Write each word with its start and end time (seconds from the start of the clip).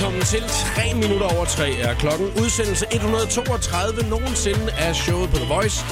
Velkommen 0.00 0.22
til 0.22 0.42
3 0.48 0.94
minutter 0.94 1.26
over 1.36 1.44
3 1.44 1.70
er 1.72 1.94
klokken. 1.94 2.26
Udsendelse 2.42 2.86
132 2.92 4.08
nogensinde 4.08 4.72
af 4.72 4.94
showet 4.96 5.30
på 5.30 5.36
The 5.36 5.46
Voice. 5.54 5.84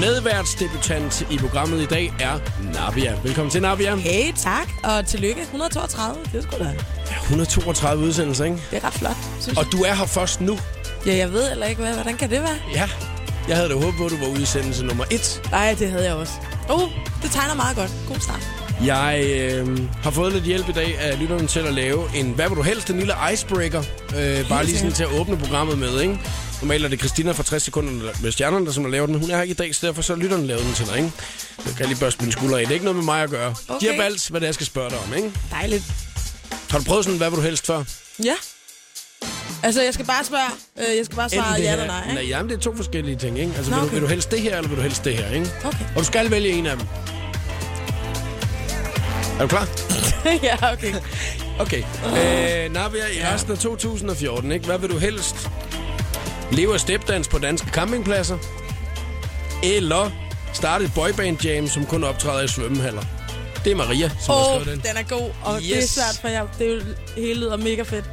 Medværtsdebutant 0.00 1.26
i 1.30 1.38
programmet 1.38 1.82
i 1.82 1.86
dag 1.86 2.12
er 2.20 2.38
Navia. 2.74 3.14
Velkommen 3.22 3.50
til, 3.50 3.62
Navia. 3.62 3.96
Hey, 3.96 4.32
tak. 4.36 4.68
Og 4.84 5.06
tillykke. 5.06 5.40
132. 5.40 6.24
Det 6.32 6.38
er 6.38 6.42
sgu 6.42 6.64
da. 6.64 6.74
132 7.22 8.04
udsendelser, 8.04 8.44
ikke? 8.44 8.56
Det 8.70 8.76
er 8.82 8.86
ret 8.86 8.92
flot, 8.94 9.16
synes 9.40 9.58
Og 9.58 9.64
jeg. 9.64 9.72
du 9.72 9.82
er 9.82 9.94
her 9.94 10.06
først 10.06 10.40
nu. 10.40 10.58
Ja, 11.06 11.16
jeg 11.16 11.32
ved 11.32 11.48
heller 11.48 11.66
ikke, 11.66 11.82
hvad, 11.82 11.94
hvordan 11.94 12.16
kan 12.16 12.30
det 12.30 12.42
være? 12.42 12.56
Ja. 12.74 12.88
Jeg 13.48 13.56
havde 13.56 13.68
da 13.68 13.74
håbet 13.74 13.94
på, 13.98 14.04
at 14.04 14.10
du 14.10 14.16
var 14.16 14.26
udsendelse 14.40 14.84
nummer 14.84 15.04
1. 15.10 15.42
Nej, 15.50 15.76
det 15.78 15.90
havde 15.90 16.04
jeg 16.04 16.14
også. 16.14 16.32
Oh, 16.68 16.90
det 17.22 17.30
tegner 17.30 17.54
meget 17.54 17.76
godt. 17.76 17.90
God 18.08 18.20
start. 18.20 18.59
Jeg 18.84 19.24
øh, 19.26 19.78
har 20.02 20.10
fået 20.10 20.32
lidt 20.32 20.44
hjælp 20.44 20.68
i 20.68 20.72
dag 20.72 20.98
af 20.98 21.18
lytterne 21.18 21.46
til 21.46 21.60
at 21.60 21.74
lave 21.74 22.16
en, 22.16 22.30
hvad 22.32 22.48
vil 22.48 22.56
du 22.58 22.62
helst, 22.62 22.90
en 22.90 22.98
lille 22.98 23.14
icebreaker. 23.32 23.82
Øh, 24.16 24.48
bare 24.48 24.64
lige 24.64 24.78
sådan 24.78 24.92
til 24.92 25.02
at 25.02 25.12
åbne 25.12 25.36
programmet 25.36 25.78
med, 25.78 26.00
ikke? 26.00 26.20
Normalt 26.62 26.84
er 26.84 26.88
det 26.88 26.98
Christina 26.98 27.32
fra 27.32 27.42
60 27.42 27.62
sekunder 27.62 28.10
med 28.22 28.32
stjernerne, 28.32 28.66
der 28.66 28.72
som 28.72 28.84
har 28.84 28.90
lavet 28.90 29.08
den. 29.08 29.18
Hun 29.20 29.30
er 29.30 29.34
her 29.36 29.42
ikke 29.42 29.52
i 29.52 29.54
dag, 29.54 29.74
så 29.74 29.86
derfor 29.86 30.02
så 30.02 30.14
lytterne 30.14 30.46
lavet 30.46 30.62
den 30.64 30.72
til 30.74 30.86
dig, 30.86 30.96
ikke? 30.96 31.10
Så 31.58 31.64
kan 31.68 31.78
jeg 31.78 31.88
lige 31.88 31.98
børste 32.00 32.20
mine 32.22 32.32
skuldre 32.32 32.60
af. 32.60 32.66
Det 32.66 32.70
er 32.70 32.74
ikke 32.74 32.84
noget 32.84 32.96
med 32.96 33.04
mig 33.04 33.22
at 33.22 33.30
gøre. 33.30 33.54
Okay. 33.68 33.80
De 33.80 33.86
har 33.86 33.92
Okay. 33.92 34.02
valgt, 34.02 34.28
hvad 34.30 34.40
det 34.40 34.44
er, 34.46 34.48
jeg 34.48 34.54
skal 34.54 34.66
spørge 34.66 34.90
dig 34.90 34.98
om, 34.98 35.14
ikke? 35.16 35.32
Dejligt. 35.50 35.84
Har 36.70 36.78
du 36.78 36.84
prøvet 36.84 37.04
sådan, 37.04 37.18
hvad 37.18 37.30
vil 37.30 37.36
du 37.36 37.42
helst 37.42 37.66
før? 37.66 37.84
Ja. 38.24 38.34
Altså, 39.62 39.82
jeg 39.82 39.94
skal 39.94 40.06
bare 40.06 40.24
spørge. 40.24 40.50
Øh, 40.90 40.96
jeg 40.96 41.04
skal 41.04 41.16
bare 41.16 41.30
svare 41.30 41.60
ja 41.60 41.72
eller 41.72 41.86
nej, 41.86 42.10
ikke? 42.10 42.28
jamen, 42.28 42.50
det 42.50 42.56
er 42.56 42.60
to 42.60 42.76
forskellige 42.76 43.16
ting, 43.16 43.38
ikke? 43.38 43.52
Altså, 43.56 43.70
Nå, 43.70 43.76
vil, 43.76 43.82
du, 43.82 43.86
okay. 43.86 43.94
vil 43.94 44.02
du 44.02 44.06
helst 44.06 44.30
det 44.30 44.40
her, 44.40 44.56
eller 44.56 44.68
vil 44.68 44.76
du 44.76 44.82
helst 44.82 45.04
det 45.04 45.14
her, 45.16 45.30
ikke? 45.30 45.50
Okay. 45.64 45.84
Og 45.94 46.00
du 46.00 46.04
skal 46.04 46.30
vælge 46.30 46.48
en 46.48 46.66
af 46.66 46.76
dem. 46.76 46.86
Er 49.40 49.44
du 49.44 49.48
klar? 49.48 49.68
ja, 50.48 50.72
okay. 50.72 50.94
Okay. 51.58 51.82
Øh, 52.06 52.72
Navia, 52.72 53.06
i 53.06 53.34
resten 53.34 53.52
af 53.52 53.58
2014, 53.58 54.52
ikke? 54.52 54.66
hvad 54.66 54.78
vil 54.78 54.90
du 54.90 54.98
helst? 54.98 55.50
Leve 56.52 56.74
af 56.74 56.80
stepdans 56.80 57.28
på 57.28 57.38
danske 57.38 57.70
campingpladser? 57.70 58.38
Eller 59.62 60.10
starte 60.52 60.84
et 60.84 60.94
boyband 60.94 61.44
jam, 61.44 61.68
som 61.68 61.86
kun 61.86 62.04
optræder 62.04 62.44
i 62.44 62.48
svømmehaller? 62.48 63.02
Det 63.64 63.72
er 63.72 63.76
Maria, 63.76 64.08
som 64.08 64.34
har 64.34 64.40
Åh, 64.40 64.44
skrevet 64.44 64.68
oh, 64.68 64.72
den. 64.72 64.80
den 64.80 64.96
er 64.96 65.18
god. 65.18 65.30
Og 65.44 65.56
yes. 65.56 65.68
det 65.68 65.78
er 65.78 65.86
svært 65.86 66.18
for 66.20 66.28
jer. 66.28 66.46
Det 66.58 66.66
er 66.66 66.74
jo 66.74 66.80
hele 67.16 67.40
lyder 67.40 67.56
mega 67.56 67.82
fedt. 67.82 68.04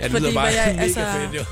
Ja, 0.00 0.04
det 0.04 0.10
fordi 0.12 0.24
lyder 0.26 0.34
bare 0.34 0.44
jeg- 0.44 0.72
mega 0.74 0.82
altså- 0.82 1.00
fedt, 1.00 1.34
jo. 1.40 1.44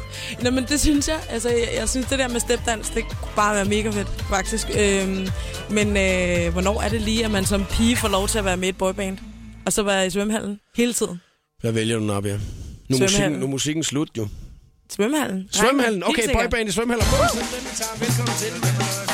Nå, 0.42 0.50
men 0.50 0.64
det 0.64 0.80
synes 0.80 1.08
jeg. 1.08 1.18
Altså, 1.30 1.48
jeg, 1.48 1.68
jeg 1.76 1.88
synes, 1.88 2.06
det 2.06 2.18
der 2.18 2.28
med 2.28 2.40
stepdans, 2.40 2.88
det 2.90 3.04
kunne 3.08 3.32
bare 3.36 3.54
være 3.54 3.64
mega 3.64 3.90
fedt, 3.90 4.08
faktisk. 4.28 4.66
Øhm, 4.78 5.28
men 5.70 5.88
øh, 5.96 6.52
hvornår 6.52 6.82
er 6.82 6.88
det 6.88 7.00
lige, 7.00 7.24
at 7.24 7.30
man 7.30 7.44
som 7.46 7.64
pige 7.70 7.96
får 7.96 8.08
lov 8.08 8.28
til 8.28 8.38
at 8.38 8.44
være 8.44 8.56
med 8.56 8.66
i 8.66 8.68
et 8.68 8.76
boyband? 8.78 9.18
Og 9.66 9.72
så 9.72 9.82
være 9.82 10.06
i 10.06 10.10
svømmehallen 10.10 10.60
hele 10.76 10.92
tiden? 10.92 11.20
Hvad 11.60 11.72
vælger 11.72 11.98
du, 11.98 12.04
Navia? 12.04 12.32
Nu 12.32 12.36
er 12.36 12.40
musikken, 12.88 13.08
Svømmehallen. 13.08 13.40
nu 13.40 13.46
musikken 13.46 13.82
slut, 13.84 14.08
jo. 14.18 14.28
Svømmehallen? 14.90 15.48
Svømmehallen, 15.52 16.02
okay, 16.04 16.22
boyband 16.34 16.68
i 16.68 16.72
den 17.38 17.64
vi 17.70 17.76
tager. 17.76 17.98
Velkommen 17.98 18.34
til. 18.38 19.11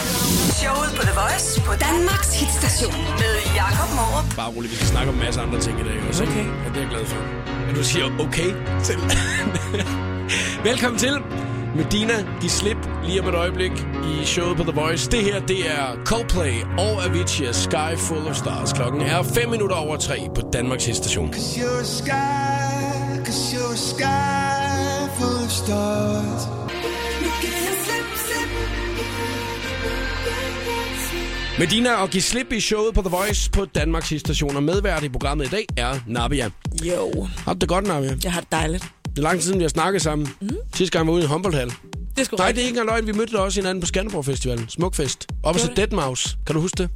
Showet 0.63 0.91
på 0.97 1.03
The 1.03 1.15
Voice 1.21 1.61
på 1.61 1.73
Danmarks 1.89 2.41
hitstation 2.41 2.93
med 3.23 3.35
Jakob 3.61 3.91
Morup. 3.99 4.37
Bare 4.37 4.51
roligt, 4.57 4.71
vi 4.73 4.77
skal 4.77 4.89
snakke 4.89 5.09
om 5.13 5.15
en 5.15 5.25
masse 5.25 5.41
andre 5.41 5.61
ting 5.61 5.81
i 5.81 5.83
dag 5.83 5.97
også. 6.09 6.23
Okay. 6.23 6.47
Ja, 6.65 6.69
det 6.69 6.77
er 6.77 6.81
jeg 6.81 6.91
glad 6.91 7.05
for. 7.07 7.21
At 7.69 7.77
du 7.77 7.85
siger 7.85 8.05
okay 8.21 8.51
til. 8.83 8.99
Velkommen 10.71 10.99
til. 10.99 11.15
Medina, 11.77 12.15
giv 12.41 12.51
slip 12.51 12.77
lige 13.05 13.21
om 13.23 13.29
et 13.29 13.35
øjeblik 13.35 13.73
i 14.05 14.25
showet 14.25 14.57
på 14.57 14.63
The 14.63 14.73
Voice. 14.81 15.11
Det 15.11 15.21
her, 15.25 15.41
det 15.41 15.71
er 15.71 15.85
Coldplay 16.05 16.63
og 16.79 17.05
Avicii 17.05 17.53
Sky 17.53 17.93
Full 17.99 18.27
of 18.27 18.37
Stars. 18.37 18.73
Klokken 18.73 19.01
er 19.01 19.23
5 19.23 19.49
minutter 19.51 19.77
over 19.77 19.97
3 19.97 20.29
på 20.35 20.41
Danmarks 20.53 20.85
station. 20.85 21.33
Cause 21.33 21.61
you're 21.61 21.81
a 21.81 21.85
sky, 21.85 23.25
cause 23.27 23.57
you're 23.57 23.73
a 23.73 23.77
sky 23.77 25.19
full 25.19 25.45
of 25.45 25.51
stars. 25.51 26.68
Medina 31.59 31.93
og 31.95 32.11
giv 32.11 32.21
slip 32.23 32.53
i 32.53 32.61
showet 32.61 32.95
på 32.95 33.01
The 33.03 33.11
Voice 33.11 33.51
på 33.51 33.65
Danmarks 33.65 34.13
station. 34.21 34.57
Og 34.57 34.63
medvært 34.63 35.03
i 35.05 35.09
programmet 35.09 35.47
i 35.47 35.49
dag 35.49 35.67
er 35.77 35.95
Nabia. 36.07 36.51
Jo, 36.85 37.29
Har 37.45 37.53
du 37.55 37.59
det 37.59 37.69
godt, 37.69 37.87
Nabia? 37.87 38.17
jeg 38.25 38.33
har 38.33 38.41
det 38.41 38.53
dejligt. 38.53 38.85
Det 39.11 39.19
er 39.19 39.23
lang 39.23 39.39
tid 39.39 39.43
siden, 39.45 39.59
vi 39.59 39.65
har 39.65 39.69
snakket 39.69 40.03
sammen. 40.03 40.29
Mm. 40.41 40.49
Sidste 40.75 40.99
gang 40.99 41.07
var 41.09 41.13
ude 41.15 41.23
i 41.23 41.25
en 41.25 41.31
håndboldhal. 41.31 41.69
Det 41.69 41.75
er 42.21 42.25
sgu 42.25 42.37
Nej, 42.37 42.53
det 42.53 42.59
er 42.59 42.67
ikke 42.67 42.69
engang 42.69 42.87
løgn. 42.87 43.07
Vi 43.07 43.13
mødte 43.13 43.39
også 43.39 43.61
hinanden 43.61 43.81
på 43.81 43.87
Skanderborg 43.87 44.25
Festivalen. 44.25 44.69
Smukfest. 44.69 45.27
Oppe 45.43 45.61
Gjorde 45.61 45.75
til 45.75 45.97
Deadmau5. 45.97 46.37
Kan 46.47 46.55
du 46.55 46.61
huske 46.61 46.77
det? 46.83 46.91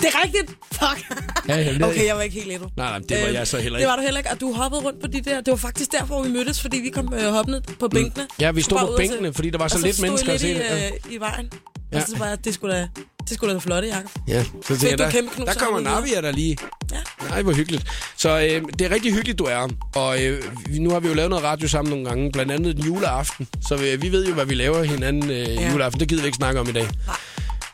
Det 0.00 0.06
er 0.14 0.24
rigtigt! 0.24 0.50
Fuck! 0.72 1.06
Ja, 1.48 1.56
jamen, 1.56 1.74
det- 1.80 1.88
okay, 1.88 2.06
jeg 2.06 2.16
var 2.16 2.22
ikke 2.22 2.34
helt 2.40 2.52
ædru. 2.52 2.68
Nej, 2.76 2.90
nej, 2.90 2.98
det 2.98 3.22
var 3.22 3.28
jeg 3.28 3.46
så 3.46 3.56
heller 3.58 3.72
Det 3.78 3.80
ikke. 3.82 3.88
var 3.88 3.96
du 3.96 4.02
heller 4.02 4.18
ikke, 4.18 4.30
og 4.30 4.40
du 4.40 4.52
hoppede 4.52 4.82
rundt 4.82 5.00
på 5.00 5.06
de 5.06 5.20
der... 5.20 5.40
Det 5.40 5.50
var 5.50 5.56
faktisk 5.56 5.92
derfor, 5.92 6.22
vi 6.22 6.30
mødtes, 6.30 6.60
fordi 6.60 6.76
vi 6.78 6.88
kom 6.90 7.14
øh, 7.14 7.32
hoppende 7.32 7.62
på 7.80 7.88
bænkene. 7.88 8.26
Ja, 8.40 8.50
vi 8.50 8.62
stod 8.62 8.78
på 8.78 8.86
og 8.86 8.92
se- 9.02 9.08
bænkene, 9.08 9.32
fordi 9.34 9.50
der 9.50 9.58
var 9.58 9.68
så 9.68 9.76
og 9.78 9.82
lidt 9.82 10.00
mennesker 10.02 10.32
at 10.32 10.42
lidt 10.42 10.42
se 10.42 10.50
i, 10.50 10.54
det. 10.54 10.80
Ja. 10.80 10.86
øh, 10.86 11.14
i 11.14 11.16
vejen. 11.20 11.50
Ja. 11.92 11.96
Og 12.00 12.02
så 12.08 12.18
var 12.18 12.26
jeg, 12.26 12.44
det 12.44 12.54
skulle 12.54 12.74
da... 12.76 12.88
Det 13.28 13.34
skulle 13.34 13.54
da 13.54 13.58
flotte, 13.58 13.88
Jacob. 13.88 14.10
Ja, 14.28 14.44
så 14.44 14.74
du 14.74 14.86
jeg, 14.86 14.98
kæmpe 15.10 15.30
der, 15.30 15.34
knus 15.34 15.46
der 15.48 15.54
kommer? 15.54 15.80
Navia 15.80 16.20
der 16.20 16.32
lige. 16.32 16.56
Ja. 16.92 16.96
Nej, 17.28 17.42
hvor 17.42 17.52
hyggeligt. 17.52 17.84
Så 18.16 18.30
øh, 18.40 18.62
det 18.78 18.80
er 18.80 18.90
rigtig 18.90 19.12
hyggeligt, 19.14 19.38
du 19.38 19.44
er. 19.44 19.68
Og 19.94 20.22
øh, 20.24 20.42
vi- 20.66 20.78
nu 20.78 20.90
har 20.90 21.00
vi 21.00 21.08
jo 21.08 21.14
lavet 21.14 21.30
noget 21.30 21.44
radio 21.44 21.68
sammen 21.68 21.90
nogle 21.90 22.04
gange, 22.08 22.32
blandt 22.32 22.52
andet 22.52 22.76
en 22.78 22.84
juleaften. 22.84 23.48
Så 23.68 23.76
vi, 23.76 23.96
vi 23.96 24.12
ved 24.12 24.26
jo, 24.26 24.34
hvad 24.34 24.46
vi 24.46 24.54
laver 24.54 24.82
hinanden 24.82 25.30
øh, 25.30 25.36
Ja. 25.54 25.70
juleaften. 25.72 26.00
Det 26.00 26.08
gider 26.08 26.22
vi 26.22 26.26
ikke 26.26 26.36
snakke 26.36 26.60
om 26.60 26.68
i 26.68 26.72
dag. 26.72 26.82
Nej. 27.06 27.16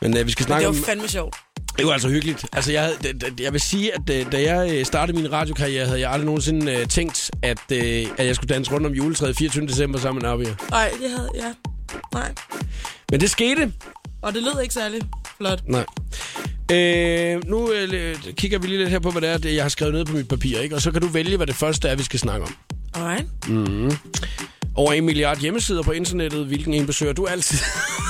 Men 0.01 0.17
øh, 0.17 0.25
vi 0.27 0.31
skal 0.31 0.43
Det 0.43 0.47
snakke 0.49 0.63
var 0.67 0.69
om... 0.69 0.83
fandme 0.83 1.07
sjovt. 1.07 1.35
Det 1.77 1.85
var 1.85 1.91
altså 1.93 2.09
hyggeligt. 2.09 2.45
Altså, 2.53 2.71
jeg, 2.71 2.93
jeg 3.39 3.53
vil 3.53 3.61
sige, 3.61 3.91
at 3.95 4.09
øh, 4.09 4.31
da 4.31 4.41
jeg 4.53 4.71
øh, 4.73 4.85
startede 4.85 5.17
min 5.17 5.31
radiokarriere, 5.31 5.85
havde 5.85 5.99
jeg 5.99 6.11
aldrig 6.11 6.25
nogensinde 6.25 6.71
øh, 6.71 6.87
tænkt, 6.87 7.31
at, 7.41 7.57
øh, 7.71 8.07
at 8.17 8.25
jeg 8.25 8.35
skulle 8.35 8.53
danse 8.55 8.71
rundt 8.71 8.87
om 8.87 8.93
juletræet 8.93 9.37
24. 9.37 9.67
december 9.67 9.99
sammen 9.99 10.21
med 10.21 10.29
Navia. 10.29 10.55
Nej, 10.69 10.91
det 11.01 11.09
havde... 11.09 11.29
Ja. 11.35 11.53
Nej. 12.13 12.31
Men 13.11 13.19
det 13.19 13.31
skete. 13.31 13.71
Og 14.23 14.33
det 14.33 14.43
lød 14.43 14.61
ikke 14.61 14.73
særlig 14.73 15.01
flot. 15.37 15.63
Nej. 15.67 15.85
Øh, 16.71 17.41
nu 17.49 17.71
øh, 17.71 18.15
kigger 18.37 18.59
vi 18.59 18.67
lige 18.67 18.77
lidt 18.77 18.89
her 18.89 18.99
på, 18.99 19.11
hvad 19.11 19.21
det 19.21 19.29
er, 19.29 19.37
det 19.37 19.55
jeg 19.55 19.63
har 19.63 19.69
skrevet 19.69 19.93
ned 19.93 20.05
på 20.05 20.13
mit 20.13 20.27
papir, 20.27 20.59
ikke? 20.59 20.75
Og 20.75 20.81
så 20.81 20.91
kan 20.91 21.01
du 21.01 21.07
vælge, 21.07 21.37
hvad 21.37 21.47
det 21.47 21.55
første 21.55 21.87
er, 21.87 21.95
vi 21.95 22.03
skal 22.03 22.19
snakke 22.19 22.45
om. 22.45 22.55
Alright. 22.93 23.27
Over 24.75 24.93
en 24.93 25.05
milliard 25.05 25.39
hjemmesider 25.39 25.83
på 25.83 25.91
internettet. 25.91 26.45
Hvilken 26.45 26.73
en 26.73 26.85
besøger 26.85 27.13
du 27.13 27.25
altid? 27.25 27.57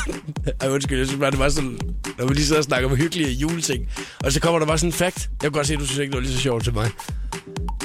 Ej, 0.62 0.70
undskyld, 0.70 0.98
jeg 0.98 1.08
synes 1.08 1.20
bare, 1.20 1.32
det 1.32 1.40
var 1.40 1.50
sådan... 1.50 1.80
Når 2.18 2.28
vi 2.28 2.34
lige 2.34 2.46
sidder 2.46 2.60
og 2.60 2.66
snakker 2.66 2.90
om 2.90 2.96
hyggelige 2.96 3.32
juleting. 3.32 3.90
Og 4.24 4.32
så 4.32 4.40
kommer 4.40 4.60
der 4.60 4.66
bare 4.66 4.78
sådan 4.78 4.90
en 4.90 4.94
fact. 4.94 5.18
Jeg 5.18 5.42
kan 5.42 5.52
godt 5.52 5.68
se, 5.68 5.74
at 5.74 5.80
du 5.80 5.86
synes 5.86 6.00
ikke, 6.00 6.12
det 6.12 6.18
var 6.18 6.22
lige 6.22 6.34
så 6.34 6.40
sjovt 6.40 6.64
til 6.64 6.74
mig. 6.74 6.90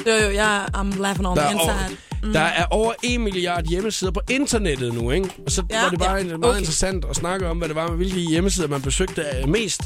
Jo, 0.08 0.12
jo, 0.24 0.30
jeg 0.30 0.66
I'm 0.76 1.00
laughing 1.02 1.26
on 1.28 1.36
Der 1.36 1.42
the 1.42 1.50
er, 1.56 1.60
inside. 1.60 1.96
over, 2.22 2.32
der 2.32 2.40
er 2.40 2.64
over 2.70 2.92
1 3.02 3.20
milliard 3.20 3.64
hjemmesider 3.64 4.10
på 4.10 4.20
internettet 4.30 4.94
nu, 4.94 5.10
ikke? 5.10 5.28
Og 5.46 5.52
så 5.52 5.62
Ja, 5.70 5.82
var 5.82 5.90
det 5.90 5.98
bare 5.98 6.10
ja, 6.10 6.16
ja, 6.16 6.24
meget 6.24 6.44
okay. 6.44 6.58
interessant 6.58 7.04
at 7.10 7.16
snakke 7.16 7.48
om, 7.50 7.58
hvad 7.58 7.68
det 7.68 7.76
var 7.76 7.88
med, 7.88 7.96
hvilke 7.96 8.18
hjemmesider 8.20 8.68
man 8.68 8.82
besøgte 8.82 9.24
øh, 9.42 9.48
mest. 9.48 9.82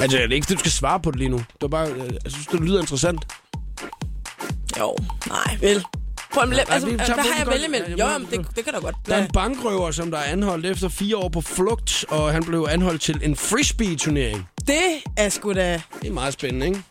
Altså, 0.00 0.16
det 0.16 0.24
er 0.30 0.34
ikke, 0.34 0.54
du 0.54 0.58
skal 0.58 0.70
svare 0.72 1.00
på 1.00 1.10
det 1.10 1.18
lige 1.18 1.28
nu. 1.28 1.36
Det 1.38 1.46
var 1.62 1.68
bare, 1.68 1.88
øh, 1.90 1.98
jeg 2.24 2.32
synes, 2.32 2.46
det 2.46 2.60
lyder 2.60 2.80
interessant. 2.80 3.26
Jo, 4.78 4.96
nej, 5.28 5.56
vel. 5.60 5.84
Prøv 6.34 6.42
at, 6.52 6.58
altså, 6.70 6.88
hvad 6.88 6.98
på 6.98 7.12
har 7.14 7.38
jeg 7.38 7.46
vælge 7.46 7.62
Ja, 7.62 7.68
mellem? 7.68 7.90
jeg 7.90 7.98
Jo, 7.98 8.06
jamen, 8.06 8.28
det, 8.30 8.46
det 8.56 8.64
kan 8.64 8.72
da 8.74 8.78
godt 8.78 8.94
Der 9.06 9.14
er 9.16 9.22
en 9.24 9.30
bankrøver, 9.32 9.90
som 9.90 10.10
der 10.10 10.18
er 10.18 10.22
anholdt 10.32 10.66
efter 10.66 10.88
fire 10.88 11.16
år 11.16 11.28
på 11.28 11.40
flugt, 11.40 12.04
og 12.08 12.32
han 12.32 12.44
blev 12.44 12.66
anholdt 12.70 13.00
til 13.02 13.20
en 13.22 13.36
frisbee-turnering. 13.36 14.48
Det 14.66 14.80
er 15.16 15.28
sgu 15.28 15.52
da... 15.52 15.80
Det 16.02 16.08
er 16.08 16.12
meget 16.12 16.32
spændende, 16.32 16.66
ikke? 16.66 16.82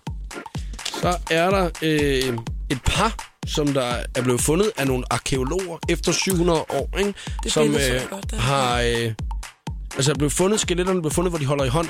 Så 1.05 1.17
er 1.29 1.49
der 1.49 1.69
øh, 1.81 2.37
et 2.69 2.81
par, 2.85 3.31
som 3.47 3.67
der 3.73 3.95
er 4.15 4.21
blevet 4.21 4.41
fundet 4.41 4.71
af 4.77 4.87
nogle 4.87 5.03
arkeologer 5.09 5.77
efter 5.89 6.11
700 6.11 6.59
år, 6.59 6.89
ikke? 6.99 7.13
Det 7.43 7.51
som 7.51 7.67
øh, 7.67 8.01
godt, 8.09 8.31
der. 8.31 8.37
har... 8.37 8.81
Øh, 8.81 9.11
altså 9.95 10.11
er 10.11 10.15
blevet 10.15 10.33
fundet, 10.33 10.59
skeletterne 10.59 10.97
er 10.97 11.01
blevet 11.01 11.13
fundet, 11.13 11.31
hvor 11.31 11.39
de 11.39 11.45
holder 11.45 11.63
i 11.63 11.67
hånd 11.67 11.87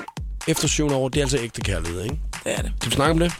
efter 0.48 0.68
700 0.68 1.02
år. 1.02 1.10
Det 1.10 1.20
er 1.20 1.24
altså 1.24 1.38
ægte 1.38 1.62
kærlighed, 1.62 2.04
ikke? 2.04 2.20
Det 2.44 2.58
er 2.58 2.62
det. 2.62 2.72
Skal 2.80 2.90
vi 2.92 2.96
snakke 2.96 3.12
om 3.12 3.20
det? 3.20 3.32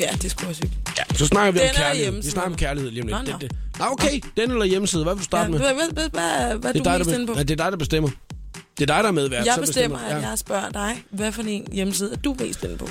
Ja, 0.00 0.08
det 0.12 0.24
er 0.24 0.28
sgu 0.28 0.46
også 0.48 0.62
sygt. 0.64 0.72
Ja, 0.98 1.14
så 1.14 1.26
snakker 1.26 1.52
vi 1.52 1.58
Den 1.58 1.68
om 1.68 1.74
kærlighed. 1.74 2.12
Vi 2.12 2.30
snakker 2.30 2.50
om 2.50 2.56
kærlighed 2.56 2.90
lige 2.90 3.02
om 3.02 3.08
lidt. 3.08 3.18
Nå, 3.28 3.32
nå. 3.32 3.38
Det, 3.38 3.50
det. 3.50 3.58
Nå, 3.78 3.84
okay. 3.90 4.20
Den 4.36 4.50
eller 4.50 4.64
hjemmeside. 4.64 5.02
Hvad 5.02 5.14
vil 5.14 5.18
du 5.18 5.22
Ja, 5.22 5.24
starte 5.24 5.50
med? 5.50 5.58
hvad, 5.58 5.74
hvad, 5.74 5.86
hvad, 5.92 6.08
hvad, 6.10 6.58
hvad 6.58 6.74
Det 6.74 6.84
du 6.84 6.88
er, 6.90 6.92
dig, 6.92 6.98
mest 6.98 7.10
der, 7.10 7.16
inde 7.16 7.26
på? 7.26 7.32
ja, 7.36 7.42
det 7.42 7.50
er 7.60 7.64
dig, 7.64 7.72
der 7.72 7.78
bestemmer. 7.78 8.10
Det 8.78 8.90
er 8.90 8.94
dig, 8.94 9.02
der 9.02 9.08
er 9.08 9.12
medvært. 9.12 9.46
Jeg 9.46 9.54
så 9.54 9.60
bestemmer, 9.60 9.98
at 9.98 10.22
ja. 10.22 10.28
jeg 10.28 10.38
spørger 10.38 10.70
dig, 10.70 11.02
hvad 11.10 11.32
for 11.32 11.42
en 11.42 11.68
hjemmeside 11.72 12.12
er 12.12 12.16
du 12.16 12.36
mest 12.38 12.64
inde 12.64 12.76
på? 12.76 12.88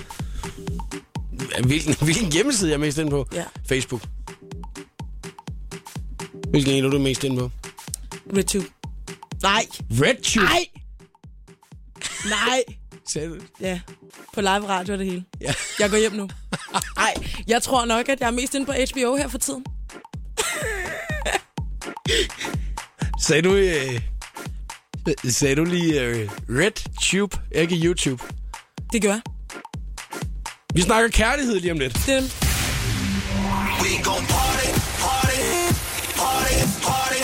Hvilken, 1.64 1.96
hvilken 2.06 2.32
hjemmeside 2.32 2.70
er 2.70 2.74
jeg 2.74 2.80
mest 2.80 2.98
inde 2.98 3.12
på? 3.12 3.28
Ja. 3.34 3.44
Facebook. 3.70 4.02
Hvilken 6.50 6.74
en 6.74 6.86
er 6.86 6.90
du 6.90 7.00
mest 7.00 7.24
inde 7.24 7.38
på? 7.38 7.52
RedTube. 8.38 8.66
Nej. 9.42 9.66
RedTube. 9.92 10.46
Nej. 10.46 10.66
Nej. 12.26 12.64
Sagde 13.10 13.28
du 13.28 13.36
det? 13.36 13.44
Ja, 13.62 13.80
på 14.34 14.42
live 14.42 14.68
radio 14.68 14.94
er 14.94 14.98
det 14.98 15.06
hele. 15.06 15.24
Ja. 15.42 15.54
Jeg 15.80 15.90
går 15.90 15.98
hjem 15.98 16.14
nu. 16.14 16.30
Nej, 16.98 17.14
jeg 17.48 17.64
tror 17.64 17.86
nok, 17.86 18.10
at 18.10 18.20
jeg 18.20 18.28
er 18.28 18.32
mest 18.32 18.56
inde 18.56 18.66
på 18.66 18.72
HBO 18.72 19.16
her 19.16 19.28
for 19.28 19.38
tiden. 19.38 19.66
Sagde 23.22 23.42
du... 23.42 23.56
Øh, 23.56 24.02
sagde 25.30 25.56
du 25.56 25.64
lige 25.64 26.02
øh, 26.02 26.30
RedTube, 26.50 27.38
ikke 27.52 27.76
YouTube? 27.76 28.24
Det 28.94 29.02
gør 29.02 29.10
jeg. 29.10 29.22
Vi 30.74 30.82
snakker 30.82 31.10
kærlighed 31.10 31.60
lige 31.60 31.72
om 31.72 31.80
lidt. 31.80 31.94
Det 31.94 32.06
dem. 32.08 32.24
We 33.84 33.92
gon' 34.08 34.26
party, 34.36 34.68
party, 35.06 35.40
party, 36.22 36.56
party 36.88 37.20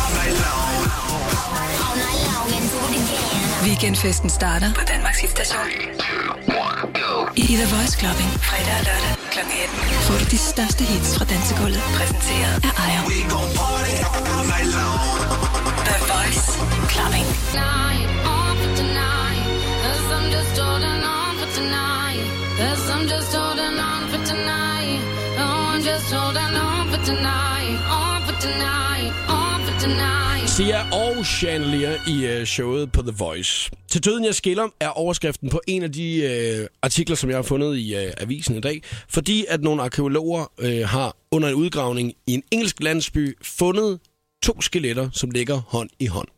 all 0.00 0.10
night 0.18 0.36
long. 0.44 0.72
Weekendfesten 3.68 4.30
starter 4.30 4.74
på 4.74 4.80
Danmarks 4.92 5.20
hitstation. 5.20 5.66
I 7.36 7.46
The 7.60 7.66
Voice 7.74 7.94
Clubbing. 8.00 8.30
Fredag 8.48 8.74
og 8.78 8.84
lørdag 8.88 9.12
kl. 9.34 9.38
18. 9.38 9.46
Får 10.06 10.16
du 10.20 10.24
de 10.34 10.38
største 10.52 10.82
hits 10.84 11.10
fra 11.18 11.24
dansegulvet. 11.32 11.82
Præsenteret 11.96 12.54
af 12.68 12.72
Ejer. 12.84 13.02
We 13.10 13.18
gon' 13.34 13.50
party 13.60 13.96
all 14.34 14.44
night 14.52 14.68
long. 14.76 15.08
The 15.88 15.96
Voice 16.12 16.44
Clubbing. 16.92 17.26
tonight, 17.52 18.08
on 18.34 18.52
for 18.62 18.72
tonight. 18.82 19.44
Cause 19.82 20.06
I'm 20.16 20.26
just 20.36 20.54
holding 20.64 21.02
on 21.16 21.32
for 21.40 21.48
tonight. 21.58 22.45
Cause 22.58 22.90
I'm 22.94 23.06
just 23.14 23.30
holding 23.36 23.78
on 23.90 24.02
for 24.12 24.20
tonight. 24.32 25.00
Oh, 25.42 25.72
I'm 25.72 25.82
just 25.92 26.08
holding 26.12 26.54
on 26.68 26.88
for 26.92 27.04
tonight. 27.04 27.76
On 28.00 28.18
for 28.26 28.36
tonight. 28.46 29.10
On 29.28 29.58
for 29.66 29.80
tonight. 29.80 30.48
Sia 30.48 30.80
og 30.92 31.26
Chandelier 31.26 31.94
i 32.08 32.26
øh, 32.26 32.46
showet 32.46 32.92
på 32.92 33.02
The 33.02 33.14
Voice. 33.18 33.70
Til 33.90 34.04
døden 34.04 34.24
jeg 34.24 34.34
skiller 34.34 34.68
er 34.80 34.88
overskriften 34.88 35.50
på 35.50 35.60
en 35.66 35.82
af 35.82 35.92
de 35.92 36.16
øh, 36.22 36.66
artikler, 36.82 37.16
som 37.16 37.30
jeg 37.30 37.38
har 37.38 37.42
fundet 37.42 37.76
i 37.76 37.94
øh, 37.96 38.12
avisen 38.18 38.56
i 38.56 38.60
dag. 38.60 38.82
Fordi 39.08 39.44
at 39.48 39.62
nogle 39.62 39.82
arkeologer 39.82 40.52
øh, 40.58 40.88
har 40.88 41.16
under 41.30 41.48
en 41.48 41.54
udgravning 41.54 42.12
i 42.26 42.34
en 42.34 42.42
engelsk 42.50 42.82
landsby 42.82 43.38
fundet 43.42 44.00
to 44.42 44.60
skeletter, 44.60 45.08
som 45.12 45.30
ligger 45.30 45.60
hånd 45.66 45.90
i 45.98 46.06
hånd. 46.06 46.28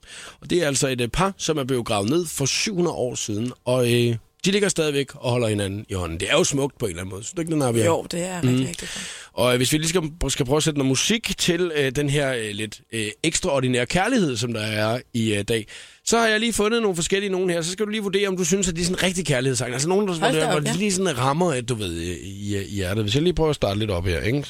Og 0.40 0.50
det 0.50 0.62
er 0.62 0.66
altså 0.66 0.88
et 0.88 1.00
øh, 1.00 1.08
par, 1.08 1.34
som 1.36 1.58
er 1.58 1.64
blevet 1.64 1.86
gravet 1.86 2.10
ned 2.10 2.26
for 2.26 2.46
700 2.46 2.96
år 2.96 3.14
siden. 3.14 3.52
Og 3.64 3.94
øh, 3.94 4.16
de 4.44 4.50
ligger 4.50 4.68
stadigvæk 4.68 5.06
og 5.14 5.30
holder 5.30 5.48
hinanden 5.48 5.84
i 5.88 5.94
hånden. 5.94 6.20
Det 6.20 6.28
er 6.30 6.36
jo 6.36 6.44
smukt 6.44 6.78
på 6.78 6.86
en 6.86 6.90
eller 6.90 7.02
anden 7.02 7.10
måde. 7.10 7.22
Synes 7.24 7.34
du 7.34 7.40
ikke, 7.40 7.52
den 7.52 7.60
har 7.60 7.72
vi 7.72 7.82
Jo, 7.82 8.06
det 8.10 8.20
er 8.20 8.36
rigtig, 8.36 8.60
Mm. 8.60 8.66
rigtig 8.66 8.88
og 9.32 9.52
øh, 9.52 9.56
hvis 9.56 9.72
vi 9.72 9.78
lige 9.78 9.88
skal, 9.88 10.02
skal 10.28 10.46
prøve 10.46 10.56
at 10.56 10.62
sætte 10.62 10.78
noget 10.78 10.88
musik 10.88 11.38
til 11.38 11.72
øh, 11.76 11.92
den 11.96 12.10
her 12.10 12.32
øh, 12.34 12.50
lidt 12.52 12.80
øh, 12.92 13.06
ekstraordinære 13.22 13.86
kærlighed, 13.86 14.36
som 14.36 14.52
der 14.52 14.60
er 14.60 15.00
i 15.14 15.34
øh, 15.34 15.44
dag, 15.48 15.66
så 16.04 16.18
har 16.18 16.26
jeg 16.26 16.40
lige 16.40 16.52
fundet 16.52 16.82
nogle 16.82 16.96
forskellige 16.96 17.30
nogen 17.30 17.50
her. 17.50 17.62
Så 17.62 17.72
skal 17.72 17.86
du 17.86 17.90
lige 17.90 18.02
vurdere, 18.02 18.28
om 18.28 18.36
du 18.36 18.44
synes, 18.44 18.68
at 18.68 18.76
de 18.76 18.80
er 18.80 18.84
sådan 18.84 18.96
en 18.98 19.02
rigtig 19.02 19.26
kærlighedssang. 19.26 19.72
Altså 19.72 19.88
nogen, 19.88 20.08
der, 20.08 20.14
Hold 20.14 20.36
der, 20.36 20.46
op, 20.46 20.50
hvor 20.52 20.60
de 20.60 20.70
ja. 20.70 20.76
lige 20.76 20.92
sådan 20.92 21.18
rammer, 21.18 21.52
at 21.52 21.68
du 21.68 21.74
ved, 21.74 22.00
i, 22.00 22.12
i, 22.12 22.56
i 22.56 22.74
hjertet. 22.74 23.04
Hvis 23.04 23.14
jeg 23.14 23.22
lige 23.22 23.34
prøver 23.34 23.50
at 23.50 23.56
starte 23.56 23.78
lidt 23.78 23.90
op 23.90 24.06
her, 24.06 24.20
ikke? 24.20 24.38
Det 24.38 24.48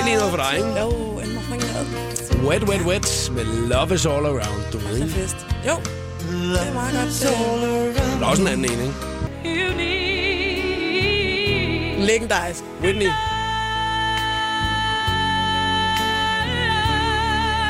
er 0.00 0.04
lige 0.04 0.16
noget 0.16 0.30
for 0.30 0.36
dig, 0.36 0.54
ikke? 0.56 0.80
Jo. 0.80 1.11
Wet, 2.48 2.62
wet, 2.68 2.80
wet 2.82 3.30
med 3.34 3.44
Love 3.44 3.94
is 3.94 4.06
all 4.06 4.26
around, 4.26 4.62
du 4.72 4.78
ved, 4.78 4.96
ikke? 4.96 5.10
fest. 5.10 5.36
Jo, 5.68 5.72
det 6.30 6.68
er 6.68 6.72
meget 6.74 6.94
godt. 6.94 7.24
øh, 7.24 8.20
Der 8.20 8.26
er 8.26 8.30
også 8.30 8.42
en 8.42 8.48
anden 8.48 8.64
en, 8.64 8.70
ikke? 8.80 8.94
Legendarisk. 12.06 12.60
Whitney. 12.82 13.10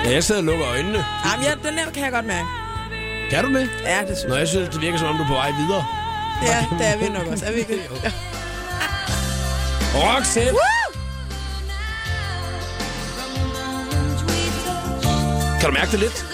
Ja, 0.04 0.10
jeg 0.12 0.24
sidder 0.24 0.40
og 0.40 0.44
lukker 0.44 0.66
øjnene. 0.68 1.04
Jamen, 1.24 1.46
ja, 1.46 1.68
den 1.68 1.78
der 1.78 1.90
kan 1.94 2.02
jeg 2.04 2.12
godt 2.12 2.26
mærke. 2.26 2.46
Kan 3.30 3.44
du 3.44 3.54
det? 3.54 3.68
Ja, 3.84 4.00
det 4.08 4.18
synes 4.18 4.28
Nå, 4.28 4.34
jeg 4.36 4.48
synes, 4.48 4.68
det 4.68 4.80
virker 4.80 4.98
som 4.98 5.08
om, 5.08 5.16
du 5.16 5.22
er 5.22 5.26
på 5.28 5.34
vej 5.34 5.50
videre. 5.50 5.84
jeg. 6.42 6.66
Ja, 6.70 6.76
det 6.78 6.86
er 6.86 6.96
vi 6.98 7.08
nok 7.18 7.26
også. 7.32 7.44
Er 7.46 7.52
vi 7.52 7.58
ikke? 7.58 7.80
Ja. 8.04 8.12
Roxette! 9.98 10.50
Kan 15.62 15.70
du 15.70 15.74
mærke 15.74 15.90
det 15.90 16.00
lidt? 16.00 16.26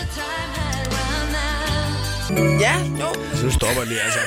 Ja, 2.60 2.74
jo. 3.00 3.36
Så 3.36 3.44
nu 3.44 3.50
stopper 3.50 3.80
jeg 3.80 3.86
lige, 3.86 4.00
altså. 4.00 4.18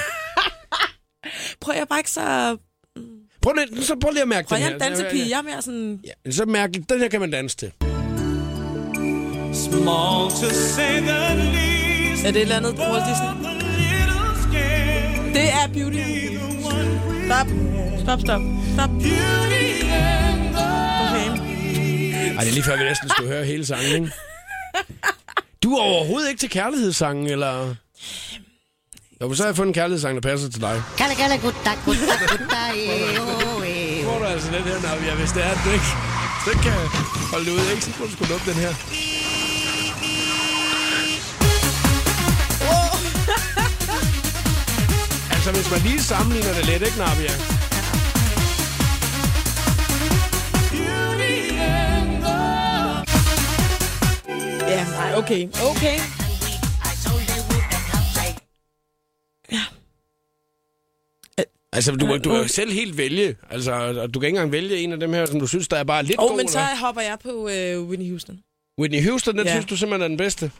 Prøv 1.62 1.76
jeg 1.78 1.88
bare 1.88 2.00
ikke 2.00 2.12
så... 2.12 2.58
Prøv 3.42 3.54
lige, 3.54 3.84
så 3.84 3.96
prøv 4.02 4.12
lige 4.12 4.22
at 4.22 4.28
mærke 4.28 4.48
Prøv 4.48 4.58
den 4.58 4.64
jeg 4.64 4.74
her. 4.74 4.80
er 4.80 4.86
en 4.86 4.96
dansepige. 4.96 5.30
Jeg 5.30 5.38
er 5.38 5.42
mere 5.42 5.62
sådan... 5.62 6.00
Ja, 6.26 6.32
så 6.32 6.46
mærk 6.46 6.70
den 6.90 7.00
her 7.00 7.08
kan 7.10 7.20
man 7.20 7.32
danse 7.32 7.58
til. 7.58 7.72
Small 9.54 10.32
to 10.42 10.50
say 10.76 11.00
the 11.10 11.36
least. 11.54 12.26
Er 12.26 12.32
det 12.32 12.36
et 12.36 12.42
eller 12.42 12.56
andet 12.56 12.74
Walt 12.80 13.04
Disney? 13.10 13.32
Det 15.34 15.50
er 15.60 15.68
Beauty. 15.74 16.04
Stop. 17.26 17.48
Stop, 18.04 18.20
stop. 18.20 18.42
Stop. 18.74 18.90
Okay. 21.06 21.28
Ej, 22.38 22.44
det 22.44 22.50
er 22.50 22.54
lige 22.54 22.64
før, 22.64 22.78
vi 22.78 22.84
næsten 22.84 23.10
skulle 23.10 23.30
høre 23.34 23.46
hele 23.46 23.66
sangen, 23.66 23.92
ikke? 23.96 24.12
Du 25.72 25.76
er 25.76 25.82
overhovedet 25.82 26.30
ikke 26.30 26.40
til 26.40 26.50
kærlighedssangen, 26.50 27.28
eller... 27.28 27.76
Jo, 29.22 29.34
så 29.34 29.44
har 29.44 29.48
jeg 29.48 29.56
fundet 29.56 29.70
en 29.70 29.74
kærlighedssang, 29.74 30.16
der 30.16 30.22
passer 30.30 30.50
til 30.50 30.62
dig. 30.62 30.84
Kalla, 30.98 31.16
kalla, 31.16 31.36
gutta, 31.36 31.72
gutta, 31.86 32.16
gutta, 32.32 32.64
eh, 32.76 33.22
oh, 33.22 33.70
eh. 33.70 34.06
Får 34.06 34.20
du 34.20 34.26
altså 34.26 34.48
den 34.48 34.64
her, 34.64 34.82
Navia, 34.82 35.16
hvis 35.16 35.32
det 35.32 35.44
er, 35.46 35.52
at 35.56 35.62
du 35.66 35.70
ikke, 35.78 35.90
ikke 36.52 36.64
kan 36.68 36.78
holde 37.32 37.46
det 37.46 37.52
ud, 37.52 37.66
ikke? 37.72 37.82
Så 37.86 37.92
må 38.00 38.06
du 38.06 38.12
sgu 38.12 38.24
lukke 38.34 38.46
den 38.52 38.60
her. 38.66 38.74
altså, 45.34 45.52
hvis 45.52 45.72
man 45.72 45.82
lige 45.82 46.02
sammenligner 46.02 46.54
det 46.54 46.66
lidt, 46.66 46.82
ikke, 46.88 46.98
Navia? 46.98 47.61
Ja, 54.72 54.84
nej, 54.86 55.18
okay. 55.18 55.48
Okay. 55.72 55.98
Altså, 61.74 61.92
du, 61.92 62.18
du 62.18 62.30
kan 62.30 62.42
jo 62.42 62.48
selv 62.48 62.72
helt 62.72 62.98
vælge. 62.98 63.36
Altså, 63.50 63.72
og 63.74 64.14
du 64.14 64.20
kan 64.20 64.28
ikke 64.28 64.38
engang 64.38 64.52
vælge 64.52 64.78
en 64.78 64.92
af 64.94 65.00
dem 65.00 65.14
her, 65.14 65.26
som 65.26 65.40
du 65.40 65.48
synes, 65.48 65.68
der 65.68 65.78
er 65.78 65.84
bare 65.84 66.04
lidt 66.04 66.20
Åh, 66.20 66.24
god. 66.24 66.32
oh, 66.32 66.38
men 66.38 66.48
så 66.48 66.60
hopper 66.60 67.02
jeg 67.02 67.18
på 67.24 67.50
øh, 67.50 67.82
Whitney 67.90 68.10
Houston. 68.10 68.40
Whitney 68.80 69.10
Houston, 69.10 69.38
den 69.38 69.46
Ja. 69.46 69.52
synes 69.52 69.66
du 69.66 69.78
simpelthen 69.78 70.02
er 70.02 70.08
den 70.08 70.18
bedste. 70.18 70.52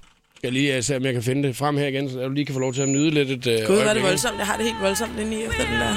Jeg 0.44 0.52
lige 0.52 0.78
uh, 0.78 0.84
se, 0.84 0.96
om 0.96 1.06
jeg 1.06 1.14
kan 1.14 1.24
finde 1.24 1.48
det 1.48 1.56
frem 1.56 1.78
her 1.78 1.88
igen, 1.88 2.10
så 2.10 2.24
du 2.24 2.30
lige 2.30 2.46
kan 2.46 2.54
få 2.54 2.60
lov 2.60 2.74
til 2.74 2.82
at 2.82 2.90
nyde 2.90 3.10
lidt 3.12 3.30
et 3.48 3.62
uh, 3.62 3.68
Gud, 3.68 3.78
er 3.78 3.94
det 3.94 4.04
voldsomt. 4.04 4.38
Jeg 4.38 4.46
har 4.48 4.58
det 4.58 4.66
helt 4.66 4.82
voldsomt 4.82 5.20
inde 5.20 5.40
i 5.40 5.44
efter 5.44 5.64
den 5.66 5.74
der. 5.74 5.94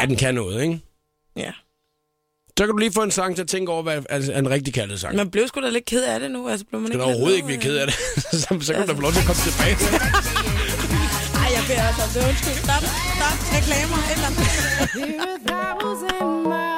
Ja, 0.00 0.06
den 0.06 0.16
kan 0.16 0.34
noget, 0.34 0.62
ikke? 0.62 0.80
Ja. 1.36 1.52
Så 2.58 2.64
kan 2.66 2.68
du 2.68 2.76
lige 2.76 2.92
få 2.92 3.02
en 3.02 3.10
sang 3.10 3.34
til 3.36 3.42
at 3.42 3.48
tænke 3.48 3.72
over, 3.72 3.82
hvad 3.82 4.02
altså, 4.10 4.32
en 4.32 4.50
rigtig 4.50 4.74
kærlighedssang. 4.74 5.16
Man 5.16 5.30
blev 5.30 5.48
sgu 5.48 5.60
da 5.60 5.68
lidt 5.70 5.84
ked 5.84 6.04
af 6.04 6.20
det 6.20 6.30
nu. 6.30 6.48
Altså, 6.48 6.66
blev 6.66 6.80
man 6.80 6.88
skal 6.88 6.98
lidt 6.98 7.06
overhovedet 7.06 7.36
ikke 7.36 7.46
blive 7.46 7.60
ked 7.60 7.76
af 7.76 7.86
det. 7.86 7.94
så, 8.40 8.40
så 8.40 8.46
kan 8.48 8.58
du 8.66 8.72
da 8.72 8.80
Altså. 8.80 8.94
få 8.94 9.00
lov 9.00 9.12
til 9.12 9.20
at 9.20 9.26
komme 9.26 9.42
tilbage. 9.42 9.76
Ej, 11.42 11.48
jeg 11.56 11.62
beder 11.68 11.82
altså 11.88 12.02
om 12.02 12.10
det. 12.14 12.28
Undskyld. 12.28 12.56
Stop. 12.64 12.82
Stop. 13.16 13.36
Reklamer. 13.56 13.98
Et 14.10 14.14
eller 14.14 14.28
andet. 16.66 16.71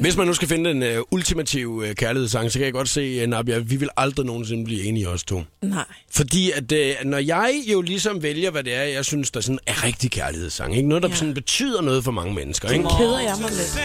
Hvis 0.00 0.16
man 0.16 0.26
nu 0.26 0.34
skal 0.34 0.48
finde 0.48 0.70
den 0.70 0.82
uh, 0.98 1.04
ultimative 1.10 1.70
uh, 1.70 1.90
kærlighedssang, 1.90 2.52
så 2.52 2.58
kan 2.58 2.64
jeg 2.64 2.72
godt 2.72 2.88
se, 2.88 3.22
uh, 3.24 3.28
Nabia, 3.30 3.58
vi 3.58 3.76
vil 3.76 3.88
aldrig 3.96 4.26
nogensinde 4.26 4.64
blive 4.64 4.84
enige 4.84 5.08
os 5.08 5.24
to. 5.24 5.42
Nej. 5.62 5.84
Fordi 6.10 6.50
at 6.50 6.72
uh, 6.72 6.78
når 7.10 7.18
jeg 7.18 7.54
jo 7.72 7.80
ligesom 7.80 8.22
vælger, 8.22 8.50
hvad 8.50 8.64
det 8.64 8.74
er, 8.74 8.82
jeg 8.82 9.04
synes, 9.04 9.30
der 9.30 9.40
sådan 9.40 9.58
er 9.66 9.84
rigtig 9.84 10.10
kærlighedssang, 10.10 10.76
ikke? 10.76 10.88
noget, 10.88 11.02
der 11.02 11.08
Ja. 11.08 11.14
sådan 11.14 11.34
betyder 11.34 11.82
noget 11.82 12.04
for 12.04 12.10
mange 12.12 12.34
mennesker. 12.34 12.68
Ikke? 12.70 12.84
Keder 12.98 13.20
jeg 13.20 13.34
mig 13.40 13.50
lidt. 13.50 13.78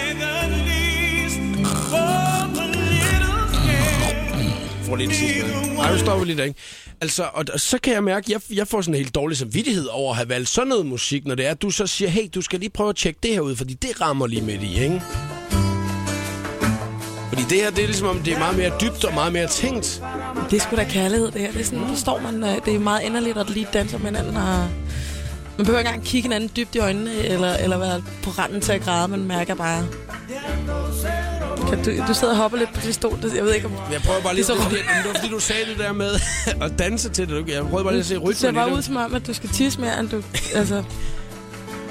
Får 4.87 4.95
lige 4.95 5.07
det 5.07 5.15
sidste 5.15 5.47
med. 5.47 5.75
Nej, 5.75 5.91
nu 5.91 5.97
stopper 5.97 6.19
vi 6.19 6.25
lige 6.25 6.37
der, 6.37 6.43
ikke? 6.43 6.59
Altså, 7.01 7.23
og, 7.33 7.45
og 7.53 7.59
så 7.59 7.77
kan 7.83 7.93
jeg 7.93 8.03
mærke, 8.03 8.25
at 8.25 8.29
jeg, 8.49 8.57
jeg 8.57 8.67
får 8.67 8.81
sådan 8.81 8.93
en 8.93 8.97
helt 8.97 9.15
dårlig 9.15 9.37
samvittighed 9.37 9.85
over 9.85 10.11
at 10.11 10.17
have 10.17 10.29
valgt 10.29 10.49
sådan 10.49 10.67
noget 10.67 10.85
musik, 10.85 11.25
når 11.25 11.35
det 11.35 11.45
er, 11.45 11.51
at 11.51 11.61
du 11.61 11.69
så 11.69 11.87
siger, 11.87 12.09
hey, 12.09 12.27
du 12.35 12.41
skal 12.41 12.59
lige 12.59 12.69
prøve 12.69 12.89
at 12.89 12.95
tjekke 12.95 13.19
det 13.23 13.33
her 13.33 13.41
ud, 13.41 13.55
fordi 13.55 13.73
det 13.73 14.01
rammer 14.01 14.27
lige 14.27 14.41
midt 14.41 14.63
i, 14.63 14.83
ikke? 14.83 15.01
Fordi 17.29 17.41
det 17.49 17.57
her, 17.63 17.69
det 17.69 17.83
er 17.83 17.87
ligesom 17.87 18.07
om, 18.07 18.19
det 18.19 18.33
er 18.33 18.39
meget 18.39 18.57
mere 18.57 18.71
dybt 18.81 19.05
og 19.05 19.13
meget 19.13 19.33
mere 19.33 19.47
tænkt. 19.47 20.03
Det 20.51 20.57
er 20.57 20.61
sgu 20.61 20.75
da 20.75 20.83
kærlighed, 20.83 21.31
det 21.31 21.41
her. 21.41 21.51
Det 21.51 21.61
er 21.61 21.65
sådan, 21.65 21.95
så 21.95 22.01
står 22.01 22.19
man, 22.19 22.43
øh, 22.43 22.65
det 22.65 22.75
er 22.75 22.79
meget 22.79 23.03
inderligt 23.03 23.37
at 23.37 23.49
lige 23.49 23.67
danser 23.73 23.97
med 23.97 24.05
hinanden. 24.05 24.37
Og 24.37 24.69
man 25.57 25.65
behøver 25.65 25.79
ikke 25.79 25.87
engang 25.89 26.05
kigge 26.05 26.25
hinanden 26.25 26.49
dybt 26.55 26.75
i 26.75 26.79
øjnene, 26.79 27.13
eller, 27.13 27.53
eller 27.53 27.77
være 27.77 28.01
på 28.23 28.29
randen 28.29 28.61
til 28.61 28.71
at 28.71 28.81
græde. 28.81 29.07
Man 29.07 29.23
mærker 29.23 29.55
bare... 29.55 29.85
Kan 31.69 31.83
du, 31.83 31.91
du 32.07 32.13
sidder 32.13 32.33
og 32.33 32.37
hopper 32.39 32.57
lidt 32.57 32.73
på 32.73 32.81
din 32.81 32.93
stol. 32.93 33.19
Det- 33.21 33.35
Jeg 33.35 33.43
ved 33.43 33.53
ikke, 33.53 33.67
om... 33.67 33.73
Jeg 33.91 34.01
prøver 34.01 34.21
bare 34.21 34.35
lige, 34.35 34.45
Det 34.45 34.53
det, 34.57 34.63
det, 34.63 34.71
det, 34.71 34.79
det 35.03 35.07
var 35.13 35.19
fordi, 35.19 35.29
du 35.33 35.39
sagde 35.39 35.61
det 35.69 35.77
der 35.79 35.93
med 35.93 36.09
at 36.65 36.79
danse 36.79 37.09
til 37.09 37.29
det. 37.29 37.49
Jeg 37.49 37.63
prøvede 37.63 37.83
bare 37.83 37.93
lige 37.93 37.99
at 37.99 38.05
se 38.05 38.13
ser 38.13 38.17
rytmen 38.19 38.51
i 38.51 38.55
bare 38.55 38.69
det. 38.69 38.75
ud 38.77 38.81
som 38.81 38.95
om, 38.97 39.15
at 39.15 39.27
du 39.27 39.33
skal 39.33 39.49
tisse 39.49 39.81
mere, 39.81 39.99
end 39.99 40.09
du... 40.09 40.21
Altså, 40.55 40.83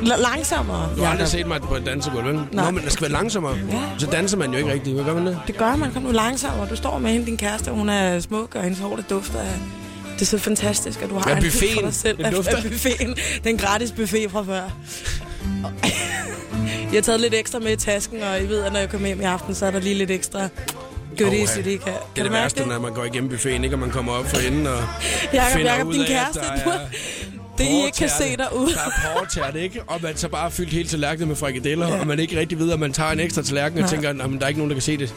la- 0.00 0.20
langsommere. 0.23 0.88
Du 0.96 1.02
har 1.02 1.11
aldrig 1.11 1.28
set 1.28 1.46
mig 1.46 1.61
på 1.61 1.75
et 1.76 1.87
dansegulv, 1.87 2.26
vel? 2.26 2.35
Nej. 2.35 2.64
Nå, 2.64 2.70
men 2.70 2.85
det 2.85 2.92
skal 2.92 3.02
være 3.02 3.12
langsommere. 3.12 3.54
Ja. 3.70 3.82
Så 3.99 4.06
danser 4.06 4.37
man 4.37 4.50
jo 4.52 4.58
ikke 4.58 4.73
rigtigt. 4.73 4.94
Hvad 4.94 5.04
gør 5.04 5.14
man 5.14 5.26
det? 5.26 5.38
Det 5.46 5.56
gør 5.56 5.76
man. 5.76 5.92
Kom 5.92 6.02
nu 6.02 6.11
langsommere. 6.12 6.68
Du 6.68 6.76
står 6.76 6.99
med 6.99 7.11
hende, 7.11 7.26
din 7.26 7.37
kæreste, 7.37 7.68
og 7.70 7.76
hun 7.76 7.88
er 7.88 8.20
smuk, 8.20 8.54
og 8.54 8.62
hendes 8.62 8.78
hår, 8.80 8.96
det 8.96 9.11
dufter 9.11 9.38
af... 9.40 9.58
Det 10.16 10.23
er 10.23 10.26
så 10.26 10.38
fantastisk, 10.38 11.02
at 11.02 11.11
du 11.11 11.14
har 11.18 11.30
Ja, 11.30 11.37
en 11.37 11.42
hit 11.42 11.52
for 11.52 11.58
buffeten. 11.61 11.85
dig 11.85 11.94
selv. 11.94 12.18
Det 12.18 12.25
Af- 12.25 12.32
dufter. 12.32 12.56
af 12.56 12.62
buffeten. 12.62 13.16
Den 13.44 13.58
gratis 13.58 13.92
buffet 13.92 14.30
fra 14.30 14.42
før. 14.42 14.62
Jeg 16.92 16.94
har 16.94 17.00
taget 17.00 17.20
lidt 17.20 17.35
ekstra 17.35 17.58
med 17.58 17.73
i 17.73 17.76
tasken, 17.76 18.23
og 18.23 18.42
I 18.42 18.46
ved, 18.49 18.62
at 18.62 18.73
når 18.73 18.80
jeg 18.80 18.88
kommer 18.90 19.06
hjem 19.06 19.20
i 19.20 19.25
aften, 19.25 19.54
så 19.54 19.66
er 19.66 19.70
der 19.70 19.78
lige 19.80 19.94
lidt 19.94 20.11
ekstra 20.11 20.49
Goodies, 21.18 21.56
oh, 21.56 21.66
ja. 21.66 21.70
det 21.70 21.85
kan. 21.85 21.92
Det 22.14 22.20
er 22.20 22.23
det 22.23 22.32
værste, 22.32 22.61
det? 22.61 22.68
når 22.68 22.78
man 22.78 22.92
går 22.94 23.04
igennem 23.04 23.30
buffeten, 23.30 23.64
ikke? 23.64 23.76
Og 23.76 23.80
man 23.80 23.90
kommer 23.90 24.12
op 24.12 24.26
for 24.26 24.37
enden 24.37 24.66
og 24.66 24.78
Jakob, 25.32 25.52
finder 25.56 25.73
Jakob, 25.73 25.88
ud 25.88 25.92
din 25.92 26.02
af, 26.02 26.06
kæreste, 26.08 26.40
at 26.40 26.64
der 26.64 26.73
er 26.73 26.78
Det, 27.58 27.64
I 27.64 27.84
ikke 27.86 27.98
kan 27.98 28.08
se 28.08 28.36
derude. 28.36 28.72
Der 28.75 28.80
er 28.80 29.18
portært, 29.18 29.56
ikke? 29.56 29.82
Og 29.86 30.00
man 30.02 30.16
så 30.16 30.28
bare 30.28 30.50
fyldt 30.50 30.72
hele 30.72 30.88
tallerkenen 30.88 31.28
med 31.28 31.36
frikadeller, 31.36 31.88
ja. 31.88 32.00
og 32.00 32.06
man 32.06 32.18
ikke 32.18 32.40
rigtig 32.40 32.58
ved, 32.58 32.72
at 32.72 32.80
man 32.80 32.92
tager 32.92 33.10
en 33.10 33.20
ekstra 33.20 33.42
tallerken 33.42 33.78
og 33.78 33.82
Nej. 33.82 33.90
tænker, 33.90 34.10
at 34.10 34.16
der 34.16 34.44
er 34.44 34.48
ikke 34.48 34.60
nogen, 34.60 34.70
der 34.70 34.75
kan 34.75 34.82
se 34.82 34.96
det. 34.96 35.14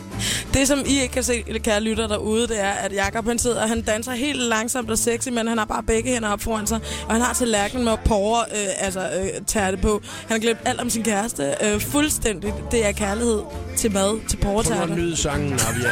Det, 0.54 0.68
som 0.68 0.80
I 0.86 1.02
ikke 1.02 1.14
kan 1.14 1.24
se, 1.24 1.44
kære 1.64 1.82
lytter 1.82 2.08
derude, 2.08 2.48
det 2.48 2.60
er, 2.62 2.70
at 2.70 2.94
Jakob 2.94 3.26
han 3.28 3.40
sidder, 3.40 3.62
og 3.62 3.70
han 3.70 3.82
danser 3.82 4.12
helt 4.12 4.42
langsomt 4.42 4.92
og 4.92 4.98
sexy, 4.98 5.30
men 5.30 5.48
han 5.48 5.58
har 5.58 5.66
bare 5.66 5.84
begge 5.84 6.12
hænder 6.12 6.30
op 6.30 6.42
foran 6.42 6.68
sig, 6.68 6.80
og 7.08 7.14
han 7.14 7.22
har 7.22 7.34
tallerkenen 7.34 7.86
med 7.86 7.94
porre, 8.06 8.46
øh, 8.52 8.86
altså 8.86 9.00
øh, 9.00 9.28
tærte 9.48 9.78
på. 9.78 10.02
Han 10.28 10.32
har 10.36 10.40
glemt 10.40 10.60
alt 10.66 10.82
om 10.82 10.90
sin 10.90 11.04
kæreste. 11.04 11.56
Øh, 11.64 11.82
fuldstændigt. 11.82 12.54
Det 12.72 12.86
er 12.86 12.92
kærlighed 12.92 13.42
til 13.78 13.92
mad, 13.92 14.20
til 14.30 14.38
Prøv 14.38 14.54
nu 14.54 14.60
at 14.60 14.66
porretærte. 14.66 14.96
nyde 14.96 15.18
sangen, 15.18 15.50
Navia, 15.50 15.90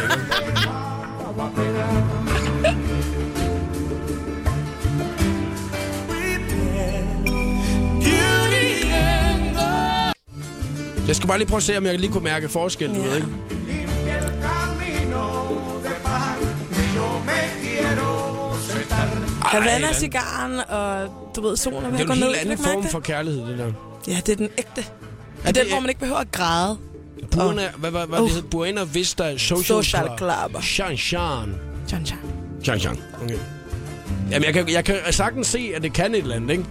Jeg 11.07 11.15
skal 11.15 11.27
bare 11.27 11.37
lige 11.37 11.47
prøve 11.47 11.57
at 11.57 11.63
se, 11.63 11.77
om 11.77 11.85
jeg 11.85 11.99
lige 11.99 12.11
kunne 12.11 12.23
mærke 12.23 12.49
forskel, 12.49 12.89
du 12.89 12.93
Ja. 13.01 13.07
ved, 13.07 13.15
ikke? 13.15 13.27
Havana 19.41 19.93
cigaren, 19.93 20.59
og 20.69 21.09
du 21.35 21.41
ved, 21.41 21.57
solen 21.57 21.83
er 21.83 21.89
ved 21.89 21.91
Det 21.91 21.99
er 21.99 22.01
at 22.01 22.07
gå 22.07 22.13
en 22.13 22.19
ned. 22.19 22.27
helt 22.27 22.37
Kan 22.39 22.47
du 22.47 22.51
anden 22.53 22.65
form 22.65 22.81
det? 22.81 22.91
for 22.91 22.99
kærlighed, 22.99 23.47
det 23.47 23.57
der. 23.57 23.71
Ja, 24.07 24.17
det 24.25 24.29
er 24.29 24.35
den 24.35 24.49
ægte. 24.57 24.71
Det 24.75 24.85
er 25.43 25.45
det 25.47 25.55
den, 25.55 25.65
er- 25.65 25.69
hvor 25.69 25.79
man 25.79 25.89
ikke 25.89 25.99
behøver 25.99 26.19
at 26.19 26.31
græde. 26.31 26.77
Buena, 27.31 27.61
hvad, 27.77 27.91
hvad, 27.91 28.07
hvad 28.07 28.19
Uh. 28.19 28.25
det 28.25 28.33
hedder? 28.35 28.49
Buena 28.49 28.83
Vista 28.83 29.37
Social, 29.37 29.65
Social 29.83 30.09
Club. 30.17 30.63
Shan 30.63 30.97
Shan. 30.97 31.55
Tjan, 31.87 32.05
tjan. 32.05 32.17
Shan 32.63 32.79
Shan. 32.79 32.97
Okay. 33.23 33.37
Jamen, 34.31 34.45
jeg 34.45 34.53
kan, 34.53 34.69
jeg 34.69 34.85
kan 34.85 34.95
sagtens 35.11 35.47
se, 35.47 35.71
at 35.75 35.83
det 35.83 35.93
kan 35.93 36.15
et 36.15 36.21
eller 36.21 36.35
andet, 36.35 36.51
ikke? 36.51 36.63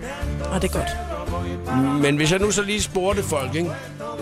Og 0.51 0.63
det 0.63 0.71
er 0.71 0.79
godt. 0.79 2.03
Men 2.03 2.17
hvis 2.17 2.33
jeg 2.33 2.39
nu 2.41 2.51
så 2.51 2.63
lige 2.63 2.83
spurgte 2.83 3.23
folk, 3.23 3.55
ikke? 3.55 3.71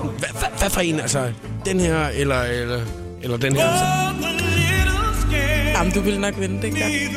Hvad, 0.02 0.28
hvad, 0.38 0.58
hvad 0.58 0.70
for 0.70 0.80
en, 0.80 1.00
altså? 1.00 1.32
Den 1.64 1.80
her, 1.80 2.08
eller, 2.08 2.42
eller, 2.42 2.80
eller 3.22 3.36
den 3.36 3.56
her? 3.56 3.68
Jamen, 5.76 5.92
du 5.92 6.00
ville 6.00 6.20
nok 6.20 6.40
vinde 6.40 6.56
det, 6.56 6.64
ikke? 6.64 7.10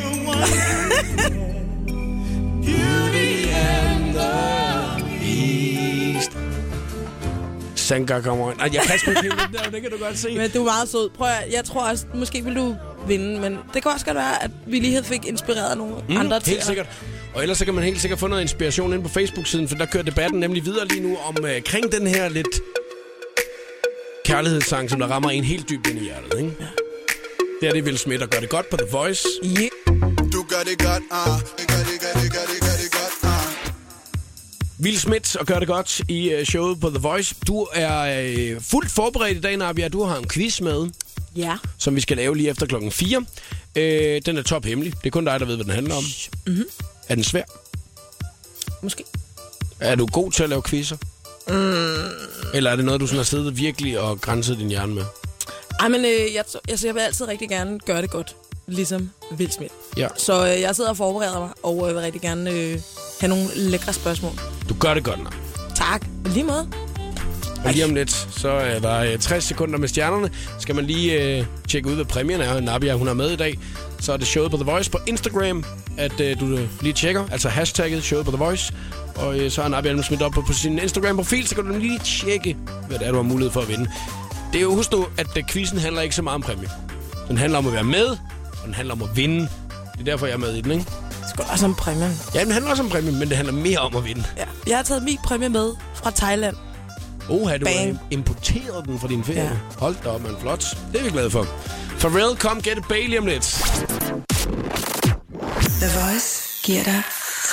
Sanka 7.88 8.20
kommer 8.20 8.50
ind. 8.50 8.74
Jeg 8.74 8.82
kan 8.82 8.98
sgu 8.98 9.10
ikke 9.10 9.28
der, 9.52 9.70
det 9.70 9.82
kan 9.82 9.90
du 9.90 9.96
godt 10.04 10.18
se. 10.18 10.34
Men 10.38 10.50
du 10.50 10.60
er 10.60 10.64
meget 10.64 10.88
sød. 10.88 11.10
Prøv 11.10 11.28
at, 11.28 11.52
jeg 11.52 11.64
tror 11.64 11.90
også, 11.90 12.06
måske 12.14 12.44
vil 12.44 12.56
du 12.56 12.76
vinde, 13.08 13.40
men 13.40 13.58
det 13.74 13.82
kan 13.82 13.92
også 13.92 14.06
godt 14.06 14.16
være, 14.16 14.44
at 14.44 14.50
vi 14.66 14.78
lige 14.78 15.04
fik 15.04 15.26
inspireret 15.26 15.78
nogle 15.78 15.94
mm, 16.08 16.16
andre 16.16 16.40
til 16.40 16.50
Helt 16.50 16.64
sikkert. 16.64 16.86
Og 17.38 17.44
ellers 17.44 17.58
så 17.58 17.64
kan 17.64 17.74
man 17.74 17.84
helt 17.84 18.00
sikkert 18.00 18.20
få 18.20 18.26
noget 18.26 18.42
inspiration 18.42 18.92
ind 18.92 19.02
på 19.02 19.08
Facebook-siden, 19.08 19.68
for 19.68 19.76
der 19.76 19.86
kører 19.86 20.02
debatten 20.04 20.40
nemlig 20.40 20.64
videre 20.64 20.86
lige 20.88 21.00
nu 21.00 21.16
om 21.16 21.36
øh, 21.44 21.62
kring 21.62 21.92
den 21.92 22.06
her 22.06 22.28
lidt 22.28 22.60
kærlighedssang, 24.24 24.90
som 24.90 24.98
der 25.00 25.06
rammer 25.06 25.30
en 25.30 25.44
helt 25.44 25.68
dybt 25.70 25.86
ind 25.86 25.98
i 25.98 26.02
hjertet, 26.02 26.38
ikke? 26.38 26.52
Ja. 26.60 26.66
Det 27.60 27.68
er 27.68 27.72
det 27.72 27.84
Will 27.84 27.98
Smith, 27.98 28.20
der 28.20 28.26
gør 28.26 28.38
det 28.40 28.48
godt 28.48 28.70
på 28.70 28.76
The 28.76 28.86
Voice. 28.92 29.28
Yeah. 29.44 29.70
Du 30.32 30.42
gør 30.48 30.62
det 30.70 30.78
godt, 30.78 31.02
ah. 31.10 31.26
Gør 31.26 31.82
det, 31.90 32.00
gør 32.00 32.20
det, 32.20 32.32
gør 32.32 32.44
det, 32.52 32.60
gør 32.60 32.76
det 32.82 32.90
godt, 32.92 33.14
ah. 33.22 33.72
Will 34.82 34.98
Smith 34.98 35.36
og 35.40 35.46
gør 35.46 35.58
det 35.58 35.68
godt 35.68 36.00
i 36.08 36.30
øh, 36.30 36.44
showet 36.46 36.80
på 36.80 36.90
The 36.90 36.98
Voice. 36.98 37.34
Du 37.46 37.66
er 37.72 38.22
øh, 38.28 38.60
fuldt 38.60 38.90
forberedt 38.90 39.38
i 39.38 39.40
dag, 39.40 39.56
Nabia. 39.56 39.88
Du 39.88 40.02
har 40.04 40.16
en 40.16 40.28
quiz 40.28 40.60
med, 40.60 40.88
Ja. 41.36 41.56
som 41.78 41.96
vi 41.96 42.00
skal 42.00 42.16
lave 42.16 42.36
lige 42.36 42.50
efter 42.50 42.66
klokken 42.66 42.92
4. 42.92 43.24
Øh, 43.76 44.20
den 44.26 44.36
er 44.36 44.42
top 44.42 44.64
hemmelig. 44.64 44.92
Det 44.98 45.06
er 45.06 45.10
kun 45.10 45.24
dig, 45.24 45.40
der 45.40 45.46
ved, 45.46 45.56
hvad 45.56 45.64
den 45.64 45.74
handler 45.74 45.94
om. 45.94 46.04
Mm-hmm. 46.46 46.64
Er 47.08 47.14
den 47.14 47.24
svær? 47.24 47.42
Måske. 48.82 49.04
Er 49.80 49.94
du 49.94 50.06
god 50.06 50.32
til 50.32 50.42
at 50.42 50.48
lave 50.48 50.62
quizzer? 50.62 50.96
Mm. 51.48 52.54
Eller 52.54 52.70
er 52.70 52.76
det 52.76 52.84
noget, 52.84 53.00
du 53.00 53.06
sådan 53.06 53.16
har 53.16 53.24
siddet 53.24 53.56
virkelig 53.56 54.00
og 54.00 54.20
grænset 54.20 54.58
din 54.58 54.68
hjerne 54.68 54.94
med? 54.94 55.04
Ej, 55.80 55.88
men 55.88 56.00
øh, 56.04 56.34
jeg, 56.34 56.44
altså, 56.68 56.86
jeg 56.86 56.94
vil 56.94 57.00
altid 57.00 57.28
rigtig 57.28 57.48
gerne 57.48 57.78
gøre 57.78 58.02
det 58.02 58.10
godt, 58.10 58.36
ligesom 58.66 59.10
Will 59.32 59.52
Smith. 59.52 59.74
Ja. 59.96 60.08
Så 60.16 60.46
øh, 60.46 60.60
jeg 60.60 60.76
sidder 60.76 60.90
og 60.90 60.96
forbereder 60.96 61.40
mig, 61.40 61.50
og 61.62 61.88
øh, 61.88 61.94
vil 61.94 62.02
rigtig 62.02 62.20
gerne 62.20 62.50
øh, 62.50 62.80
have 63.20 63.28
nogle 63.28 63.44
lækre 63.54 63.92
spørgsmål. 63.92 64.32
Du 64.68 64.74
gør 64.80 64.94
det 64.94 65.04
godt 65.04 65.22
nok. 65.22 65.34
Tak. 65.76 66.06
Lige 66.24 66.44
måde. 66.44 66.68
Og 67.64 67.72
lige 67.72 67.84
om 67.84 67.94
lidt, 67.94 68.10
så 68.36 68.48
er 68.48 68.78
der 68.78 68.98
øh, 68.98 69.18
60 69.18 69.44
sekunder 69.44 69.78
med 69.78 69.88
stjernerne. 69.88 70.30
Skal 70.58 70.74
man 70.74 70.84
lige 70.84 71.38
øh, 71.38 71.44
tjekke 71.68 71.88
ud, 71.88 71.94
hvad 71.94 72.04
præmien 72.04 72.40
er. 72.40 72.60
Nabia, 72.60 72.94
hun 72.94 73.08
er 73.08 73.14
med 73.14 73.30
i 73.30 73.36
dag. 73.36 73.58
Så 74.00 74.12
er 74.12 74.16
det 74.16 74.26
showet 74.26 74.50
på 74.50 74.56
The 74.56 74.64
Voice 74.64 74.90
på 74.90 74.98
Instagram, 75.06 75.64
at 75.98 76.20
øh, 76.20 76.40
du 76.40 76.46
øh, 76.46 76.68
lige 76.80 76.92
tjekker. 76.92 77.24
Altså 77.32 77.48
hashtagget 77.48 78.04
showet 78.04 78.24
på 78.24 78.30
The 78.30 78.38
Voice. 78.38 78.72
Og 79.16 79.38
øh, 79.38 79.50
så 79.50 79.62
har 79.62 79.68
Nabia 79.68 80.02
smidt 80.02 80.22
op 80.22 80.32
på, 80.32 80.40
på 80.40 80.52
sin 80.52 80.78
Instagram-profil, 80.78 81.48
så 81.48 81.54
kan 81.54 81.64
du 81.64 81.78
lige 81.78 81.98
tjekke, 81.98 82.56
hvad 82.88 82.98
det 82.98 83.06
er, 83.06 83.10
du 83.10 83.16
har 83.16 83.22
mulighed 83.22 83.52
for 83.52 83.60
at 83.60 83.68
vinde. 83.68 83.90
Det 84.52 84.58
er 84.58 84.62
jo, 84.62 84.74
husk 84.74 84.92
nu, 84.92 85.06
at 85.18 85.36
øh, 85.36 85.42
quizzen 85.50 85.78
handler 85.78 86.02
ikke 86.02 86.14
så 86.14 86.22
meget 86.22 86.34
om 86.34 86.42
præmie. 86.42 86.68
Den 87.28 87.38
handler 87.38 87.58
om 87.58 87.66
at 87.66 87.72
være 87.72 87.84
med, 87.84 88.06
og 88.06 88.64
den 88.66 88.74
handler 88.74 88.94
om 88.94 89.02
at 89.02 89.16
vinde. 89.16 89.40
Det 89.92 90.00
er 90.00 90.04
derfor, 90.04 90.26
jeg 90.26 90.34
er 90.34 90.38
med 90.38 90.54
i 90.54 90.60
den, 90.60 90.70
ikke? 90.72 90.84
Det 91.20 91.28
skal 91.30 91.44
også 91.52 91.64
om 91.66 91.74
præmien. 91.74 92.20
Ja, 92.34 92.44
den 92.44 92.52
handler 92.52 92.70
også 92.70 92.82
om 92.82 92.88
præmie, 92.88 93.12
men 93.12 93.28
det 93.28 93.36
handler 93.36 93.54
mere 93.54 93.78
om 93.78 93.96
at 93.96 94.04
vinde. 94.04 94.24
Ja. 94.36 94.44
Jeg 94.66 94.76
har 94.76 94.82
taget 94.84 95.02
min 95.02 95.18
præmie 95.24 95.48
med 95.48 95.72
fra 95.94 96.10
Thailand. 96.10 96.56
Oha, 97.30 97.56
du 97.58 97.66
har 97.66 97.74
Bang. 97.74 97.98
importeret 98.10 98.84
den 98.86 98.98
fra 98.98 99.08
din 99.08 99.24
ferie. 99.24 99.42
Ja. 99.42 99.50
Hold 99.78 99.96
da 100.04 100.08
op, 100.08 100.22
man. 100.22 100.32
Flot. 100.40 100.64
Det 100.92 101.00
er 101.00 101.04
vi 101.04 101.10
glade 101.10 101.30
for. 101.30 101.46
Pharrell, 102.00 102.36
kom 102.36 102.62
get 102.62 102.78
it 102.78 102.84
Bailey 102.88 103.18
om 103.18 103.26
lidt. 103.26 104.27
The 105.82 106.00
Voice 106.00 106.42
giver 106.62 106.84
dig 106.84 107.02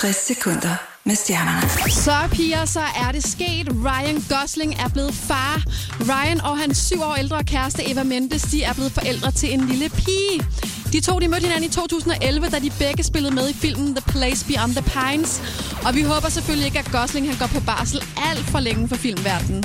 60 0.01 0.15
sekunder 0.15 0.75
med 1.03 1.15
stjernerne. 1.15 1.91
Så 1.91 2.29
piger, 2.32 2.65
så 2.65 2.79
er 2.79 3.12
det 3.12 3.24
sket. 3.24 3.67
Ryan 3.70 4.24
Gosling 4.29 4.74
er 4.74 4.89
blevet 4.89 5.13
far. 5.13 5.63
Ryan 6.00 6.41
og 6.41 6.58
hans 6.58 6.77
syv 6.77 7.01
år 7.01 7.15
ældre 7.15 7.44
kæreste 7.44 7.91
Eva 7.91 8.03
Mendes, 8.03 8.41
de 8.41 8.63
er 8.63 8.74
blevet 8.74 8.91
forældre 8.91 9.32
til 9.32 9.53
en 9.53 9.67
lille 9.67 9.89
pige. 9.89 10.38
De 10.94 11.01
to 11.01 11.20
de 11.20 11.27
mødte 11.27 11.44
hinanden 11.44 11.70
i 11.70 11.74
2011, 11.74 12.50
da 12.50 12.60
de 12.60 12.72
begge 12.79 13.03
spillede 13.03 13.36
med 13.36 13.50
i 13.50 13.53
filmen 13.53 13.96
The 13.96 14.03
Place 14.08 14.46
Beyond 14.46 14.75
the 14.75 14.84
Pines. 14.84 15.41
Og 15.86 15.96
vi 15.96 16.01
håber 16.01 16.29
selvfølgelig 16.29 16.65
ikke, 16.65 16.79
at 16.79 16.91
Gosling 16.91 17.27
han 17.27 17.38
går 17.38 17.48
på 17.48 17.65
barsel 17.65 18.03
alt 18.29 18.46
for 18.46 18.60
længe 18.60 18.88
for 18.88 18.96
filmverdenen. 18.96 19.63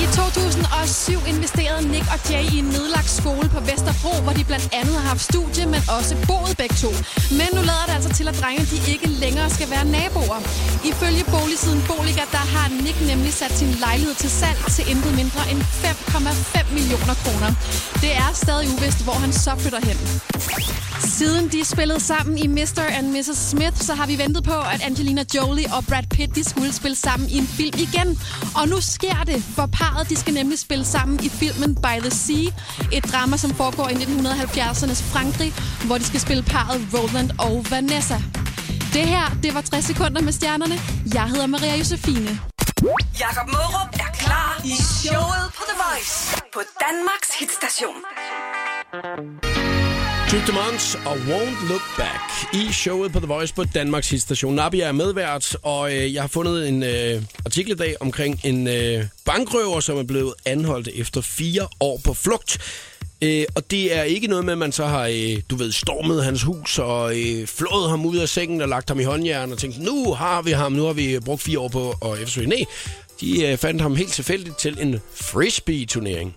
I 0.00 0.02
2007 0.12 1.26
investerede 1.26 1.88
Nick 1.88 2.06
og 2.14 2.30
Jay 2.30 2.44
i 2.54 2.58
en 2.58 2.64
nedlagt 2.64 3.10
skole 3.10 3.48
på 3.48 3.60
Vesterbro, 3.60 4.12
hvor 4.24 4.32
de 4.32 4.44
blandt 4.44 4.68
andet 4.72 4.94
har 4.94 5.08
haft 5.08 5.22
studie, 5.30 5.66
men 5.66 5.82
også 5.96 6.14
boet 6.28 6.56
begge 6.56 6.76
to. 6.84 6.90
Men 7.38 7.48
nu 7.56 7.60
lader 7.70 7.84
det 7.86 7.94
altså 7.98 8.12
til, 8.18 8.28
at 8.28 8.36
drengene 8.42 8.66
de 8.72 8.78
ikke 8.92 9.08
længere 9.08 9.50
skal 9.50 9.70
være 9.70 9.84
naboer. 9.84 10.40
Ifølge 10.90 11.24
boligsiden 11.34 11.82
Boliger, 11.90 12.26
der 12.36 12.44
har 12.54 12.66
Nick 12.84 12.98
nemlig 13.10 13.32
sat 13.32 13.52
sin 13.60 13.72
lejlighed 13.84 14.14
til 14.14 14.30
salg 14.30 14.58
til 14.76 14.84
intet 14.90 15.12
mindre 15.20 15.42
end 15.50 15.60
5,5 15.60 16.74
millioner 16.76 17.14
kroner. 17.22 17.50
Det 18.04 18.12
er 18.24 18.30
stadig 18.44 18.66
uvist, 18.74 19.00
hvor 19.04 19.18
han 19.24 19.32
så 19.32 19.52
flytter 19.58 19.80
hen. 19.88 19.98
Siden 21.18 21.48
de 21.48 21.64
spillede 21.64 22.00
sammen 22.00 22.38
i 22.38 22.46
Mr. 22.46 22.84
and 22.98 23.06
Mrs. 23.16 23.38
Smith, 23.50 23.76
så 23.76 23.94
har 23.94 24.06
vi 24.06 24.18
ventet 24.18 24.44
på, 24.44 24.60
at 24.74 24.82
Angelina 24.82 25.24
Jolie 25.34 25.66
og 25.76 25.84
Brad 25.88 26.02
Pitt 26.10 26.34
de 26.34 26.44
skulle 26.44 26.72
spille 26.72 26.96
sammen 26.96 27.28
i 27.28 27.38
en 27.38 27.46
film 27.46 27.78
igen. 27.78 28.20
Og 28.54 28.68
nu 28.68 28.80
sker 28.80 29.21
det, 29.24 29.42
for 29.42 29.66
parret 29.66 30.08
de 30.08 30.16
skal 30.16 30.34
nemlig 30.34 30.58
spille 30.58 30.84
sammen 30.84 31.20
i 31.24 31.28
filmen 31.28 31.74
By 31.74 31.96
the 32.06 32.10
Sea. 32.10 32.46
Et 32.92 33.04
drama, 33.12 33.36
som 33.36 33.54
foregår 33.54 33.88
i 33.88 33.92
1970'ernes 33.92 35.02
Frankrig, 35.12 35.52
hvor 35.86 35.98
de 35.98 36.04
skal 36.04 36.20
spille 36.20 36.42
parret 36.42 36.80
Roland 36.94 37.30
og 37.38 37.66
Vanessa. 37.70 38.18
Det 38.92 39.06
her, 39.14 39.26
det 39.42 39.54
var 39.54 39.60
60 39.60 39.84
sekunder 39.84 40.20
med 40.22 40.32
stjernerne. 40.32 40.74
Jeg 41.14 41.24
hedder 41.28 41.46
Maria 41.46 41.76
Josefine. 41.76 42.40
Jakob 43.20 43.48
Mørup 43.54 43.90
er 43.94 44.12
klar 44.22 44.60
i 44.64 44.74
showet 45.00 45.44
på 45.56 45.62
The 45.68 45.76
Voice 45.82 46.42
på 46.54 46.60
Danmarks 46.84 47.30
hitstation. 47.40 47.98
Duke 50.32 50.46
Demons 50.46 50.94
og 50.94 51.14
Won't 51.14 51.68
Look 51.68 51.96
Back 51.98 52.54
i 52.54 52.72
showet 52.72 53.12
på 53.12 53.18
The 53.18 53.26
Voice 53.26 53.54
på 53.54 53.64
Danmarks 53.64 54.10
hitstation. 54.10 54.54
Nabia 54.54 54.84
er 54.84 54.92
medvært, 54.92 55.56
og 55.62 55.92
øh, 55.92 56.14
jeg 56.14 56.22
har 56.22 56.28
fundet 56.28 56.68
en 56.68 56.82
øh, 56.82 57.22
artikel 57.44 57.72
i 57.72 57.74
dag 57.74 57.96
omkring 58.00 58.40
en 58.44 58.66
øh, 58.66 59.04
bankrøver, 59.24 59.80
som 59.80 59.98
er 59.98 60.02
blevet 60.02 60.34
anholdt 60.46 60.88
efter 60.94 61.20
fire 61.20 61.68
år 61.80 62.00
på 62.04 62.14
flugt. 62.14 62.58
Øh, 63.22 63.44
og 63.54 63.70
det 63.70 63.96
er 63.96 64.02
ikke 64.02 64.26
noget 64.26 64.44
med, 64.44 64.52
at 64.52 64.58
man 64.58 64.72
så 64.72 64.86
har, 64.86 65.06
øh, 65.06 65.42
du 65.50 65.56
ved, 65.56 65.72
stormet 65.72 66.24
hans 66.24 66.42
hus 66.42 66.78
og 66.78 67.18
øh, 67.18 67.46
flået 67.46 67.90
ham 67.90 68.06
ud 68.06 68.16
af 68.16 68.28
sengen 68.28 68.60
og 68.60 68.68
lagt 68.68 68.88
ham 68.88 69.00
i 69.00 69.04
håndjern 69.04 69.52
og 69.52 69.58
tænkt, 69.58 69.78
nu 69.78 70.12
har 70.12 70.42
vi 70.42 70.50
ham, 70.50 70.72
nu 70.72 70.84
har 70.84 70.92
vi 70.92 71.18
brugt 71.24 71.42
fire 71.42 71.58
år 71.58 71.68
på 71.68 71.90
at 71.90 72.12
eftersøge. 72.12 72.46
Nej, 72.46 72.64
de 73.20 73.46
øh, 73.46 73.58
fandt 73.58 73.82
ham 73.82 73.96
helt 73.96 74.12
tilfældigt 74.12 74.58
til 74.58 74.78
en 74.80 75.00
frisbee-turnering. 75.14 76.36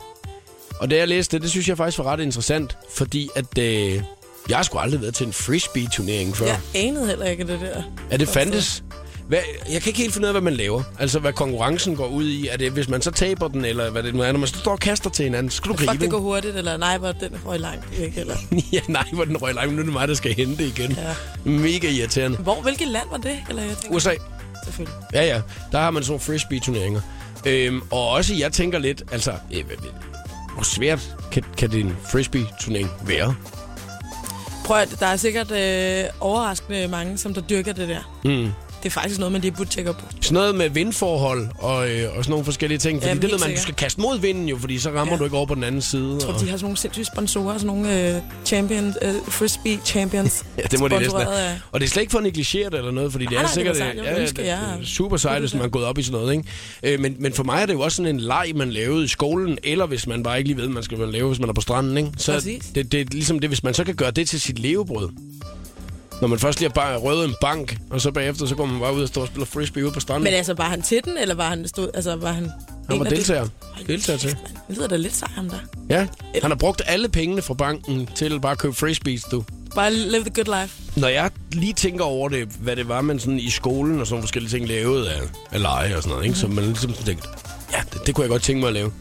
Og 0.79 0.91
da 0.91 0.96
jeg 0.96 1.08
læste 1.08 1.38
det, 1.38 1.44
det 1.44 1.51
synes 1.51 1.70
jeg 1.70 1.77
faktisk 1.77 1.98
var 1.98 2.05
ret 2.05 2.20
interessant, 2.20 2.77
fordi 2.96 3.29
at 3.36 3.58
øh, 3.58 4.01
jeg 4.50 4.58
har 4.58 4.63
sgu 4.63 4.77
aldrig 4.77 5.01
været 5.01 5.15
til 5.15 5.27
en 5.27 5.34
frisbee-turnering 5.34 6.38
før. 6.38 6.46
Jeg 6.46 6.60
anede 6.75 7.08
heller 7.08 7.25
ikke 7.25 7.48
det 7.48 7.60
der. 7.60 7.84
Ja, 8.12 8.17
det 8.17 8.27
fandtes. 8.27 8.84
Hvad, 9.27 9.39
jeg 9.72 9.82
kan 9.82 9.89
ikke 9.89 10.00
helt 10.00 10.13
finde 10.13 10.25
ud 10.25 10.27
af, 10.27 10.34
hvad 10.34 10.41
man 10.41 10.53
laver. 10.53 10.84
Altså, 11.00 11.20
hvad 11.20 11.34
konkurrencen 11.34 11.96
går 11.96 12.08
ud 12.08 12.25
i. 12.25 12.48
Er 12.48 12.58
det, 12.58 12.72
hvis 12.72 12.89
man 12.89 13.01
så 13.01 13.12
taber 13.12 13.48
den, 13.48 13.65
eller 13.65 13.89
hvad 13.89 14.03
det 14.03 14.15
nu 14.15 14.22
er, 14.22 14.32
når 14.32 14.39
man 14.39 14.48
står 14.48 14.72
og 14.72 14.79
kaster 14.79 15.10
til 15.10 15.24
hinanden, 15.25 15.50
skal 15.50 15.72
du 15.72 15.75
gribe 15.75 15.91
Fuck, 15.91 16.01
det 16.01 16.10
går 16.10 16.20
hurtigt, 16.20 16.55
eller 16.58 16.77
nej, 16.77 16.98
hvor 16.98 17.12
den 17.12 17.29
røg 17.46 17.60
langt. 17.60 18.00
Ikke, 18.00 18.20
eller. 18.20 18.36
ja, 18.74 18.79
nej, 18.88 19.05
hvor 19.13 19.25
den 19.25 19.38
røg 19.38 19.53
langt. 19.53 19.74
Nu 19.74 19.79
er 19.79 19.84
det 19.84 19.94
mig, 19.94 20.08
der 20.08 20.13
skal 20.13 20.34
hente 20.34 20.67
igen. 20.67 20.91
Ja. 20.91 21.50
Mega 21.50 21.89
irriterende. 21.89 22.38
Hvor, 22.38 22.62
hvilket 22.62 22.88
land 22.88 23.08
var 23.12 23.17
det? 23.17 23.38
Eller 23.50 23.63
jeg 23.63 23.77
tænker, 23.77 23.96
USA. 23.96 24.13
Selvfølgelig. 24.65 24.96
Ja, 25.13 25.25
ja. 25.25 25.41
Der 25.72 25.79
har 25.79 25.91
man 25.91 26.03
sådan 26.03 26.12
nogle 26.12 26.22
frisbee-turneringer. 26.22 27.01
Øhm, 27.46 27.82
og 27.91 28.10
også, 28.10 28.34
jeg 28.34 28.53
tænker 28.53 28.79
lidt, 28.79 29.03
altså, 29.12 29.34
øh, 29.53 29.63
hvor 30.55 30.63
svært 30.63 31.15
kan, 31.31 31.43
kan 31.57 31.71
det 31.71 31.79
en 31.79 31.97
frisbee-turnering 32.12 32.89
være? 33.05 33.35
Prøv 34.65 34.77
at, 34.77 34.95
der 35.00 35.05
er 35.05 35.15
sikkert 35.15 35.51
øh, 35.51 36.03
overraskende 36.19 36.88
mange, 36.88 37.17
som 37.17 37.33
der 37.33 37.41
dyrker 37.41 37.74
det 37.74 37.89
der. 37.89 38.19
Mm. 38.24 38.51
Det 38.86 38.92
er 38.92 38.94
faktisk 38.94 39.20
noget, 39.20 39.32
man 39.32 39.42
lige 39.42 39.51
burde 39.51 39.70
tjekke 39.70 39.89
op 39.89 39.98
på. 39.98 40.06
Sådan 40.22 40.34
noget 40.34 40.56
med 40.56 40.70
vindforhold 40.70 41.48
og, 41.56 41.89
øh, 41.92 42.08
og 42.18 42.24
sådan 42.24 42.30
nogle 42.30 42.46
forskellige 42.46 42.77
ting. 42.77 42.98
Fordi 43.00 43.08
Jamen, 43.08 43.22
det 43.22 43.32
ved 43.32 43.39
man, 43.39 43.56
du 43.56 43.62
skal 43.62 43.75
kaste 43.75 44.01
mod 44.01 44.20
vinden 44.20 44.50
jo, 44.50 44.58
fordi 44.58 44.80
så 44.80 44.89
rammer 44.89 45.13
Ja. 45.13 45.20
du 45.20 45.24
ikke 45.24 45.38
over 45.38 45.46
på 45.46 45.56
den 45.56 45.63
anden 45.63 45.82
side. 45.82 46.12
Jeg 46.13 46.22
tror, 46.22 46.34
og... 46.34 46.39
de 46.39 46.50
har 46.50 46.58
sådan 46.58 46.65
nogle 46.65 46.77
sindssyge 46.77 47.06
sponsorer, 47.06 47.54
sådan 47.58 47.68
nogle 47.68 48.15
øh, 48.15 48.22
champion, 48.46 48.94
øh, 49.01 49.13
frisbee 49.27 49.80
champions. 49.86 50.44
Ja, 50.58 50.63
det 50.72 50.80
må 50.80 50.88
det 50.88 51.00
næsten 51.00 51.22
af- 51.22 51.60
Og 51.72 51.80
det 51.80 51.86
er 51.86 51.89
slet 51.89 52.01
ikke 52.01 52.12
for 52.12 52.18
at 52.18 52.24
negligere 52.24 52.70
det 52.70 52.77
eller 52.77 52.92
noget, 52.92 53.12
fordi 53.12 53.25
det 53.25 53.38
er 53.38 53.42
nej, 53.42 53.51
sikkert 53.51 53.77
sejt. 53.77 53.96
Ja, 54.06 54.22
ønsker, 54.22 54.44
er 54.44 54.58
super 54.84 55.18
sejt, 55.18 55.39
hvis 55.39 55.54
man 55.54 55.63
er 55.63 55.68
gået 55.70 55.86
op 55.86 55.98
i 55.98 56.04
sådan 56.04 56.20
noget. 56.22 56.34
Ikke? 56.34 56.94
Øh, 56.94 57.00
men, 57.00 57.15
men 57.20 57.34
for 57.34 57.44
mig 57.44 57.62
er 57.62 57.65
det 57.65 57.74
jo 57.74 57.82
også 57.82 57.96
sådan 57.96 58.15
en 58.15 58.20
leg, 58.22 58.51
man 58.56 58.72
lavede 58.72 59.04
i 59.06 59.08
skolen, 59.08 59.58
eller 59.63 59.86
hvis 59.86 60.08
man 60.08 60.24
bare 60.24 60.38
ikke 60.38 60.50
lige 60.50 60.58
ved, 60.62 60.68
man 60.68 60.84
skal 60.84 60.98
lave, 60.98 61.27
hvis 61.27 61.39
man 61.39 61.50
er 61.50 61.54
på 61.54 61.62
stranden. 61.62 61.98
Ikke? 61.98 62.10
Så 62.18 62.34
Præcis. 62.34 62.63
det, 62.75 62.92
det 62.92 63.01
er 63.01 63.06
ligesom 63.12 63.39
det, 63.39 63.50
hvis 63.50 63.63
man 63.63 63.74
så 63.74 63.84
kan 63.84 63.96
gøre 63.96 64.12
det 64.12 64.30
til 64.30 64.42
sit 64.42 64.60
levebrød. 64.60 65.10
Når 66.22 66.27
man 66.27 66.39
først 66.39 66.60
lige 66.60 66.69
har 66.69 66.74
bare 66.74 66.98
røvet 66.98 67.25
en 67.25 67.36
bank, 67.41 67.77
og 67.89 68.01
så 68.01 68.12
bagefter, 68.12 68.45
så 68.45 68.55
går 68.55 68.65
man 68.65 68.79
bare 68.79 68.93
ud 68.95 69.01
og 69.01 69.07
står 69.07 69.22
og 69.22 69.27
spiller 69.27 69.45
frisbee 69.45 69.84
ude 69.86 69.91
på 69.91 70.00
stranden. 70.00 70.24
Men 70.24 70.34
altså, 70.34 70.53
var 70.53 70.69
han 70.69 70.81
til 70.81 71.01
den, 71.05 71.17
eller 71.17 71.36
var 71.36 71.50
han 71.50 71.67
stod, 71.67 71.89
altså, 71.93 72.15
var 72.15 72.31
han... 72.31 72.51
han 72.89 73.00
var 73.00 73.05
deltager. 73.05 73.48
Deltager 73.88 74.19
til. 74.19 74.29
Det 74.67 74.77
lyder 74.77 74.88
da 74.88 74.95
lidt 74.95 75.15
sej, 75.15 75.29
ham 75.36 75.50
der. 75.50 75.57
Ja, 75.89 76.07
han 76.41 76.51
har 76.51 76.55
brugt 76.55 76.81
alle 76.86 77.10
pengene 77.10 77.41
fra 77.41 77.53
banken 77.53 78.10
til 78.15 78.39
bare 78.39 78.51
at 78.51 78.57
købe 78.57 78.74
frisbees, 78.74 79.24
du. 79.24 79.43
Bare 79.75 79.93
live 79.93 80.24
the 80.24 80.43
good 80.43 80.62
life. 80.62 80.81
Når 80.95 81.07
jeg 81.07 81.31
lige 81.51 81.74
tænker 81.74 82.03
over 82.05 82.29
det, 82.29 82.48
hvad 82.60 82.75
det 82.75 82.88
var, 82.88 83.01
man 83.01 83.19
sådan 83.19 83.39
i 83.39 83.50
skolen 83.50 84.00
og 84.00 84.07
sådan 84.07 84.13
nogle 84.13 84.24
forskellige 84.24 84.51
ting 84.51 84.67
lavede 84.67 85.12
af, 85.12 85.22
af 85.51 85.62
lege 85.62 85.95
og 85.98 86.03
sådan 86.03 86.13
noget, 86.13 86.25
ikke? 86.25 86.38
så 86.38 86.48
man 86.48 86.63
ligesom 86.63 86.93
tænkte, 86.93 87.27
ja, 87.74 87.81
det, 87.93 88.07
det 88.07 88.15
kunne 88.15 88.24
jeg 88.24 88.29
godt 88.29 88.41
tænke 88.43 88.60
mig 88.60 88.67
at 88.67 88.74
lave. 88.74 88.91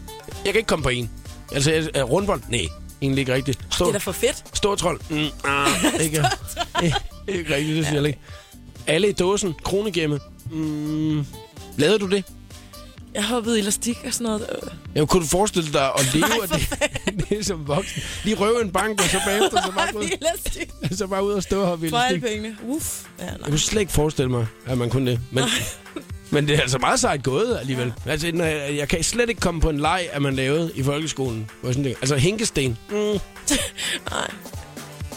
Jeg 0.44 0.52
kan 0.52 0.58
ikke 0.58 0.66
komme 0.66 0.82
på 0.82 0.88
en. 0.88 1.10
Altså, 1.52 1.72
jeg- 1.72 1.88
er 1.94 2.02
rundbold? 2.02 2.40
Nej, 2.48 2.60
egentlig 3.02 3.20
ikke 3.20 3.34
rigtigt. 3.34 3.58
Stå, 3.70 3.84
Det 3.84 3.88
er 3.88 3.92
da 3.92 3.98
for 3.98 4.12
fedt. 4.12 4.44
Stor 4.54 4.74
trold? 4.74 5.00
Mm, 5.10 5.16
ah, 5.44 5.68
ikke, 5.92 6.04
ikke, 6.04 6.24
ikke 6.82 7.54
rigtigt, 7.54 7.76
det 7.76 7.86
siger 7.86 8.00
jeg 8.00 8.06
ikke. 8.06 8.18
Alle 8.86 9.08
i 9.08 9.12
dåsen? 9.12 9.54
Kronegemme? 9.64 10.20
Mm, 10.50 11.26
lavede 11.76 11.98
du 11.98 12.06
det? 12.06 12.24
Jeg 13.14 13.24
hoppede 13.24 13.58
elastik 13.58 13.96
og 14.06 14.12
sådan 14.14 14.24
noget. 14.24 14.46
Ja, 14.94 15.04
kunne 15.04 15.22
du 15.22 15.28
forestille 15.28 15.72
dig 15.72 15.84
at 15.98 16.14
leve 16.14 16.42
af 16.42 16.48
det, 16.48 16.68
det 17.28 17.46
som 17.46 17.68
voksen? 17.68 18.02
Lige 18.24 18.36
røve 18.36 18.62
en 18.62 18.70
bank, 18.70 19.00
og 19.00 19.06
så 19.08 19.20
bagefter 19.26 19.62
så 19.62 19.72
bare, 19.72 19.96
ud, 19.98 20.04
elastik. 20.20 20.70
så 20.98 21.06
bare 21.06 21.24
ud 21.24 21.32
og 21.32 21.42
stå 21.42 21.60
og 21.60 21.66
hoppe 21.66 21.86
i 21.86 21.90
For 21.90 21.96
alle 21.96 22.18
elastik. 22.18 22.42
pengene. 22.42 22.56
Uff. 22.74 23.02
Ja, 23.18 23.24
nej. 23.24 23.34
Jeg 23.40 23.46
kunne 23.48 23.58
slet 23.58 23.80
ikke 23.80 23.92
forestille 23.92 24.30
mig, 24.30 24.46
at 24.66 24.78
man 24.78 24.90
kunne 24.90 25.10
det. 25.10 25.20
Men, 25.30 25.44
men 26.30 26.48
det 26.48 26.56
er 26.56 26.60
altså 26.60 26.78
meget 26.78 27.00
sejt 27.00 27.22
gået 27.22 27.56
alligevel. 27.60 27.92
Altså, 28.06 28.30
når 28.34 28.44
jeg, 28.44 28.76
jeg 28.76 28.88
kan 28.88 29.04
slet 29.04 29.28
ikke 29.28 29.40
komme 29.40 29.60
på 29.60 29.70
en 29.70 29.78
leg, 29.80 30.08
at 30.12 30.22
man 30.22 30.34
lavede 30.34 30.72
i 30.74 30.82
folkeskolen. 30.82 31.50
Jeg 31.64 31.72
sådan 31.74 31.84
tænker, 31.84 31.98
altså, 32.00 32.16
hænkesten. 32.16 32.78
Mm. 32.90 32.96
nej. 32.96 34.30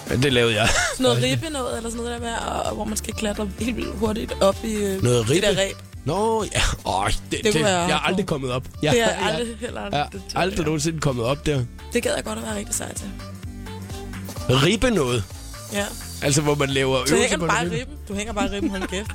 Det 0.10 0.34
lavede 0.34 0.56
jeg. 0.56 0.70
Sådan 0.98 1.04
noget 1.04 1.24
ribbe 1.24 1.50
noget, 1.50 1.78
eller 1.78 1.90
sådan 1.90 2.06
noget 2.06 2.22
der 2.22 2.28
med, 2.28 2.34
og, 2.66 2.76
hvor 2.76 2.86
man 2.86 2.98
skal 2.98 3.14
klatre 3.14 3.50
helt 3.60 3.76
vildt 3.78 3.96
hurtigt 3.98 4.34
op 4.42 4.56
i 4.64 4.74
øh, 4.74 5.04
Noget 5.04 5.28
de 5.28 5.34
ribbe? 5.34 5.48
der 5.48 5.58
ræb. 5.62 5.76
Nå, 6.06 6.44
ja. 6.44 6.62
Åh, 6.86 7.08
det, 7.08 7.16
det, 7.32 7.44
det, 7.44 7.56
jeg 7.56 7.64
jeg 7.64 7.90
er 7.92 8.00
aldrig 8.08 8.26
kommet 8.26 8.52
op. 8.52 8.64
Jeg, 8.84 8.92
Det 8.94 9.02
er 9.04 9.26
aldrig 9.28 9.48
heller 9.60 9.82
jeg, 9.82 9.92
jeg, 9.94 10.08
er 10.36 10.40
aldrig 10.40 10.66
nogensinde 10.66 11.00
kommet 11.00 11.26
op 11.26 11.46
der. 11.46 11.64
Det 11.94 12.04
gad 12.04 12.12
jeg 12.16 12.24
godt 12.24 12.38
at 12.40 12.46
være 12.46 12.56
rigtig 12.58 12.76
sej 12.76 12.94
til. 12.94 13.08
Ribbe 14.50 14.90
noget. 14.92 15.24
Ja. 15.74 15.86
Altså, 16.22 16.42
hvor 16.42 16.56
man 16.56 16.70
laver 16.70 16.96
øvelser 16.98 17.18
hænger 17.18 17.38
på 17.38 17.46
bare 17.48 17.64
det. 17.66 17.72
ribben. 17.72 17.96
Du 18.08 18.14
hænger 18.14 18.34
bare 18.34 18.52
ribben, 18.52 18.70
hold 18.70 18.88
kæft. 18.88 19.08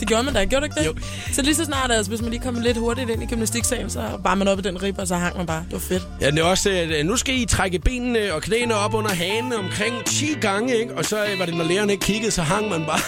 Det 0.00 0.08
gjorde 0.08 0.22
man 0.22 0.34
da, 0.34 0.44
gjorde 0.44 0.60
du 0.60 0.64
ikke 0.64 0.80
det? 0.80 0.86
Jo. 0.86 0.94
Så 1.32 1.42
lige 1.42 1.54
så 1.54 1.64
snart, 1.64 1.90
altså, 1.92 2.10
hvis 2.10 2.20
man 2.22 2.30
lige 2.30 2.42
kommer 2.42 2.62
lidt 2.62 2.76
hurtigt 2.76 3.10
ind 3.10 3.22
i 3.22 3.26
gymnastiksalen, 3.26 3.90
så 3.90 4.02
var 4.22 4.34
man 4.34 4.48
oppe 4.48 4.62
i 4.64 4.68
den 4.68 4.82
ribbe, 4.82 5.00
og 5.00 5.08
så 5.08 5.14
hang 5.14 5.36
man 5.36 5.46
bare. 5.46 5.64
Det 5.64 5.72
var 5.72 5.78
fedt. 5.78 6.02
Ja, 6.20 6.30
det 6.30 6.38
er 6.38 6.42
også, 6.44 6.70
at 6.70 7.06
nu 7.06 7.16
skal 7.16 7.34
I 7.40 7.44
trække 7.46 7.78
benene 7.78 8.34
og 8.34 8.42
knæene 8.42 8.74
op 8.74 8.94
under 8.94 9.10
hanen 9.10 9.52
omkring 9.52 10.04
10 10.04 10.34
gange, 10.40 10.76
ikke? 10.78 10.96
Og 10.96 11.04
så 11.04 11.24
øh, 11.24 11.38
var 11.38 11.44
det, 11.46 11.54
når 11.54 11.64
læreren 11.64 11.90
ikke 11.90 12.04
kiggede, 12.04 12.30
så 12.30 12.42
hang 12.42 12.68
man 12.68 12.84
bare. 12.86 13.00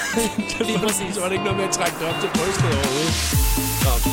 Lige 0.68 0.78
præcis. 0.78 1.14
så 1.14 1.20
var 1.20 1.26
det 1.26 1.32
ikke 1.32 1.44
noget 1.44 1.58
med 1.58 1.66
at 1.68 1.74
trække 1.74 1.96
det 2.00 2.06
op 2.08 2.14
til 2.20 2.28
brystet 2.34 2.64
overhovedet. 2.64 3.14
Nå. 3.84 4.10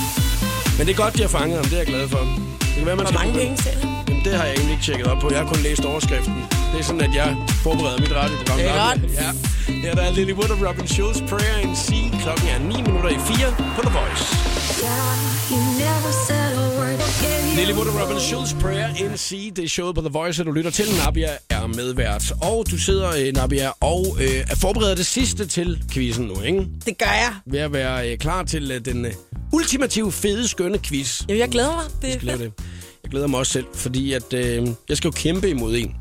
Men 0.78 0.88
det 0.88 0.94
er 0.94 0.98
godt, 1.04 1.14
de 1.18 1.22
har 1.22 1.30
fanget 1.30 1.56
ham. 1.58 1.66
Det 1.66 1.74
er 1.74 1.78
jeg 1.78 1.88
glad 1.88 2.08
for. 2.10 2.18
Det 2.60 2.76
kan 2.78 2.86
være, 2.86 2.96
man 2.96 3.06
Hvor 3.06 3.20
mange 3.20 3.34
penge 3.40 3.58
selv? 3.58 3.78
Jamen, 4.08 4.24
det 4.26 4.34
har 4.34 4.44
jeg 4.44 4.54
egentlig 4.54 4.72
ikke 4.74 4.84
tjekket 4.84 5.08
op 5.08 5.20
på. 5.22 5.28
Jeg 5.32 5.40
har 5.40 5.48
kun 5.48 5.62
læst 5.64 5.86
overskriften. 5.86 6.34
Det 6.72 6.80
er 6.80 6.84
sådan, 6.84 7.02
at 7.02 7.16
jeg 7.16 7.38
forbereder 7.64 8.00
mit 8.00 8.12
radioprogram. 8.16 8.58
Det 8.58 8.70
er 8.70 8.88
godt. 8.88 9.14
Ja. 9.14 9.30
ja, 9.88 9.92
der 9.96 10.02
er 10.02 10.12
Lily 10.12 10.34
Wood 10.34 10.50
og 10.50 10.70
Robin 10.70 10.88
Schulz, 10.88 11.18
Prayer 11.30 11.58
in 11.58 11.76
C. 11.76 11.90
Klokken 12.22 12.48
er 12.48 12.60
9 12.60 12.82
minutter 12.82 13.10
i 13.10 13.20
4 13.38 13.52
på 13.76 13.82
The 13.82 13.92
Voice. 14.00 14.26
Lily 17.58 17.74
Wood 17.78 17.88
og 17.88 18.02
Robin 18.02 18.20
Schulz, 18.20 18.54
Prayer 18.54 18.96
in 18.96 19.18
C. 19.18 19.54
Det 19.56 19.64
er 19.64 19.70
showet 19.70 19.96
på 19.96 20.02
The 20.02 20.10
Voice, 20.10 20.42
og 20.42 20.46
du 20.46 20.52
lytter 20.52 20.72
til. 20.72 20.86
Nabia 21.06 21.30
er 21.50 21.68
medvært. 21.68 22.34
Og 22.42 22.66
du 22.72 22.78
sidder, 22.78 23.10
øh, 23.28 23.34
Nabia, 23.34 23.70
og 23.80 24.18
øh, 24.22 24.46
er 24.50 24.56
forberedt 24.56 24.98
det 24.98 25.06
sidste 25.06 25.46
til 25.48 25.84
quizzen 25.92 26.26
nu, 26.26 26.42
ikke? 26.42 26.68
Det 26.86 26.98
gør 26.98 27.06
jeg. 27.06 27.34
Ved 27.46 27.60
at 27.60 27.74
være 27.74 28.12
øh, 28.12 28.18
klar 28.18 28.44
til 28.44 28.72
øh, 28.72 28.86
den 28.86 29.06
øh, 29.06 29.12
ultimative, 29.54 30.12
fede, 30.12 30.48
skønne 30.48 30.80
quiz. 30.80 31.22
Jamen, 31.28 31.40
jeg 31.40 31.50
glæder 31.50 31.72
mig. 31.76 31.86
Det 32.02 32.16
er 32.16 32.20
fedt. 32.20 32.40
det. 32.40 32.52
Jeg 33.10 33.12
glæder 33.12 33.28
mig 33.28 33.40
også 33.40 33.52
selv, 33.52 33.66
fordi 33.74 34.14
at, 34.14 34.34
øh, 34.34 34.68
jeg 34.90 34.98
skal 34.98 35.08
jo 35.08 35.12
kæmpe 35.12 35.50
imod 35.50 35.76
en. 35.76 35.96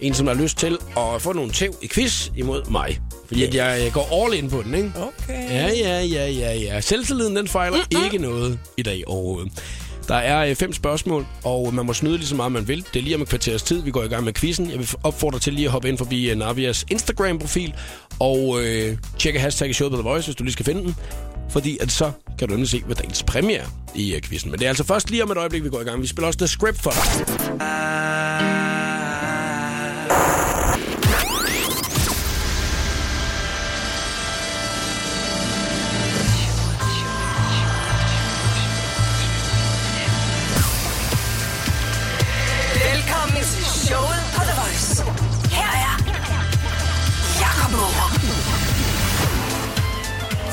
En, 0.00 0.14
som 0.14 0.26
har 0.26 0.34
lyst 0.34 0.58
til 0.58 0.78
at 0.96 1.22
få 1.22 1.32
nogle 1.32 1.52
tæv 1.52 1.74
i 1.82 1.88
quiz 1.88 2.30
imod 2.36 2.70
mig. 2.70 3.00
Fordi 3.26 3.44
at 3.44 3.54
jeg, 3.54 3.80
jeg 3.82 3.92
går 3.92 4.24
all 4.24 4.34
in 4.34 4.50
på 4.50 4.62
den, 4.62 4.74
ikke? 4.74 4.92
Okay. 4.96 5.50
Ja, 5.50 5.66
ja, 5.66 6.02
ja, 6.02 6.28
ja, 6.30 6.54
ja. 6.54 6.80
Selvtilliden, 6.80 7.36
den 7.36 7.48
fejler 7.48 7.76
mm-hmm. 7.76 8.04
ikke 8.04 8.18
noget 8.18 8.58
i 8.76 8.82
dag 8.82 9.02
overhovedet. 9.06 9.52
Der 10.08 10.14
er 10.14 10.50
øh, 10.50 10.54
fem 10.54 10.72
spørgsmål, 10.72 11.26
og 11.44 11.74
man 11.74 11.86
må 11.86 11.92
snyde 11.92 12.16
lige 12.16 12.26
så 12.26 12.34
meget, 12.34 12.52
man 12.52 12.68
vil. 12.68 12.84
Det 12.94 12.98
er 12.98 13.02
lige 13.02 13.14
om 13.14 13.22
et 13.22 13.28
kvarters 13.28 13.62
tid, 13.62 13.82
vi 13.82 13.90
går 13.90 14.02
i 14.02 14.08
gang 14.08 14.24
med 14.24 14.32
quizzen. 14.32 14.70
Jeg 14.70 14.78
vil 14.78 14.88
opfordre 15.02 15.38
til 15.38 15.52
lige 15.52 15.64
at 15.64 15.72
hoppe 15.72 15.88
ind 15.88 15.98
forbi 15.98 16.30
øh, 16.30 16.38
Navias 16.38 16.86
Instagram-profil 16.90 17.74
og 18.18 18.58
øh, 18.62 18.98
tjekke 19.18 19.40
hashtag 19.40 19.74
showet 19.74 19.92
på 19.92 19.96
The 19.96 20.08
Voice, 20.08 20.26
hvis 20.26 20.36
du 20.36 20.44
lige 20.44 20.52
skal 20.52 20.64
finde 20.64 20.82
den. 20.82 20.96
Fordi 21.50 21.78
at 21.80 21.92
så 21.92 22.12
kan 22.38 22.48
du 22.48 22.54
endelig 22.54 22.70
se, 22.70 22.82
hvad 22.86 22.96
dagens 22.96 23.22
premiere 23.22 23.64
øh, 23.96 24.02
er 24.02 24.16
i 24.16 24.20
quizzen. 24.20 24.50
Men 24.50 24.58
det 24.60 24.64
er 24.64 24.68
altså 24.68 24.84
først 24.84 25.10
lige 25.10 25.22
om 25.22 25.30
et 25.30 25.36
øjeblik, 25.36 25.64
vi 25.64 25.68
går 25.68 25.80
i 25.80 25.84
gang. 25.84 26.02
Vi 26.02 26.06
spiller 26.06 26.26
også 26.26 26.38
The 26.38 26.48
Script 26.48 26.82
for 26.82 26.90
dig. 26.90 27.26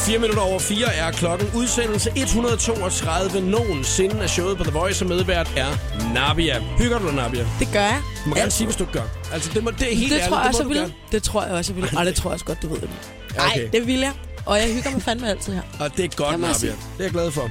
4 0.06 0.20
minutter 0.20 0.42
over 0.42 0.60
4 0.60 0.94
er 0.94 1.12
klokken. 1.12 1.50
Udsendelse 1.56 2.12
132 2.16 3.42
nogensinde 3.42 4.22
af 4.22 4.30
showet 4.30 4.58
på 4.58 4.64
The 4.64 4.72
Voice, 4.72 5.06
og 5.06 5.10
medvært 5.10 5.52
er 5.58 5.68
Nabia. 6.14 6.60
Hygger 6.78 7.00
du 7.00 7.06
dig, 7.08 7.16
Nabia? 7.16 7.46
Det 7.60 7.68
gør 7.74 7.80
jeg. 7.80 8.02
Du 8.26 8.30
må 8.30 8.36
gerne 8.36 8.52
sige, 8.52 8.68
hvis 8.68 8.76
du 8.78 8.86
gør. 8.92 9.02
Altså, 9.34 9.50
det, 9.54 9.64
må, 9.64 9.72
det 9.72 9.94
er 9.94 9.96
helt 9.98 10.12
det 10.14 10.20
ærligt, 10.22 10.30
tror 10.30 10.38
jeg 10.38 10.44
det 10.44 10.48
også, 10.50 10.64
må 10.64 10.70
jeg 10.70 10.70
du 10.70 10.70
vil. 10.70 10.78
gerne. 10.78 10.94
Det 11.12 11.24
tror 11.24 11.44
jeg 11.44 11.52
også, 11.54 11.74
jeg 11.74 11.82
vil. 11.84 11.98
Og 11.98 12.06
det 12.08 12.16
tror 12.16 12.30
jeg 12.30 12.34
også 12.34 12.46
godt, 12.46 12.62
du 12.62 12.68
ved 12.68 12.82
det. 12.82 12.90
Nej, 13.38 13.46
okay. 13.56 13.70
det 13.72 13.88
vil 13.88 14.00
jeg. 14.00 14.12
Og 14.46 14.58
jeg 14.58 14.74
hygger 14.74 14.92
mig 14.92 15.02
fandme 15.02 15.30
altid 15.30 15.54
her. 15.54 15.62
Og 15.80 15.98
det 15.98 16.06
er 16.06 16.10
godt, 16.16 16.40
Nabia. 16.40 16.54
sige. 16.54 16.72
Det 16.72 16.78
er 17.00 17.04
jeg 17.04 17.12
glad 17.12 17.32
for. 17.32 17.50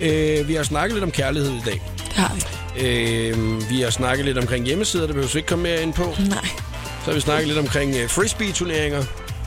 Øh, 0.00 0.48
vi 0.48 0.54
har 0.54 0.62
snakket 0.62 0.94
lidt 0.94 1.04
om 1.04 1.10
kærlighed 1.10 1.50
i 1.50 1.60
dag. 1.64 1.82
Det 2.06 2.12
har 2.12 2.34
vi. 2.34 2.42
Øh, 2.86 3.70
vi 3.70 3.80
har 3.80 3.90
snakket 3.90 4.24
lidt 4.24 4.38
omkring 4.38 4.64
hjemmesider, 4.66 5.06
det 5.06 5.14
behøver 5.14 5.32
vi 5.32 5.38
ikke 5.38 5.48
komme 5.48 5.62
mere 5.62 5.82
ind 5.82 5.92
på. 5.94 6.14
Nej. 6.28 6.48
Så 7.04 7.04
har 7.04 7.12
vi 7.12 7.20
snakket 7.20 7.48
lidt 7.48 7.58
omkring 7.58 7.96
øh, 7.96 8.08
frisbee-turneringer. 8.08 9.04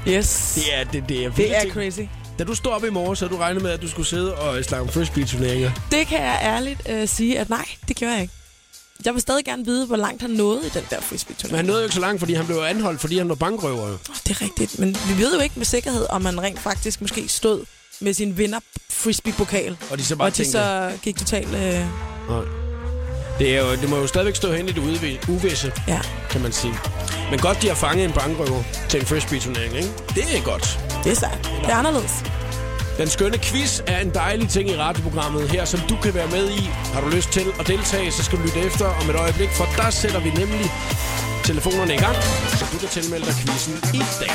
Yes. 0.07 0.51
Det 0.55 0.63
er, 0.79 0.83
det, 0.83 1.03
det 1.09 1.25
er, 1.25 1.31
det 1.31 1.55
er 1.57 1.61
ting. 1.61 1.73
crazy. 1.73 1.99
Da 2.39 2.43
du 2.43 2.55
stod 2.55 2.71
op 2.71 2.83
i 2.85 2.89
morgen, 2.89 3.15
så 3.15 3.27
du 3.27 3.37
regnet 3.37 3.61
med, 3.63 3.71
at 3.71 3.81
du 3.81 3.89
skulle 3.89 4.07
sidde 4.07 4.35
og 4.35 4.63
snakke 4.65 4.81
om 4.87 4.89
frisbee-turneringer. 4.93 5.71
Det 5.91 6.07
kan 6.07 6.21
jeg 6.21 6.39
ærligt 6.43 6.81
øh, 6.89 7.07
sige, 7.07 7.39
at 7.39 7.49
nej, 7.49 7.65
det 7.87 7.95
gjorde 7.95 8.13
jeg 8.13 8.21
ikke. 8.21 8.33
Jeg 9.05 9.13
vil 9.13 9.21
stadig 9.21 9.45
gerne 9.45 9.65
vide, 9.65 9.85
hvor 9.85 9.95
langt 9.95 10.21
han 10.21 10.29
nåede 10.31 10.65
i 10.65 10.69
den 10.69 10.83
der 10.89 11.01
frisbee 11.01 11.35
Men 11.43 11.55
han 11.55 11.65
nåede 11.65 11.79
jo 11.81 11.83
ikke 11.83 11.95
så 11.95 12.01
langt, 12.01 12.19
fordi 12.19 12.33
han 12.33 12.45
blev 12.45 12.57
anholdt, 12.57 13.01
fordi 13.01 13.17
han 13.17 13.29
var 13.29 13.35
bankrøver. 13.35 13.87
jo. 13.87 13.97
Det 14.27 14.29
er 14.31 14.41
rigtigt, 14.41 14.79
men 14.79 14.97
vi 15.07 15.17
ved 15.23 15.33
jo 15.35 15.39
ikke 15.41 15.53
med 15.57 15.65
sikkerhed, 15.65 16.05
om 16.09 16.21
man 16.21 16.41
rent 16.41 16.59
faktisk 16.59 17.01
måske 17.01 17.27
stod 17.27 17.65
med 17.99 18.13
sin 18.13 18.37
vinder 18.37 18.59
frisbee-pokal. 18.89 19.77
Og 19.91 19.97
de 19.97 20.05
så 20.05 20.15
bare 20.15 20.27
Og 20.27 20.37
de 20.37 20.45
så 20.51 20.91
gik 21.01 21.17
totalt... 21.17 21.47
Øh, 21.47 21.85
Nej. 22.29 22.43
Det, 23.39 23.55
er 23.57 23.61
jo, 23.65 23.71
det 23.71 23.89
må 23.89 23.97
jo 23.97 24.07
stadigvæk 24.07 24.35
stå 24.35 24.51
hen 24.53 24.69
i 24.69 24.71
det 24.71 24.81
uvi- 24.81 25.31
uvisse, 25.31 25.71
ja, 25.87 26.01
kan 26.29 26.41
man 26.41 26.51
sige. 26.51 26.73
Men 27.31 27.39
godt, 27.39 27.61
de 27.61 27.67
har 27.67 27.75
fanget 27.75 28.05
en 28.05 28.11
bankrøver 28.13 28.63
til 28.89 28.99
en 28.99 29.05
frisbee-turnering, 29.05 29.75
ikke? 29.75 29.89
Det 30.15 30.37
er 30.37 30.41
godt. 30.43 30.79
Det 31.03 31.11
er 31.11 31.15
sejt. 31.15 31.43
Det 31.61 31.69
er 31.69 31.75
anderledes. 31.75 32.23
Den 32.97 33.09
skønne 33.09 33.37
quiz 33.37 33.81
er 33.87 33.99
en 33.99 34.13
dejlig 34.13 34.49
ting 34.49 34.69
i 34.69 34.75
radioprogrammet 34.77 35.51
her, 35.51 35.65
som 35.65 35.79
du 35.89 35.95
kan 36.03 36.13
være 36.13 36.27
med 36.27 36.49
i. 36.49 36.69
Har 36.93 37.01
du 37.01 37.09
lyst 37.09 37.29
til 37.31 37.45
at 37.59 37.67
deltage, 37.67 38.11
så 38.11 38.23
skal 38.23 38.37
du 38.37 38.43
lytte 38.43 38.59
efter 38.59 38.85
om 38.85 39.09
et 39.09 39.15
øjeblik, 39.15 39.49
for 39.49 39.65
der 39.77 39.89
sætter 39.89 40.19
vi 40.19 40.29
nemlig 40.29 40.71
telefonerne 41.43 41.93
i 41.93 41.97
gang, 41.97 42.15
så 42.57 42.65
du 42.73 42.77
kan 42.83 42.89
tilmelde 42.97 43.25
dig 43.25 43.35
quizzen 43.41 43.73
i 43.93 44.01
dag. 44.21 44.31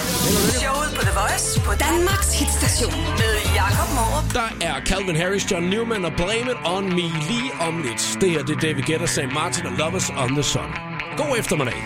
Showet 0.62 0.90
på 0.96 1.03
The 1.09 1.14
Voice 1.20 1.61
på 1.61 1.72
Danmarks 1.87 2.31
hitstation 2.40 3.00
med 3.20 3.33
Jakob 3.61 3.88
Morup. 3.96 4.27
Der 4.38 4.48
er 4.68 4.74
Calvin 4.88 5.16
Harris, 5.16 5.50
John 5.50 5.64
Newman 5.72 6.05
og 6.05 6.12
Blame 6.16 6.50
It 6.55 6.61
On 6.64 6.85
Me 6.96 7.07
lige 7.31 7.50
om 7.61 7.83
lidt. 7.87 8.03
Det 8.20 8.31
her 8.31 8.42
det 8.42 8.57
er 8.57 8.61
David 8.61 8.83
Guetta, 8.88 9.07
St. 9.07 9.33
Martin 9.35 9.66
og 9.66 9.72
Lovers 9.72 10.11
on 10.22 10.29
the 10.29 10.42
Sun. 10.42 10.68
God 11.16 11.38
eftermiddag. 11.38 11.79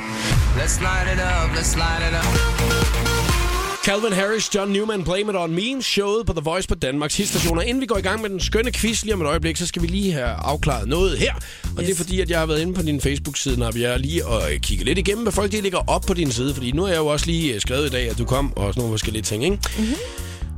Let's 0.61 0.77
light 0.89 1.07
it 1.15 1.21
up, 1.33 1.49
let's 1.59 1.73
light 1.83 2.03
it 2.09 2.15
up. 2.21 3.48
Calvin 3.85 4.13
Harris, 4.13 4.55
John 4.55 4.73
Newman, 4.73 5.05
Blame 5.05 5.33
It 5.33 5.37
On 5.37 5.55
Me, 5.55 5.83
showet 5.83 6.27
på 6.27 6.33
The 6.33 6.41
Voice 6.45 6.69
på 6.69 6.75
Danmarks 6.75 7.17
hitstationer. 7.17 7.63
Inden 7.63 7.81
vi 7.81 7.87
går 7.87 7.97
i 7.97 8.01
gang 8.01 8.23
med 8.23 8.31
den 8.31 8.41
skønne 8.41 8.73
quiz 8.73 9.03
lige 9.03 9.15
om 9.15 9.21
et 9.21 9.27
øjeblik, 9.27 9.57
så 9.57 9.67
skal 9.67 9.83
vi 9.83 9.87
lige 9.87 10.13
have 10.13 10.27
afklaret 10.27 10.89
noget 10.89 11.19
her. 11.19 11.35
Og 11.35 11.41
yes. 11.69 11.87
det 11.87 11.91
er 11.91 11.97
fordi, 11.97 12.21
at 12.21 12.31
jeg 12.31 12.39
har 12.39 12.47
været 12.47 12.61
inde 12.61 12.75
på 12.75 12.83
din 12.83 13.01
Facebook-side, 13.01 13.59
når 13.59 13.71
vi 13.71 13.83
er 13.85 13.97
lige 13.99 14.27
og 14.27 14.43
kigge 14.63 14.85
lidt 14.85 14.99
igennem, 14.99 15.23
hvad 15.23 15.33
folk 15.33 15.53
de 15.53 15.61
lægger 15.61 15.79
op 15.87 16.03
på 16.07 16.15
din 16.15 16.33
side. 16.33 16.55
Fordi 16.55 16.73
nu 16.73 16.83
har 16.83 16.89
jeg 16.89 16.99
jo 16.99 17.07
også 17.07 17.27
lige 17.27 17.55
øh, 17.55 17.61
skrevet 17.61 17.87
i 17.87 17.91
dag, 17.91 18.11
at 18.11 18.19
du 18.19 18.25
kom 18.25 18.57
og 18.57 18.75
sådan 18.75 18.81
nogle 18.81 18.93
forskellige 18.93 19.23
ting, 19.23 19.45
ikke? 19.45 19.59
Mm-hmm. 19.79 19.95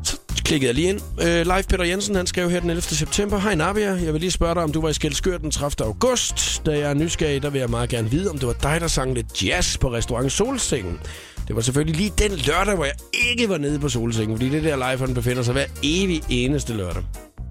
Så 0.05 0.17
klikkede 0.45 0.69
jeg 0.69 0.75
lige 0.75 0.89
ind. 0.89 1.01
Uh, 1.19 1.47
Leif 1.55 1.67
Peter 1.67 1.85
Jensen, 1.85 2.15
han 2.15 2.27
skrev 2.27 2.51
her 2.51 2.61
den 2.61 2.71
11. 2.71 2.83
september. 2.83 3.39
Hej 3.39 3.55
Nabia, 3.55 3.91
jeg 4.05 4.13
vil 4.13 4.21
lige 4.21 4.31
spørge 4.31 4.55
dig, 4.55 4.63
om 4.63 4.73
du 4.73 4.81
var 4.81 4.89
i 4.89 4.93
Skelskør 4.93 5.39
den 5.39 5.51
30. 5.51 5.87
august. 5.87 6.67
Da 6.67 6.71
jeg 6.71 6.91
er 6.91 6.95
nysgerrig, 6.95 7.43
der 7.43 7.51
vil 7.51 7.59
jeg 7.59 7.71
meget 7.71 7.89
gerne 7.89 8.11
vide, 8.11 8.31
om 8.31 8.39
det 8.39 8.47
var 8.47 8.57
dig, 8.63 8.81
der 8.81 8.89
sang 8.89 9.15
lidt 9.15 9.45
jazz 9.45 9.79
på 9.79 9.93
restaurant 9.93 10.33
Solsengen. 10.33 11.01
Det 11.51 11.57
var 11.57 11.63
selvfølgelig 11.63 11.97
lige 11.97 12.13
den 12.19 12.39
lørdag, 12.39 12.75
hvor 12.75 12.85
jeg 12.85 12.95
ikke 13.31 13.49
var 13.49 13.59
nede 13.59 13.79
på 13.79 13.89
Solsengen, 13.89 14.37
fordi 14.37 14.51
det 14.51 14.63
der 14.63 14.97
live, 14.97 15.15
befinder 15.15 15.43
sig 15.43 15.53
hver 15.53 15.65
evig 15.83 16.23
eneste 16.29 16.73
lørdag. 16.73 17.03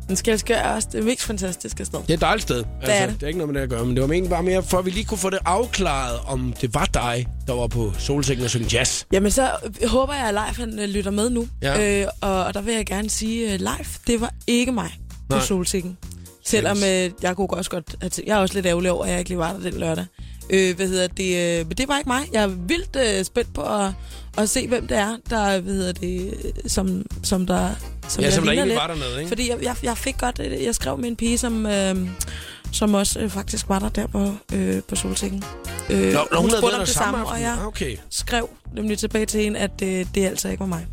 Den 0.07 0.15
skal 0.15 0.41
er 0.49 0.73
også 0.73 0.87
det 0.91 1.03
mest 1.03 1.21
fantastiske 1.21 1.85
sted. 1.85 1.99
Det 1.99 2.09
er 2.09 2.13
et 2.13 2.21
dejligt 2.21 2.41
sted. 2.41 2.63
Altså, 2.81 2.93
er 2.93 3.05
det. 3.05 3.15
det 3.15 3.23
er 3.23 3.27
ikke 3.27 3.37
noget 3.37 3.53
med 3.53 3.61
det 3.61 3.63
at 3.63 3.69
gøre, 3.69 3.85
men 3.85 3.95
det 3.95 4.03
var 4.03 4.13
egentlig 4.13 4.29
bare 4.29 4.43
mere, 4.43 4.63
for 4.63 4.77
at 4.77 4.85
vi 4.85 4.91
lige 4.91 5.05
kunne 5.05 5.17
få 5.17 5.29
det 5.29 5.39
afklaret, 5.45 6.19
om 6.27 6.53
det 6.61 6.73
var 6.73 6.85
dig, 6.85 7.27
der 7.47 7.53
var 7.53 7.67
på 7.67 7.93
Solsengen 7.97 8.43
og 8.43 8.49
synge 8.49 8.67
jazz. 8.73 9.03
Jamen, 9.11 9.31
så 9.31 9.51
øh, 9.81 9.89
håber 9.89 10.13
jeg, 10.13 10.27
at 10.27 10.33
Leif 10.33 10.57
han, 10.57 10.79
øh, 10.79 10.89
lytter 10.89 11.11
med 11.11 11.29
nu. 11.29 11.47
Ja. 11.61 12.01
Øh, 12.01 12.07
og, 12.21 12.45
og 12.45 12.53
der 12.53 12.61
vil 12.61 12.73
jeg 12.73 12.85
gerne 12.85 13.09
sige, 13.09 13.53
uh, 13.53 13.59
Leif, 13.59 13.97
det 14.07 14.21
var 14.21 14.33
ikke 14.47 14.71
mig 14.71 14.99
på 15.29 15.35
Nej. 15.35 15.45
Solsikken. 15.45 15.97
Selvom 16.45 16.77
øh, 16.77 17.11
jeg 17.21 17.35
kunne 17.35 17.49
også 17.49 17.71
godt... 17.71 17.95
At, 18.01 18.19
jeg 18.27 18.37
er 18.37 18.41
også 18.41 18.55
lidt 18.55 18.65
ærgerlig 18.65 18.91
over, 18.91 19.05
at 19.05 19.11
jeg 19.11 19.19
ikke 19.19 19.29
lige 19.29 19.39
var 19.39 19.53
der 19.53 19.59
den 19.59 19.79
lørdag. 19.79 20.05
Øh, 20.49 20.75
hvad 20.75 20.87
hedder 20.87 21.07
det? 21.07 21.59
Øh, 21.59 21.67
men 21.67 21.77
det 21.77 21.87
var 21.87 21.97
ikke 21.97 22.09
mig. 22.09 22.21
Jeg 22.33 22.43
er 22.43 22.47
vildt 22.47 22.95
øh, 23.19 23.25
spændt 23.25 23.53
på 23.53 23.61
at, 23.61 23.91
at 24.37 24.49
se, 24.49 24.67
hvem 24.67 24.87
det 24.87 24.97
er, 24.97 25.15
der, 25.29 25.59
hvad 25.59 25.73
hedder 25.73 25.91
det, 25.93 26.33
som, 26.71 27.05
som 27.23 27.45
der... 27.45 27.69
Som 28.07 28.23
Ja, 28.23 28.31
som 28.31 28.43
der 28.43 28.51
egentlig 28.51 28.67
lidt. 28.67 28.79
var 28.79 28.87
dernede, 28.87 29.17
ikke? 29.17 29.27
Fordi 29.27 29.49
jeg, 29.49 29.57
jeg, 29.63 29.75
jeg 29.83 29.97
fik 29.97 30.17
godt... 30.17 30.39
øh, 30.43 30.63
Jeg 30.63 30.75
skrev 30.75 30.97
med 30.97 31.09
en 31.09 31.15
pige, 31.15 31.37
som, 31.37 31.65
øh, 31.65 31.95
som 32.71 32.93
også 32.93 33.19
øh, 33.19 33.29
faktisk 33.29 33.69
var 33.69 33.79
der 33.79 33.89
der 33.89 34.07
på, 34.07 34.31
øh, 34.53 34.81
på 34.87 34.95
Solsikken. 34.95 35.43
Øh, 35.89 36.13
Nå, 36.13 36.27
når 36.31 36.39
hun, 36.39 36.49
havde 36.49 36.61
spurgte 36.61 36.75
om 36.75 36.79
det 36.79 36.89
samme 36.89 37.17
samme, 37.17 37.25
og 37.25 37.31
aften. 37.31 37.43
jeg 37.45 37.65
Okay, 37.67 37.97
skrev 38.09 38.49
nemlig 38.75 38.97
tilbage 38.97 39.25
til 39.25 39.41
hende, 39.43 39.59
at 39.59 39.71
øh, 39.83 40.05
det 40.15 40.25
altså 40.25 40.49
ikke 40.49 40.59
var 40.59 40.65
mig. 40.65 40.87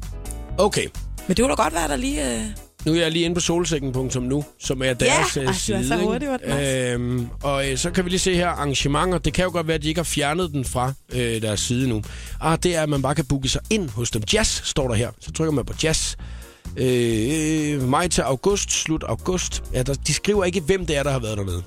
okay. 0.58 0.86
Men 1.28 1.36
det 1.36 1.42
kunne 1.42 1.56
da 1.56 1.62
godt 1.62 1.74
være, 1.74 1.88
der 1.88 1.96
lige... 1.96 2.34
Øh, 2.34 2.44
Nu 2.86 2.92
er 2.92 2.96
jeg 3.00 3.10
lige 3.12 3.24
inde 3.24 3.34
på 3.34 3.40
solsikken.nu, 3.40 4.44
som 4.60 4.82
er 4.82 4.92
deres 4.94 5.36
Ja, 5.36 5.42
øh, 5.42 5.54
side. 5.54 5.88
så 5.88 5.94
ikke? 5.94 6.06
hurtigt, 6.06 6.30
var 6.30 6.36
det 6.36 6.46
nice. 6.48 6.92
øhm, 6.92 7.26
og 7.42 7.70
øh, 7.70 7.78
så 7.78 7.90
kan 7.90 8.04
vi 8.04 8.10
lige 8.10 8.18
se 8.20 8.34
her 8.34 8.48
arrangementer. 8.48 9.18
Det 9.18 9.32
kan 9.32 9.44
jo 9.44 9.50
godt 9.52 9.66
være, 9.66 9.74
at 9.74 9.82
de 9.82 9.88
ikke 9.88 9.98
har 9.98 10.04
fjernet 10.04 10.50
den 10.52 10.64
fra 10.64 10.92
øh, 11.12 11.42
deres 11.42 11.60
side 11.60 11.88
nu. 11.88 12.02
Ah, 12.40 12.58
det 12.62 12.76
er, 12.76 12.82
at 12.82 12.88
man 12.88 13.02
bare 13.02 13.14
kan 13.14 13.24
booke 13.24 13.48
sig 13.48 13.60
ind 13.70 13.90
hos 13.90 14.10
dem. 14.10 14.22
Jazz 14.32 14.60
står 14.64 14.88
der 14.88 14.94
her. 14.94 15.10
Så 15.20 15.32
trykker 15.32 15.52
man 15.52 15.64
på 15.64 15.72
jazz. 15.82 16.16
Øh, 16.76 17.88
maj 17.88 18.08
til 18.08 18.22
august, 18.22 18.72
slut 18.72 19.02
august. 19.08 19.62
Ja, 19.72 19.82
der, 19.82 19.94
de 19.94 20.14
skriver 20.14 20.44
ikke, 20.44 20.60
hvem 20.60 20.86
det 20.86 20.96
er, 20.96 21.02
der 21.02 21.10
har 21.10 21.18
været 21.18 21.38
dernede. 21.38 21.62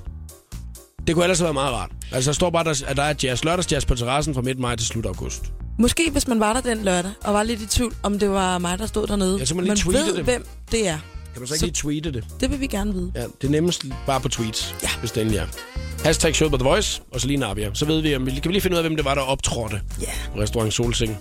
Det 1.10 1.16
kunne 1.16 1.26
ellers 1.26 1.42
været 1.42 1.54
meget 1.54 1.74
rart. 1.74 1.92
Altså, 2.12 2.30
der 2.30 2.34
står 2.36 2.50
bare, 2.50 2.64
der, 2.64 2.84
at 2.88 2.98
der 2.98 3.04
er 3.04 3.14
jazz, 3.24 3.44
lørdagsjazz 3.44 3.86
på 3.86 3.96
terrassen 3.96 4.34
fra 4.34 4.42
midt 4.42 4.60
maj 4.60 4.76
til 4.76 4.88
slut 4.88 5.06
august. 5.06 5.42
måske 5.80 6.12
hvis 6.12 6.28
man 6.28 6.40
var 6.40 6.54
der 6.54 6.62
den 6.62 6.84
lørdag, 6.84 7.12
og 7.24 7.34
var 7.34 7.44
lidt 7.44 7.62
i 7.62 7.66
tvivl, 7.68 7.94
om 8.04 8.20
det 8.20 8.30
var 8.30 8.58
mig, 8.58 8.80
der 8.80 8.86
stod 8.86 9.08
dernede. 9.08 9.38
Ja, 9.40 9.46
så 9.46 9.56
man 9.56 9.64
lige 9.66 9.84
man 9.86 9.94
ved, 9.94 10.16
det. 10.16 10.24
hvem 10.24 10.46
det 10.72 10.88
er. 10.88 10.98
Kan 11.34 11.42
du 11.42 11.48
så 11.48 11.54
ikke 11.54 11.60
Så- 11.60 11.66
lige 11.66 11.74
tweete 11.76 12.12
det? 12.12 12.24
Det 12.40 12.52
vil 12.52 12.60
vi 12.60 12.68
gerne 12.68 12.94
vide. 12.94 13.12
Ja, 13.16 13.24
det 13.42 13.48
er 13.48 13.52
nemmest 13.52 13.86
bare 14.06 14.20
på 14.22 14.30
tweets, 14.30 14.76
Ja. 14.84 14.90
hvis 15.00 15.12
endelig 15.12 15.38
er. 15.38 15.46
Hashtag 16.04 16.36
showet 16.36 16.52
på 16.52 16.58
The 16.58 16.64
Voice, 16.70 17.02
og 17.14 17.22
så 17.22 17.28
lige 17.28 17.38
Nabia. 17.38 17.70
Så 17.74 17.86
ved 17.86 18.02
vi, 18.02 18.16
om 18.16 18.26
vi 18.26 18.32
kan 18.32 18.42
vi 18.44 18.52
lige 18.52 18.62
finde 18.62 18.76
ud 18.76 18.78
af, 18.78 18.84
hvem 18.84 18.96
det 18.96 19.06
var, 19.06 19.16
der 19.16 19.22
optrådte 19.22 19.82
Ja. 20.02 20.08
på 20.34 20.40
restaurant 20.42 20.74
Solseng. 20.74 21.18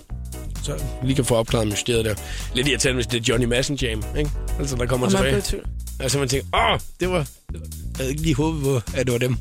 Så 0.63 0.73
vi 0.73 1.07
lige 1.07 1.15
kan 1.15 1.25
få 1.25 1.35
opklaret 1.35 1.67
mysteriet 1.67 2.05
der. 2.05 2.15
Lidt 2.55 2.67
irriterende, 2.67 2.95
hvis 2.97 3.07
det 3.07 3.17
er 3.19 3.23
Johnny 3.29 3.45
Madsen 3.45 3.75
Jam, 3.75 4.03
ikke? 4.17 4.31
Altså, 4.59 4.75
der 4.75 4.85
kommer 4.85 5.07
Og 5.07 5.13
man 5.13 5.23
tilbage. 5.23 5.41
tvivl. 5.45 5.65
Altså, 5.99 6.19
man 6.19 6.27
tænker, 6.27 6.47
åh, 6.73 6.79
det 6.99 7.09
var... 7.09 7.17
Jeg 7.53 7.59
havde 7.95 8.09
ikke 8.09 8.21
lige 8.21 8.35
håbet 8.35 8.63
på, 8.63 8.75
at 8.93 9.05
det 9.05 9.11
var 9.13 9.17
dem. 9.19 9.37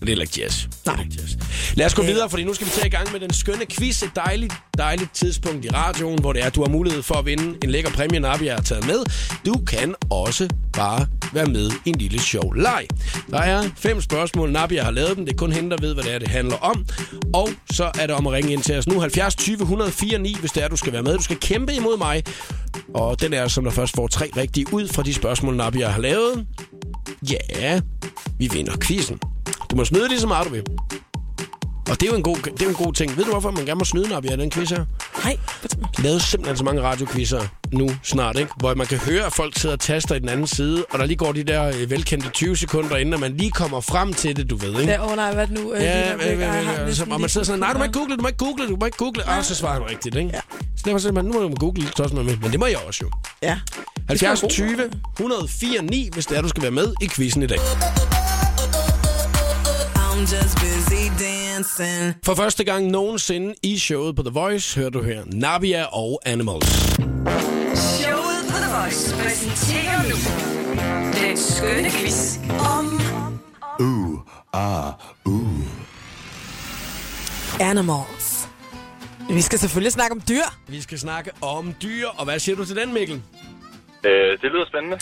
Det 0.00 0.02
er 0.02 0.06
heller 0.06 0.22
ikke 0.24 0.40
jazz. 0.40 0.66
Nej. 0.86 1.00
ikke 1.00 1.16
jazz. 1.20 1.32
Lad 1.74 1.86
os 1.86 1.94
gå 1.94 2.02
Ja. 2.02 2.08
videre, 2.08 2.30
fordi 2.30 2.44
nu 2.44 2.54
skal 2.54 2.66
vi 2.66 2.70
tage 2.74 2.86
i 2.86 2.90
gang 2.90 3.12
med 3.12 3.20
den 3.20 3.32
skønne 3.32 3.66
quiz. 3.70 4.02
Et 4.02 4.10
dejligt, 4.16 4.52
dejligt 4.78 5.14
tidspunkt 5.14 5.64
i 5.64 5.70
radioen, 5.70 6.20
hvor 6.20 6.32
det 6.32 6.42
er, 6.42 6.46
at 6.46 6.54
du 6.54 6.62
har 6.62 6.68
mulighed 6.70 7.02
for 7.02 7.14
at 7.14 7.26
vinde 7.26 7.56
en 7.64 7.70
lækker 7.70 7.90
præmie, 7.90 8.20
Nabi 8.20 8.46
har 8.46 8.60
taget 8.60 8.86
med. 8.86 9.04
Du 9.46 9.54
kan 9.66 9.94
også 10.10 10.48
bare 10.72 11.06
være 11.32 11.46
med 11.46 11.70
i 11.84 11.88
en 11.88 11.94
lille 11.98 12.20
sjov 12.20 12.52
leg. 12.54 12.86
Der 13.30 13.38
er 13.38 13.68
fem 13.76 14.00
spørgsmål, 14.00 14.52
Nabi 14.52 14.76
har 14.76 14.90
lavet 14.90 15.16
dem. 15.16 15.26
Det 15.26 15.32
er 15.32 15.36
kun 15.36 15.52
hende, 15.52 15.70
der 15.70 15.76
ved, 15.80 15.94
hvad 15.94 16.04
det 16.04 16.14
er, 16.14 16.18
det 16.18 16.28
handler 16.28 16.56
om. 16.56 16.86
Og 17.34 17.48
så 17.70 17.84
er 17.98 18.06
det 18.06 18.16
om 18.16 18.26
at 18.26 18.32
ringe 18.32 18.52
ind 18.52 18.62
til 18.62 18.78
os 18.78 18.86
nu. 18.86 19.00
70 19.00 19.34
20 19.34 19.56
104 19.60 20.18
9, 20.18 20.36
hvis 20.40 20.52
det 20.52 20.64
er, 20.64 20.68
du 20.68 20.76
skal 20.76 20.92
være 20.92 21.02
med. 21.02 21.16
Du 21.16 21.22
skal 21.22 21.36
kæmpe 21.36 21.72
imod 21.74 21.98
mig. 21.98 22.22
Og 22.94 23.20
den 23.20 23.32
er, 23.32 23.48
som 23.48 23.64
der 23.64 23.70
først 23.70 23.94
får 23.96 24.06
tre 24.06 24.30
rigtige 24.36 24.66
ud 24.72 24.88
fra 24.88 25.02
de 25.02 25.14
spørgsmål, 25.14 25.56
Nabi 25.56 25.80
har 25.80 26.00
lavet. 26.00 26.46
Ja, 27.30 27.80
vi 28.38 28.48
vinder 28.52 28.72
quizzen. 28.82 29.18
Du 29.70 29.76
må 29.76 29.84
snyde 29.84 30.08
lige 30.08 30.20
så 30.20 30.26
meget, 30.26 30.46
du 30.46 30.52
vil. 30.52 30.62
Og 31.90 32.00
det 32.00 32.06
er 32.06 32.10
jo 32.10 32.16
en 32.16 32.22
god, 32.22 32.36
det 32.36 32.62
er 32.62 32.68
en 32.68 32.74
god 32.74 32.92
ting. 32.92 33.16
Ved 33.16 33.24
du, 33.24 33.30
hvorfor 33.30 33.50
man 33.50 33.64
gerne 33.66 33.78
må 33.78 33.84
snyde, 33.84 34.08
når 34.08 34.20
vi 34.20 34.28
har 34.28 34.36
den 34.36 34.50
quiz 34.50 34.70
her? 34.70 34.84
Nej, 35.24 35.36
lavede 35.98 36.20
simpelthen 36.20 36.56
så 36.56 36.64
mange 36.64 36.82
radioquizzer 36.82 37.40
nu 37.72 37.90
snart, 38.02 38.38
ikke? 38.38 38.50
Hvor 38.56 38.74
man 38.74 38.86
kan 38.86 38.98
høre, 38.98 39.26
at 39.26 39.32
folk 39.32 39.58
sidder 39.58 39.74
og 39.74 39.80
taster 39.80 40.14
i 40.14 40.18
den 40.18 40.28
anden 40.28 40.46
side, 40.46 40.84
og 40.90 40.98
der 40.98 41.06
lige 41.06 41.16
går 41.16 41.32
de 41.32 41.42
der 41.44 41.66
øh, 41.80 41.90
velkendte 41.90 42.28
20 42.28 42.56
sekunder, 42.56 42.96
inden 42.96 43.20
man 43.20 43.36
lige 43.36 43.50
kommer 43.50 43.80
frem 43.80 44.12
til 44.14 44.36
det, 44.36 44.50
du 44.50 44.56
ved, 44.56 44.80
ikke? 44.80 44.92
Ja, 44.92 45.10
åh 45.10 45.16
nej, 45.16 45.34
hvad 45.34 45.48
er 45.48 45.52
nu? 45.52 45.72
Øh, 45.72 45.82
Ja, 45.82 46.12
ja, 46.16 46.38
ja, 46.38 46.84
ja, 46.86 46.94
så, 46.94 47.06
og 47.10 47.20
man 47.20 47.30
sidder 47.30 47.44
sådan, 47.44 47.60
nej, 47.60 47.72
du 47.72 47.78
må 47.78 47.84
ikke 47.84 47.98
google 47.98 48.16
du 48.16 48.22
må 48.22 48.28
ikke 48.28 48.38
google 48.38 48.68
du 48.68 48.76
må 48.80 48.86
ikke 48.86 48.98
google 48.98 49.22
det. 49.22 49.30
Og 49.38 49.44
så 49.44 49.54
svarer 49.54 49.72
han 49.72 49.90
rigtigt, 49.90 50.16
ikke? 50.16 50.30
Ja. 50.34 50.40
Så 50.76 50.82
derfor 50.84 50.98
siger 50.98 51.12
man, 51.12 51.24
nu 51.24 51.32
må 51.32 51.40
du 51.40 51.54
google 51.54 51.88
så 51.96 52.02
også 52.02 52.14
med. 52.14 52.24
Men 52.24 52.50
det 52.52 52.60
må 52.60 52.66
jeg 52.66 52.78
også 52.86 53.00
jo. 53.02 53.10
Ja. 53.42 53.58
70 54.08 54.40
god. 54.40 54.50
20 54.50 54.90
104 55.20 55.82
9, 55.82 56.08
hvis 56.12 56.26
det 56.26 56.38
er, 56.38 56.42
du 56.42 56.48
skal 56.48 56.62
være 56.62 56.70
med 56.72 56.94
i 57.02 57.08
quizzen 57.08 57.42
i 57.42 57.46
dag. 57.46 57.58
I'm 60.16 60.20
just 60.20 60.56
busy 60.60 61.10
dancing. 61.24 62.14
For 62.24 62.34
første 62.34 62.64
gang 62.64 62.86
nogensinde 62.86 63.54
i 63.62 63.78
showet 63.78 64.16
på 64.16 64.22
The 64.22 64.30
Voice, 64.30 64.80
hører 64.80 64.90
du 64.90 65.02
her 65.02 65.22
Navia 65.26 65.84
og 65.84 66.20
Animals. 66.24 66.66
Showet 67.74 68.40
på 68.50 68.56
The 68.56 68.70
Voice 68.80 69.14
præsenterer 69.22 70.02
nu 70.02 70.16
den 71.20 71.36
skønne 71.36 71.90
quiz 71.90 72.36
om 72.58 73.00
Animals. 77.60 78.48
Vi 79.30 79.40
skal 79.40 79.58
selvfølgelig 79.58 79.92
snakke 79.92 80.12
om 80.12 80.22
dyr. 80.28 80.42
Vi 80.68 80.80
skal 80.80 80.98
snakke 80.98 81.30
om 81.40 81.74
dyr, 81.82 82.06
og 82.06 82.24
hvad 82.24 82.38
siger 82.38 82.56
du 82.56 82.64
til 82.64 82.76
den, 82.76 82.92
Mikkel? 82.92 83.22
Øh, 84.04 84.12
det 84.42 84.50
lyder 84.52 84.66
spændende. 84.66 84.98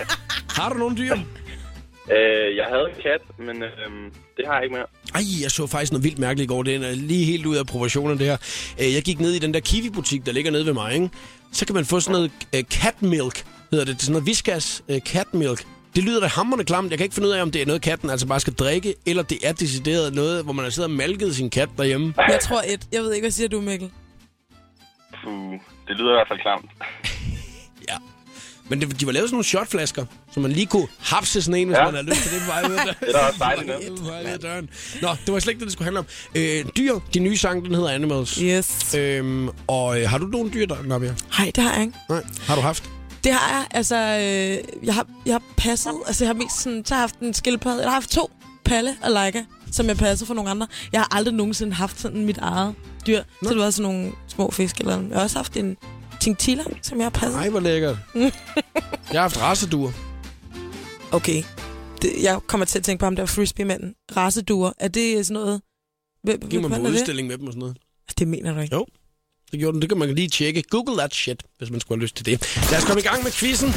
Har 0.60 0.68
du 0.68 0.74
nogle 0.74 0.96
dyr? 0.96 1.16
Øh, 2.12 2.56
jeg 2.56 2.64
havde 2.68 2.86
en 2.96 3.02
kat, 3.02 3.20
men 3.46 3.62
øh, 3.62 3.70
det 4.36 4.44
har 4.46 4.54
jeg 4.54 4.62
ikke 4.64 4.74
mere. 4.76 4.86
Ej, 5.14 5.20
jeg 5.42 5.50
så 5.50 5.66
faktisk 5.66 5.92
noget 5.92 6.04
vildt 6.04 6.18
mærkeligt 6.18 6.44
i 6.44 6.52
går. 6.54 6.62
Det 6.62 6.74
er 6.74 6.94
lige 6.94 7.24
helt 7.24 7.46
ud 7.46 7.56
af 7.56 7.66
proportionen, 7.66 8.18
det 8.18 8.26
her. 8.26 8.36
Øh, 8.80 8.94
Jeg 8.94 9.02
gik 9.02 9.20
ned 9.20 9.32
i 9.32 9.38
den 9.38 9.54
der 9.54 9.60
Kiwi-butik, 9.60 10.26
der 10.26 10.32
ligger 10.32 10.50
nede 10.50 10.66
ved 10.66 10.72
mig, 10.72 10.94
ikke? 10.94 11.10
Så 11.52 11.66
kan 11.66 11.74
man 11.74 11.84
få 11.84 12.00
sådan 12.00 12.12
noget 12.12 12.30
uh, 12.54 12.60
cat 12.60 13.02
milk, 13.02 13.44
hedder 13.70 13.84
det. 13.84 13.94
Det 13.94 14.00
er 14.00 14.04
sådan 14.04 14.12
noget 14.12 14.26
viskas 14.26 14.82
uh, 14.88 14.96
cat 14.98 15.34
milk. 15.34 15.66
Det 15.96 16.04
lyder 16.04 16.20
da 16.20 16.26
hammerende 16.26 16.64
klamt. 16.64 16.90
Jeg 16.90 16.98
kan 16.98 17.04
ikke 17.04 17.14
finde 17.14 17.28
ud 17.28 17.32
af, 17.32 17.42
om 17.42 17.50
det 17.50 17.62
er 17.62 17.66
noget, 17.66 17.82
katten 17.82 18.10
altså 18.10 18.26
bare 18.26 18.40
skal 18.40 18.52
drikke, 18.52 18.94
eller 19.06 19.22
det 19.22 19.38
er 19.44 19.52
decideret 19.52 20.14
noget, 20.14 20.44
hvor 20.44 20.52
man 20.52 20.62
har 20.64 20.70
siddet 20.70 20.90
og 20.90 20.96
malket 20.96 21.36
sin 21.36 21.50
kat 21.50 21.68
derhjemme. 21.78 22.14
Jeg 22.18 22.38
tror 22.40 22.60
et. 22.66 22.86
Jeg 22.92 23.02
ved 23.02 23.12
ikke, 23.12 23.22
hvad 23.24 23.30
siger 23.30 23.48
du, 23.48 23.60
Mikkel? 23.60 23.90
Puh, 25.24 25.52
det 25.88 25.96
lyder 25.96 26.10
i 26.10 26.16
hvert 26.16 26.28
fald 26.28 26.38
klamt. 26.40 26.70
Ja. 28.70 28.76
Men 28.76 28.80
det, 28.80 29.00
de 29.00 29.06
var 29.06 29.12
lavet 29.12 29.28
sådan 29.28 29.34
nogle 29.34 29.44
shotflasker, 29.44 30.04
så 30.34 30.40
man 30.40 30.52
lige 30.52 30.66
kunne 30.66 30.86
hapse 31.00 31.42
sådan 31.42 31.60
en, 31.60 31.68
hvis 31.68 31.76
Ja. 31.78 31.84
man 31.84 31.94
havde 31.94 32.06
lyst 32.06 32.22
til 32.22 32.32
det 32.32 32.40
på 32.40 32.46
vej 32.46 32.62
ud 32.68 32.74
af 32.74 32.84
døren. 32.84 32.96
Det 33.06 33.14
er 33.14 33.18
også 33.26 33.38
dejligt 33.38 33.70
af 34.34 34.38
døren. 34.38 34.68
Nå, 35.02 35.08
det 35.26 35.34
var 35.34 35.38
slet 35.40 35.50
ikke 35.52 35.58
det, 35.60 35.66
det 35.66 35.72
skulle 35.72 35.84
handle 35.84 35.98
om. 35.98 36.06
Øh, 36.34 36.64
dyr, 36.76 36.98
de 37.14 37.18
nye 37.18 37.36
sang, 37.36 37.64
den 37.64 37.74
hedder 37.74 37.90
Animals. 37.90 38.34
Yes. 38.34 38.94
Øhm, 38.94 39.48
og 39.66 40.00
øh, 40.00 40.08
har 40.10 40.18
du 40.18 40.26
nogle 40.26 40.50
dyr, 40.50 40.66
der 40.66 40.82
Nabia? 40.82 41.14
Nej, 41.38 41.50
det 41.54 41.64
har 41.64 41.72
jeg 41.72 41.82
ikke. 41.82 41.98
Nej. 42.08 42.22
Har 42.46 42.54
du 42.54 42.60
haft? 42.60 42.90
Det 43.24 43.32
har 43.32 43.56
jeg. 43.58 43.66
Altså, 43.70 43.96
øh, 43.96 44.86
jeg, 44.86 44.94
har, 44.94 45.06
jeg 45.26 45.34
har 45.34 45.42
passet. 45.56 45.92
Altså, 46.06 46.24
jeg 46.24 46.28
har 46.28 46.34
mest 46.34 46.62
sådan... 46.62 46.84
Så 46.84 46.94
har 46.94 47.00
jeg 47.00 47.02
haft 47.02 47.18
en 47.20 47.34
skildpadde. 47.34 47.78
Jeg 47.78 47.86
har 47.88 47.94
haft 47.94 48.10
to. 48.10 48.30
Palle 48.64 48.96
og 49.02 49.10
Leica, 49.10 49.44
som 49.72 49.86
jeg 49.86 49.96
passer 49.96 50.26
for 50.26 50.34
nogle 50.34 50.50
andre. 50.50 50.66
Jeg 50.92 51.00
har 51.00 51.08
aldrig 51.16 51.34
nogensinde 51.34 51.72
haft 51.72 52.00
sådan 52.00 52.24
mit 52.24 52.38
eget 52.38 52.74
dyr. 53.06 53.22
Så 53.42 53.48
det 53.50 53.58
var 53.58 53.70
sådan 53.70 53.92
nogle 53.92 54.12
små 54.28 54.50
fisk 54.50 54.76
eller 54.80 54.96
noget. 54.96 55.08
Jeg 55.10 55.16
har 55.18 55.22
også 55.24 55.38
haft 55.38 55.56
en 55.56 55.76
chinchilla, 56.26 56.64
som 56.82 56.98
jeg 56.98 57.04
har 57.04 57.10
passet. 57.10 57.32
Nej, 57.32 57.48
hvor 57.48 57.60
lækkert. 57.60 57.96
Jeg 59.12 59.20
har 59.20 59.20
haft 59.20 59.40
raceduer. 59.40 59.92
Okay. 61.12 61.42
Det, 62.02 62.12
jeg 62.22 62.40
kommer 62.46 62.64
til 62.64 62.78
at 62.78 62.84
tænke 62.84 63.00
på 63.00 63.06
ham 63.06 63.16
der 63.16 63.26
frisbee-manden. 63.26 63.94
Raceduer. 64.16 64.72
Er 64.78 64.88
det 64.88 65.26
sådan 65.26 65.42
noget... 65.42 65.60
Hvem, 66.22 66.38
mig 66.42 66.60
hvem 66.60 66.70
på 66.70 66.76
det? 66.76 66.90
udstilling 66.90 67.28
med 67.28 67.38
dem 67.38 67.46
og 67.46 67.52
sådan 67.52 67.60
noget. 67.60 67.76
Det 68.18 68.28
mener 68.28 68.54
du 68.54 68.60
ikke. 68.60 68.74
Jo. 68.74 68.86
Det 69.50 69.58
gjorde 69.58 69.72
den. 69.72 69.80
Det 69.82 69.88
kan 69.90 69.98
man 69.98 70.14
lige 70.14 70.28
tjekke. 70.28 70.62
Google 70.62 70.98
that 70.98 71.14
shit, 71.14 71.42
hvis 71.58 71.70
man 71.70 71.80
skulle 71.80 71.98
have 71.98 72.02
lyst 72.04 72.16
til 72.16 72.26
det. 72.26 72.56
Lad 72.70 72.78
os 72.78 72.84
komme 72.84 73.00
i 73.00 73.04
gang 73.04 73.22
med 73.22 73.32
quizzen. 73.32 73.68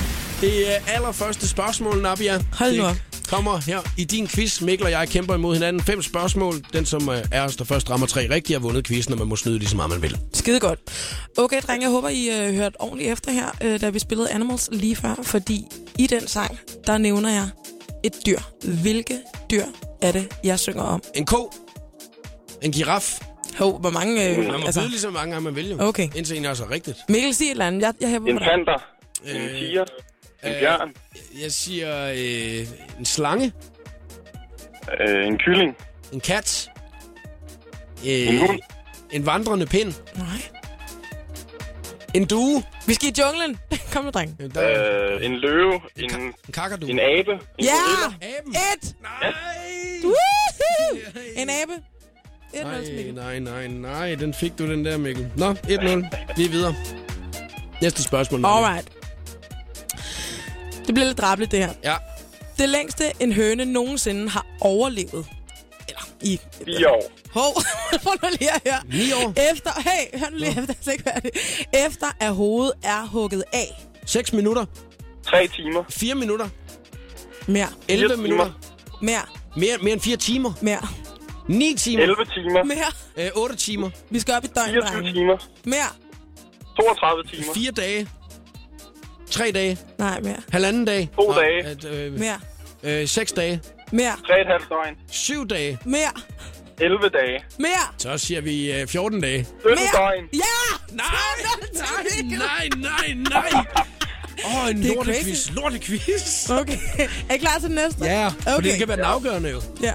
Det 0.41 0.75
er 0.75 0.79
allerførste 0.87 1.47
spørgsmål, 1.47 2.01
Nabia. 2.01 2.43
Hold 2.53 2.77
nu 2.77 2.83
op. 2.83 2.95
kommer 3.29 3.57
her 3.65 3.79
i 3.97 4.03
din 4.03 4.27
quiz. 4.27 4.61
Mikkel 4.61 4.85
og 4.85 4.91
jeg 4.91 5.09
kæmper 5.09 5.35
imod 5.35 5.53
hinanden. 5.53 5.81
Fem 5.83 6.01
spørgsmål. 6.01 6.55
Den, 6.73 6.85
som 6.85 7.09
øh, 7.09 7.17
er 7.31 7.41
os, 7.43 7.55
der 7.55 7.63
først 7.65 7.89
rammer 7.89 8.07
tre 8.07 8.29
rigtige, 8.29 8.55
har 8.55 8.61
vundet 8.61 8.87
quizzen, 8.87 9.13
og 9.13 9.19
man 9.19 9.27
må 9.27 9.35
snyde 9.35 9.59
lige 9.59 9.69
så 9.69 9.75
meget, 9.75 9.91
man 9.91 10.01
vil. 10.01 10.17
Skide 10.33 10.59
godt. 10.59 10.79
Okay, 11.37 11.61
drenge, 11.61 11.83
jeg 11.85 11.91
håber, 11.91 12.09
I 12.09 12.29
øh, 12.47 12.53
hørte 12.55 12.75
ordentligt 12.81 13.11
efter 13.11 13.31
her, 13.31 13.47
øh, 13.63 13.81
da 13.81 13.89
vi 13.89 13.99
spillede 13.99 14.29
Animals 14.31 14.69
lige 14.71 14.95
før, 14.95 15.15
fordi 15.23 15.65
i 15.97 16.07
den 16.07 16.27
sang, 16.27 16.59
der 16.87 16.97
nævner 16.97 17.29
jeg 17.29 17.49
et 18.03 18.13
dyr. 18.25 18.39
Hvilke 18.81 19.19
dyr 19.51 19.63
er 20.01 20.11
det, 20.11 20.27
jeg 20.43 20.59
synger 20.59 20.83
om? 20.83 21.03
En 21.15 21.25
ko. 21.25 21.51
En 22.61 22.71
giraf. 22.71 23.19
Hov, 23.57 23.79
hvor 23.79 23.89
mange... 23.89 24.29
Øh, 24.29 24.37
Man 24.37 24.59
må 24.59 24.65
altså... 24.65 24.79
byde 24.81 24.89
lige 24.89 24.99
så 24.99 25.09
mange 25.09 25.31
gange, 25.33 25.43
man 25.43 25.55
vil 25.55 25.69
jo. 25.69 25.77
Okay. 25.79 26.07
Indtil 26.15 26.37
en 26.37 26.45
er 26.45 26.53
så 26.53 26.63
rigtigt. 26.71 26.97
Mikkel, 27.09 27.35
sig 27.35 27.45
et 27.45 27.51
eller 27.51 27.67
andet. 27.67 27.81
Jeg, 27.81 27.93
jeg 28.01 28.09
hæver 28.09 28.25
En 28.25 28.35
dig. 28.37 28.47
panter. 28.47 28.83
En 29.25 29.41
Øh, 29.41 29.59
tiger. 29.59 29.85
En 30.43 30.51
øh, 30.53 30.59
bjørn. 30.59 30.93
Jeg 31.41 31.51
siger 31.51 32.05
øh, 32.11 32.67
en 32.99 33.05
slange. 33.05 33.53
Øh, 34.99 35.25
en 35.27 35.37
kylling. 35.37 35.75
En 36.13 36.19
kat. 36.19 36.69
Øh, 38.05 38.11
En 38.27 38.37
hund. 38.47 38.59
En 39.11 39.25
vandrende 39.25 39.65
pind. 39.65 39.93
Nej. 40.15 40.41
En 42.13 42.25
due. 42.25 42.63
Vi 42.87 42.93
skal 42.93 43.09
i 43.09 43.13
junglen. 43.21 43.59
Kom 43.93 44.05
nu, 44.05 44.11
dreng. 44.11 44.37
Øh, 44.39 44.53
Der, 44.55 45.13
Øh, 45.15 45.25
en 45.25 45.35
løve. 45.35 45.73
En, 45.95 46.15
en 46.21 46.33
kakadu. 46.53 46.87
en 46.87 46.99
abe. 46.99 47.31
En 47.31 47.39
Ja! 47.59 47.71
gorilla. 47.71 48.37
Aben. 48.39 48.55
Et! 48.55 48.95
Nej. 49.01 49.33
Woohoo! 50.03 50.99
En 51.35 51.49
abe. 51.49 51.73
Et 52.53 52.63
nul 52.65 52.85
til 52.85 52.93
Nej, 52.93 52.95
Mikkel. 52.95 53.13
nej, 53.13 53.39
nej, 53.39 53.67
nej. 53.67 54.15
Den 54.15 54.33
fik 54.33 54.51
du, 54.59 54.71
den 54.71 54.85
der, 54.85 54.97
Mikkel. 54.97 55.31
Nå, 55.37 55.51
1-0. 55.51 55.57
Vi 56.37 56.45
er 56.45 56.49
videre. 56.49 56.75
Næste 57.81 58.03
spørgsmål. 58.03 58.39
Marie. 58.39 58.65
Alright. 58.67 58.87
Det 60.89 60.95
bliver 60.95 61.07
lidt 61.07 61.17
drabligt, 61.17 61.51
det 61.51 61.59
her. 61.59 61.73
Ja. 61.83 61.95
Det 62.57 62.69
længste, 62.69 63.03
en 63.19 63.33
høne 63.33 63.65
nogensinde 63.65 64.29
har 64.29 64.45
overlevet. 64.61 65.25
Eller 65.87 66.01
i... 66.21 66.39
Fire 66.65 66.89
år. 66.91 67.11
Hov, 67.33 67.53
prøv 68.03 68.13
nu 68.23 68.29
lige 68.39 68.51
at 68.51 68.61
høre. 68.67 68.79
Ni 68.99 69.11
år. 69.25 69.51
Efter, 69.53 69.69
hey, 69.81 70.19
hør 70.19 70.29
nu 70.29 70.37
lige 70.37 70.49
efter, 70.61 70.73
jeg 70.85 70.93
ikke 70.93 71.11
det. 71.23 71.31
Efter 71.87 72.07
at 72.19 72.35
hovedet 72.35 72.73
er 72.83 73.05
hugget 73.05 73.43
af. 73.53 73.87
6 74.05 74.33
minutter. 74.33 74.65
Tre 75.23 75.47
timer. 75.47 75.83
4 75.89 76.15
minutter. 76.15 76.49
Mere, 77.47 77.67
11 77.87 78.07
timer. 78.15 78.21
minutter. 78.23 78.51
mere, 79.01 79.21
Mere, 79.55 79.77
mere 79.81 79.93
end 79.93 80.01
4 80.01 80.17
timer. 80.17 80.53
mere, 80.61 80.87
9 81.47 81.75
timer. 81.77 82.03
11 82.03 82.25
timer. 82.25 82.63
mere. 82.63 83.25
Øh, 83.25 83.31
8 83.35 83.55
timer. 83.55 83.89
Vi 84.09 84.19
skal 84.19 84.33
op 84.33 84.43
i 84.43 84.47
døgn, 84.47 84.69
24 84.69 84.91
drenge. 85.01 85.13
timer. 85.13 85.37
Mere. 85.63 85.89
32 86.75 87.23
timer. 87.23 87.53
4 87.53 87.71
dage. 87.71 88.07
3 89.31 89.51
dage. 89.51 89.77
Nej, 89.97 90.19
mere. 90.19 90.35
Halvanden 90.51 90.85
dag. 90.85 91.09
To 91.15 91.27
Nå, 91.27 91.33
dage. 91.41 91.65
At, 91.65 91.85
øh, 91.85 92.19
Mere. 92.19 92.39
øh, 92.83 93.07
6 93.07 93.31
dage. 93.31 93.61
Mere. 93.91 94.11
3,5 94.11 94.69
døgn. 94.69 94.95
7 95.11 95.47
dage. 95.47 95.79
Mere. 95.85 96.11
11 96.81 97.09
dage. 97.09 97.43
Mere. 97.59 97.69
Så 97.97 98.17
siger 98.17 98.41
vi 98.41 98.71
øh, 98.71 98.87
14 98.87 99.21
dage. 99.21 99.43
17 99.43 99.63
Mere. 99.63 100.03
døgn. 100.03 100.23
Ja! 100.33 100.39
Nej, 100.91 101.05
nej, 101.73 102.37
nej, 102.37 102.69
nej, 102.77 103.13
nej. 103.51 103.63
Åh, 104.45 104.63
oh, 104.63 104.69
en 104.71 104.83
Det 104.83 104.91
er 104.91 105.03
crazy. 105.03 105.51
Lortequiz. 105.55 106.49
Okay. 106.49 106.77
Er 107.29 107.33
I 107.33 107.37
klar 107.37 107.59
til 107.59 107.67
den 107.67 107.75
næste? 107.75 108.05
Ja, 108.05 108.27
okay. 108.27 108.53
fordi 108.55 108.69
det 108.69 108.77
kan 108.77 108.87
være 108.87 108.97
den 108.97 109.05
afgørende 109.05 109.49
jo. 109.49 109.61
Ja. 109.83 109.93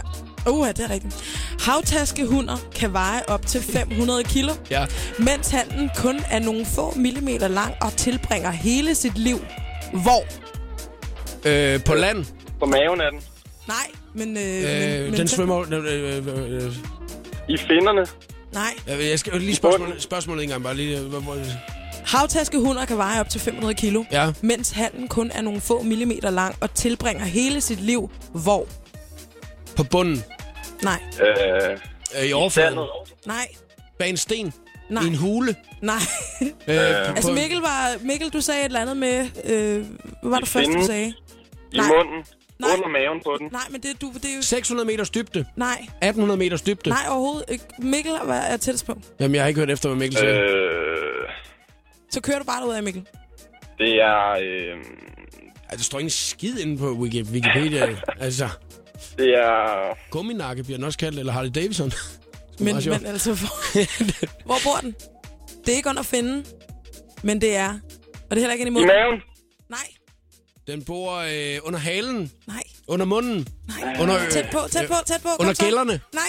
Uh, 0.51 0.69
det 0.69 0.81
er 0.81 0.91
rigtigt. 0.91 1.15
Havtaskehunder 1.61 2.57
kan 2.75 2.93
veje 2.93 3.23
op 3.29 3.47
til 3.47 3.63
500 3.63 4.25
kilo, 4.25 4.53
Ja. 4.71 4.87
mens 5.19 5.51
handen 5.51 5.91
kun 5.97 6.21
er 6.31 6.39
nogle 6.39 6.67
få 6.67 6.93
millimeter 6.97 7.49
lang 7.49 7.75
og 7.81 7.97
tilbringer 7.97 8.51
hele 8.51 8.95
sit 8.95 9.19
liv. 9.19 9.39
Hvor? 9.93 10.25
Øh, 11.45 11.85
på 11.85 11.95
land. 11.95 12.25
På 12.61 12.67
maven 12.67 13.01
er 13.01 13.11
den. 13.11 13.21
Nej, 13.69 13.87
men... 14.15 14.37
Øh, 14.37 14.43
Øh, 14.45 15.01
men, 15.03 15.11
men 15.11 15.21
den 15.21 15.29
så- 15.29 15.37
svømmer... 15.37 15.61
Øh, 15.61 15.73
øh, 15.73 16.27
øh, 16.27 16.65
øh. 16.67 16.73
I 17.49 17.57
finnerne. 17.59 18.07
Nej. 18.53 18.75
Jeg 18.87 19.11
jeg 19.11 19.19
skal 19.19 19.33
jo 19.33 19.39
lige 19.39 19.55
spørgsmålet, 19.55 20.03
spørgsmålet 20.03 20.43
en 20.43 20.49
gang 20.49 20.63
bare 20.63 20.77
lige. 20.77 20.99
øh, 20.99 21.05
hvor- 21.07 21.21
hvor- 21.21 21.39
Havtaskehunder 22.07 22.85
kan 22.85 22.97
veje 22.99 23.21
op 23.21 23.29
til 23.29 23.41
500 23.41 23.75
kilo, 23.75 24.05
Ja. 24.13 24.33
mens 24.41 24.71
handen 24.71 25.09
kun 25.09 25.31
er 25.35 25.43
nogle 25.43 25.61
få 25.61 25.83
millimeter 25.83 26.31
lang 26.31 26.55
og 26.61 26.75
tilbringer 26.75 27.25
hele 27.25 27.61
sit 27.61 27.81
liv. 27.81 28.11
Hvor? 28.33 28.67
På 29.77 29.83
bunden. 29.85 30.23
Nej. 30.83 31.01
Øh, 31.23 31.79
Øh, 32.21 32.25
I 32.29 32.33
overfladen. 32.33 32.79
Nej. 33.27 33.49
Bag 33.99 34.11
en 34.11 34.17
sten. 34.17 34.53
Nej. 34.91 35.03
I 35.03 35.07
en 35.07 35.15
hule. 35.15 35.57
Nej. 35.83 35.95
Øh, 36.43 37.09
altså 37.17 37.33
Mikkel, 37.33 37.59
var, 37.61 37.95
Mikkel, 38.01 38.29
du 38.31 38.41
sagde 38.41 38.61
et 38.61 38.65
eller 38.65 38.81
andet 38.81 38.97
med... 38.97 39.27
Øh, 39.45 39.87
hvad 40.23 40.31
var 40.31 40.39
det 40.39 40.49
første, 40.49 40.73
du 40.73 40.87
sagde? 40.87 41.15
I 41.73 41.77
Nej. 41.77 41.87
munden. 41.89 42.25
Nej. 42.59 42.71
Under 42.77 42.89
maven 42.89 43.21
på 43.25 43.37
den. 43.39 43.49
Nej, 43.53 43.63
men 43.71 43.81
det, 43.83 44.01
du, 44.01 44.13
det 44.15 44.25
er 44.33 44.37
jo... 44.37 44.43
600 44.43 44.87
meters 44.87 45.11
dybde. 45.11 45.45
Nej. 45.57 45.79
1800 45.81 46.39
meters 46.39 46.63
dybde. 46.63 46.91
Nej, 46.91 46.99
overhovedet 47.09 47.45
ikke. 47.49 47.65
Mikkel 47.79 48.13
er 48.13 48.33
er 48.33 48.57
tættest 48.57 48.87
på. 48.87 48.99
Jamen, 49.21 49.35
jeg 49.35 49.43
har 49.43 49.49
ikke 49.49 49.61
hørt 49.61 49.71
efter, 49.71 49.89
hvad 49.89 49.99
Mikkel 49.99 50.19
siger. 50.19 50.35
Øh. 50.35 50.41
Øh, 50.43 51.29
Så 52.11 52.21
kører 52.21 52.39
du 52.39 52.45
bare 52.45 52.69
ud 52.69 52.75
af, 52.75 52.83
Mikkel. 52.83 53.07
det 53.79 53.95
er... 54.03 54.31
Øh, 54.31 54.77
Ej, 55.71 55.77
der 55.77 55.83
står 55.83 55.99
ingen 55.99 56.11
skid 56.11 56.59
inde 56.59 56.79
på 56.79 56.91
Wiki- 56.93 57.33
Wikipedia. 57.33 57.97
altså, 58.21 58.49
det 59.19 59.29
er... 59.35 60.11
gumminakke 60.11 60.63
bliver 60.65 60.77
den 60.77 60.85
også 60.85 60.99
kaldt, 60.99 61.19
eller 61.19 61.33
Harley 61.33 61.51
Davidson. 61.55 61.93
Men, 62.59 62.75
men 62.77 63.07
altså, 63.07 63.35
hvor, 63.35 63.77
hvor 64.47 64.57
bor 64.65 64.77
den? 64.81 64.95
Det 65.67 65.73
er 65.73 65.77
ikke 65.77 65.89
under 65.89 66.01
at 66.01 66.07
finde, 66.07 66.45
men 67.23 67.41
det 67.41 67.57
er... 67.57 67.69
Og 67.69 68.31
det 68.31 68.37
er 68.37 68.41
heller 68.41 68.53
ikke 68.53 68.63
inde 68.67 68.71
i 68.71 68.83
I 68.83 68.85
munden. 68.85 68.89
maven. 68.97 69.21
Nej, 69.71 69.87
Den 70.67 70.85
bor 70.85 71.13
øh, 71.17 71.59
under 71.63 71.79
halen. 71.79 72.33
nej, 72.47 72.63
Under 72.89 73.07
munden. 73.07 73.49
nej. 73.69 73.97
Under, 74.01 74.25
øh, 74.25 74.31
tæt 74.31 74.49
på, 74.53 74.59
tæt 74.71 74.89
på, 74.89 74.95
tæt 75.07 75.21
på. 75.23 75.29
Kom 75.29 75.37
Under 75.41 75.55
så. 75.55 75.65
gælderne. 75.65 76.01
Nej, 76.15 76.23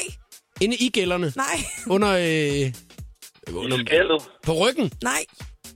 Inde 0.62 0.75
i 0.75 0.89
gælderne. 0.89 1.34
nej, 1.36 1.58
Under... 1.88 2.10
Øh, 2.10 2.23
I 2.25 2.73
under 3.54 3.78
skaldet. 3.86 4.21
på 4.43 4.54
ryggen. 4.54 4.91
nej. 5.04 5.25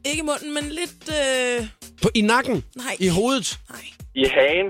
Ikke 0.05 0.19
i 0.19 0.25
munden, 0.25 0.53
men 0.53 0.63
lidt... 0.63 1.09
Øh, 1.09 1.67
På, 2.01 2.09
I 2.15 2.21
nakken. 2.21 2.63
nej, 2.75 2.95
I 2.99 3.07
hovedet. 3.07 3.59
nej, 3.69 3.81
I 4.15 4.25
hagen. 4.25 4.65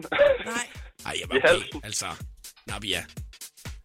nej. 0.45 0.67
Ej, 1.09 1.15
jeg 1.21 1.37
I 1.37 1.41
var 1.43 1.49
okay. 1.55 1.79
Altså, 1.83 2.05
Nabia. 2.67 3.03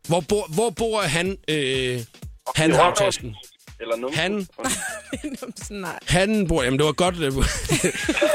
Hvor 0.08 0.20
bor, 0.20 0.46
hvor 0.54 0.70
bor 0.70 1.00
han, 1.00 1.36
øh, 1.48 2.00
han 2.56 2.70
I 2.70 2.74
har 2.74 2.94
tasken? 2.94 3.36
Eller 3.80 3.96
numsen. 3.96 4.20
Han, 4.20 4.46
Sådan, 5.62 5.76
nej. 5.76 5.98
han 6.06 6.48
bor, 6.48 6.62
jamen 6.62 6.78
det 6.78 6.86
var 6.86 6.92
godt. 6.92 7.14
øh, 7.14 7.32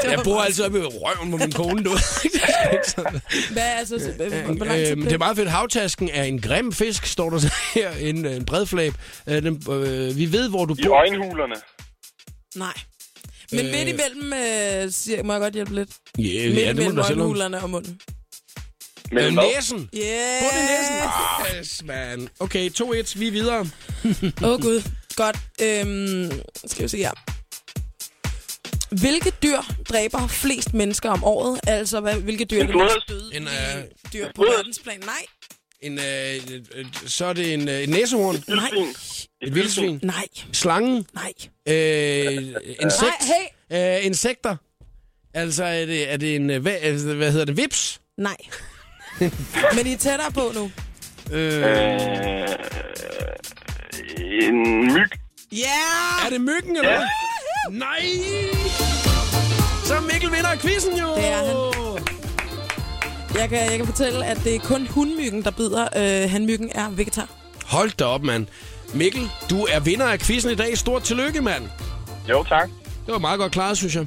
jeg 0.12 0.20
bor 0.24 0.40
altid 0.40 0.64
oppe 0.64 0.78
i 0.78 0.82
røven 0.82 1.30
på 1.30 1.36
min 1.36 1.52
kone, 1.52 1.84
du. 1.84 1.90
Hvad 3.52 3.62
er 3.62 3.74
altså... 3.76 3.98
så- 3.98 4.12
Hvor 4.12 4.54
hvor 4.54 4.90
Øhm, 4.90 5.02
det 5.02 5.12
er 5.12 5.18
meget 5.18 5.36
fedt. 5.36 5.50
Havtasken 5.50 6.08
er 6.12 6.22
en 6.24 6.40
grim 6.40 6.72
fisk, 6.72 7.06
står 7.06 7.30
der 7.30 7.38
så 7.38 7.54
her. 7.74 7.90
En, 7.92 8.26
en 8.26 8.44
bredflab. 8.44 8.94
Øh, 9.26 9.42
den, 9.42 9.62
øh, 9.70 10.16
vi 10.16 10.32
ved, 10.32 10.48
hvor 10.48 10.64
du 10.64 10.76
I 10.78 10.82
bor. 10.86 10.96
øjenhulerne. 10.96 11.54
Nej. 12.56 12.72
Men 13.52 13.66
Øh. 13.66 13.72
midt 13.72 13.88
imellem, 13.88 14.32
øh, 14.32 14.90
siger, 14.92 15.22
må 15.22 15.32
jeg 15.32 15.40
godt 15.40 15.54
hjælpe 15.54 15.74
lidt? 15.74 15.90
Ja, 16.18 16.22
midt 16.22 16.58
ja, 16.58 16.68
det 16.68 16.76
må 16.76 16.82
imellem 16.82 16.96
du 16.96 17.02
da 17.02 17.06
selv 17.06 17.14
om. 17.16 17.20
øjenhulerne 17.20 17.62
og 17.62 17.70
munden. 17.70 18.00
Men 19.12 19.34
hvad? 19.34 19.44
næsen. 19.56 19.90
Yeah. 19.94 20.42
I 20.42 20.62
næsen. 20.66 21.58
Yes, 21.60 21.82
man. 21.84 22.28
Okay, 22.40 22.70
2-1. 22.70 23.18
Vi 23.18 23.26
er 23.26 23.30
videre. 23.30 23.58
Åh 24.44 24.48
oh, 24.50 24.60
gud. 24.60 24.82
Godt. 25.16 25.36
Øhm, 25.62 26.40
skal 26.66 26.82
vi 26.82 26.88
se 26.88 26.96
her. 26.96 27.10
Hvilke 29.00 29.30
dyr 29.42 29.58
dræber 29.88 30.26
flest 30.26 30.74
mennesker 30.74 31.10
om 31.10 31.24
året? 31.24 31.60
Altså, 31.66 32.00
hvad, 32.00 32.14
hvilke 32.14 32.44
dyr 32.44 32.62
er 32.62 32.66
flodhest. 32.66 33.08
døde 33.08 33.36
En, 33.36 33.42
øh, 33.42 33.84
dyr 34.12 34.28
på 34.34 34.42
verdensplan? 34.42 35.00
Nej. 35.00 35.26
En, 35.82 35.98
øh, 35.98 36.60
øh, 36.74 36.86
så 37.06 37.24
er 37.26 37.32
det 37.32 37.54
en, 37.54 37.68
øh, 37.68 37.82
en 37.82 37.88
næsehorn. 37.88 38.44
Nej. 38.48 38.70
Et 39.42 39.54
vildsvin. 39.54 40.00
Nej. 40.02 40.26
Slangen. 40.52 41.06
Nej. 41.14 41.32
Øh, 41.68 42.54
insekt. 42.80 43.28
Nej, 43.70 43.96
Øh, 43.98 44.06
insekter. 44.06 44.56
Altså, 45.34 45.64
er 45.64 45.86
det, 45.86 46.12
er 46.12 46.16
det 46.16 46.36
en... 46.36 46.50
øh, 46.50 46.62
Hvad, 46.62 46.72
altså, 46.80 47.14
hvad 47.14 47.30
hedder 47.32 47.44
det? 47.46 47.56
Vips? 47.56 48.00
Nej. 48.18 48.36
Men 49.76 49.86
I 49.86 49.92
er 49.92 49.96
tættere 49.98 50.30
på 50.32 50.52
nu. 50.54 50.70
Øh, 51.32 51.62
Øh, 51.62 52.46
en 54.48 54.84
myg. 54.92 55.10
Ja! 55.52 55.56
Yeah! 55.56 56.26
er 56.26 56.30
det 56.30 56.40
myggen, 56.40 56.76
eller 56.76 56.90
hvad? 56.90 57.06
Nej! 57.70 58.00
Så 59.84 59.94
Mikkel 60.12 60.32
vinder 60.32 60.56
quizzen 60.60 60.92
jo! 60.98 61.14
Det 61.16 61.28
er 61.28 61.36
han. 61.46 61.56
Jeg 63.40 63.48
kan, 63.48 63.58
jeg 63.70 63.76
kan 63.76 63.86
fortælle, 63.86 64.26
at 64.26 64.40
det 64.44 64.54
er 64.54 64.58
kun 64.58 64.86
hundmyggen, 64.86 65.42
der 65.44 65.50
bider. 65.50 65.88
Øh, 65.96 66.30
hanmyggen 66.30 66.70
er 66.74 66.90
vegetar. 66.90 67.28
Hold 67.66 67.90
da 67.90 68.04
op, 68.04 68.22
mand. 68.22 68.46
Mikkel, 68.94 69.30
du 69.50 69.66
er 69.70 69.80
vinder 69.80 70.06
af 70.06 70.18
quizzen 70.18 70.50
i 70.50 70.54
dag. 70.54 70.78
Stort 70.78 71.02
tillykke, 71.02 71.40
mand. 71.40 71.64
Jo, 72.28 72.44
tak. 72.44 72.68
Det 73.06 73.12
var 73.12 73.18
meget 73.18 73.38
godt 73.38 73.52
klaret, 73.52 73.76
synes 73.76 73.94
jeg. 73.94 74.06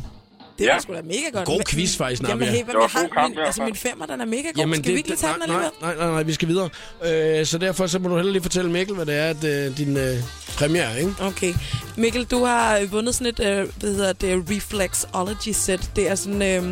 Det 0.60 0.68
var 0.74 0.80
sgu 0.80 0.94
da 0.94 1.02
mega 1.02 1.30
godt. 1.34 1.46
God 1.46 1.58
Men- 1.58 1.66
quiz 1.66 1.98
faktisk, 1.98 2.22
Jamen, 2.22 2.38
Nabia. 2.38 2.52
hey, 2.52 2.58
Det 2.60 2.68
var 2.68 2.74
jeg 2.74 2.90
god 2.94 3.00
har, 3.02 3.08
kamp 3.22 3.36
min, 3.36 3.46
altså, 3.46 3.64
min 3.64 3.76
femmer, 3.76 4.06
den 4.06 4.22
er 4.22 4.26
mega 4.26 4.42
god. 4.42 4.54
Jamen, 4.58 4.76
Skal 4.84 4.92
vi 4.92 4.98
ikke 4.98 5.10
lige 5.10 5.18
tage 5.20 5.34
den 5.34 5.40
nej, 5.40 5.56
alligevel? 5.56 5.72
nej, 5.82 5.96
nej, 5.96 6.08
nej, 6.12 6.24
vi 6.24 6.34
skal 6.34 6.48
videre. 6.48 6.70
Øh, 7.06 7.46
så 7.46 7.58
derfor 7.58 7.88
så 7.88 8.00
må 8.00 8.10
du 8.10 8.16
heller 8.16 8.32
lige 8.32 8.42
fortælle 8.42 8.72
Mikkel, 8.72 8.96
hvad 8.96 9.06
det 9.06 9.16
er, 9.16 9.30
at 9.30 9.44
øh, 9.44 9.78
din 9.78 9.98
øh, 9.98 10.18
premiere 10.58 10.92
er, 10.92 10.96
ikke? 10.98 11.14
Okay. 11.22 11.54
Mikkel, 11.98 12.24
du 12.26 12.44
har 12.46 12.78
øh, 12.78 12.92
vundet 12.92 13.16
sådan 13.16 13.28
et, 13.28 13.40
øh, 13.40 13.68
hvad 13.80 13.90
hedder 13.96 14.14
det, 14.14 14.46
Reflexology 14.50 15.52
set. 15.54 15.92
Det 15.96 16.10
er 16.10 16.16
sådan, 16.16 16.42
øh, 16.42 16.64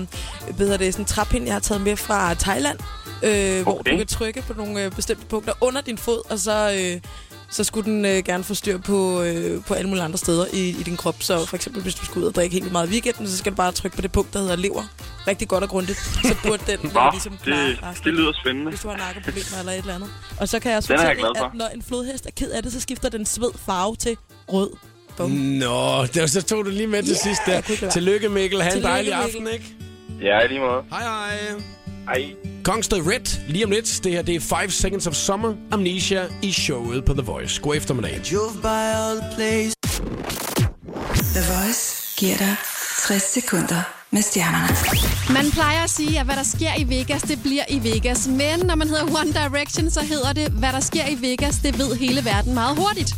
hvad 0.55 0.65
hedder 0.65 0.77
det, 0.77 0.93
sådan 0.93 1.03
en 1.03 1.07
træpind, 1.07 1.45
jeg 1.45 1.53
har 1.53 1.59
taget 1.59 1.81
med 1.81 1.95
fra 1.95 2.33
Thailand, 2.33 2.77
øh, 3.23 3.61
hvor 3.63 3.79
Okay. 3.79 3.91
du 3.91 3.97
kan 3.97 4.07
trykke 4.07 4.41
på 4.47 4.53
nogle 4.53 4.83
øh, 4.85 4.91
bestemte 4.91 5.25
punkter 5.25 5.53
under 5.61 5.81
din 5.81 5.97
fod, 5.97 6.31
og 6.31 6.39
så, 6.39 6.71
øh, 6.95 7.01
så 7.51 7.63
skulle 7.63 7.91
den 7.91 8.05
øh, 8.05 8.23
gerne 8.25 8.43
få 8.43 8.53
styr 8.53 8.77
på, 8.77 9.21
øh, 9.21 9.63
på 9.63 9.73
alle 9.73 9.87
mulige 9.89 10.03
andre 10.03 10.17
steder 10.17 10.45
i, 10.53 10.69
i 10.69 10.83
din 10.83 10.97
krop. 10.97 11.15
Så 11.19 11.45
for 11.45 11.55
eksempel, 11.55 11.81
hvis 11.83 11.95
du 11.95 12.05
skal 12.05 12.21
ud 12.21 12.27
og 12.27 12.35
drikke 12.35 12.53
helt 12.53 12.71
meget 12.71 12.87
i 12.87 12.91
weekenden, 12.91 13.27
så 13.27 13.37
skal 13.37 13.51
du 13.51 13.55
bare 13.55 13.71
trykke 13.71 13.95
på 13.97 14.01
det 14.01 14.11
punkt, 14.11 14.33
der 14.33 14.39
hedder 14.39 14.55
lever. 14.55 14.83
Rigtig 15.27 15.47
godt 15.47 15.63
og 15.63 15.69
grundigt. 15.69 15.97
Så 15.97 16.35
burde 16.43 16.63
den 16.67 16.79
Nå, 16.93 16.99
øh, 17.01 17.11
ligesom 17.11 17.37
klare 17.43 17.67
det, 17.69 17.79
resten. 17.83 18.05
det 18.05 18.13
lyder 18.13 18.31
spændende. 18.43 18.69
hvis 18.71 18.81
du 18.81 18.87
har 18.89 18.97
narkoproblemer 18.97 19.59
eller 19.59 19.71
et 19.71 19.77
eller 19.77 19.95
andet. 19.95 20.09
Og 20.39 20.49
så 20.49 20.59
kan 20.59 20.71
jeg 20.71 20.77
også 20.77 20.93
Den 20.93 21.01
jeg 21.01 21.07
fortælle, 21.17 21.37
for. 21.39 21.45
at 21.45 21.53
når 21.53 21.67
en 21.75 21.81
flodhest 21.81 22.25
er 22.25 22.31
ked 22.37 22.51
af 22.51 22.63
det, 22.63 22.71
så 22.71 22.79
skifter 22.81 23.09
den 23.09 23.25
sved 23.25 23.51
farve 23.65 23.95
til 23.95 24.17
rød. 24.47 24.69
Bum. 25.17 25.31
Nå, 25.31 26.05
det 26.05 26.21
var, 26.21 26.27
så 26.27 26.41
tog 26.41 26.65
du 26.65 26.69
lige 26.69 26.87
med 26.87 27.03
til 27.03 27.11
Ja, 27.11 27.17
sidst 27.17 27.41
jeg 27.47 27.63
der. 27.81 27.89
Tillykke, 27.89 28.29
Mikkel. 28.29 28.61
Ha' 28.61 28.75
en 28.75 28.83
dejlig 28.83 29.13
Mikkel. 29.17 29.39
aften, 29.41 29.53
ikke? 29.53 29.75
Ja, 30.21 30.45
lige 30.47 30.59
måde. 30.59 30.81
Hej, 30.91 31.01
hej. 31.01 31.37
Hej. 32.05 32.50
Kongsted 32.63 33.07
Red, 33.07 33.49
lige 33.49 33.65
om 33.65 33.71
lidt. 33.71 33.99
Det 34.03 34.11
her, 34.11 34.21
det 34.21 34.35
er 34.35 34.39
5 34.61 34.69
Seconds 34.69 35.07
of 35.07 35.13
Summer, 35.13 35.53
Amnesia 35.71 36.23
i 36.41 36.51
showet 36.51 37.05
på 37.05 37.13
The 37.13 37.21
Voice. 37.21 37.61
God 37.61 37.75
eftermiddag. 37.75 38.21
Drove 38.31 38.53
by 38.61 38.65
all 38.65 39.19
the 39.19 39.29
place. 39.35 39.75
The 41.35 41.43
Voice 41.53 41.95
giver 42.17 42.37
dig 42.37 42.55
60 43.07 43.23
sekunder 43.23 43.81
med 44.11 44.21
stjernerne. 44.21 44.75
Man 45.33 45.51
plejer 45.51 45.83
at 45.83 45.89
sige, 45.89 46.19
at 46.19 46.25
hvad 46.25 46.35
der 46.35 46.43
sker 46.43 46.71
i 46.77 46.89
Vegas, 46.89 47.21
det 47.21 47.41
bliver 47.41 47.63
i 47.69 47.83
Vegas. 47.83 48.27
Men 48.27 48.59
når 48.65 48.75
man 48.75 48.87
hedder 48.87 49.03
One 49.03 49.33
Direction, 49.33 49.89
så 49.89 50.01
hedder 50.01 50.33
det, 50.33 50.51
hvad 50.51 50.73
der 50.73 50.79
sker 50.79 51.07
i 51.07 51.17
Vegas, 51.21 51.55
det 51.63 51.79
ved 51.79 51.95
hele 51.95 52.25
verden 52.25 52.53
meget 52.53 52.77
hurtigt. 52.77 53.15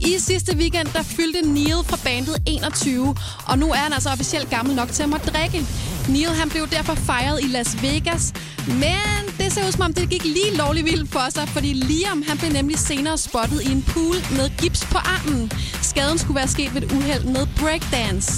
I 0.00 0.18
sidste 0.18 0.56
weekend, 0.56 0.88
der 0.92 1.02
fyldte 1.02 1.42
Neil 1.42 1.80
fra 1.86 1.98
bandet 2.04 2.36
21, 2.46 3.16
og 3.46 3.58
nu 3.58 3.70
er 3.70 3.76
han 3.76 3.92
altså 3.92 4.10
officielt 4.10 4.50
gammel 4.50 4.76
nok 4.76 4.88
til 4.88 5.02
at 5.02 5.08
måtte 5.08 5.26
drikke. 5.26 5.66
Neil 6.08 6.28
han 6.28 6.48
blev 6.48 6.68
derfor 6.68 6.94
fejret 6.94 7.40
i 7.42 7.46
Las 7.46 7.82
Vegas, 7.82 8.32
men 8.68 9.20
det 9.38 9.52
ser 9.52 9.66
ud 9.66 9.72
som 9.72 9.82
om, 9.82 9.94
det 9.94 10.10
gik 10.10 10.24
lige 10.24 10.56
lovlig 10.56 10.84
vildt 10.84 11.12
for 11.12 11.30
sig, 11.30 11.48
fordi 11.48 11.72
Liam 11.72 12.24
han 12.28 12.38
blev 12.38 12.50
nemlig 12.52 12.78
senere 12.78 13.18
spottet 13.18 13.62
i 13.62 13.72
en 13.72 13.82
pool 13.82 14.16
med 14.30 14.50
gips 14.58 14.84
på 14.84 14.98
armen. 14.98 15.52
Skaden 15.82 16.18
skulle 16.18 16.36
være 16.36 16.48
sket 16.48 16.74
ved 16.74 16.82
et 16.82 16.92
uheld 16.92 17.24
med 17.24 17.46
breakdance. 17.60 18.32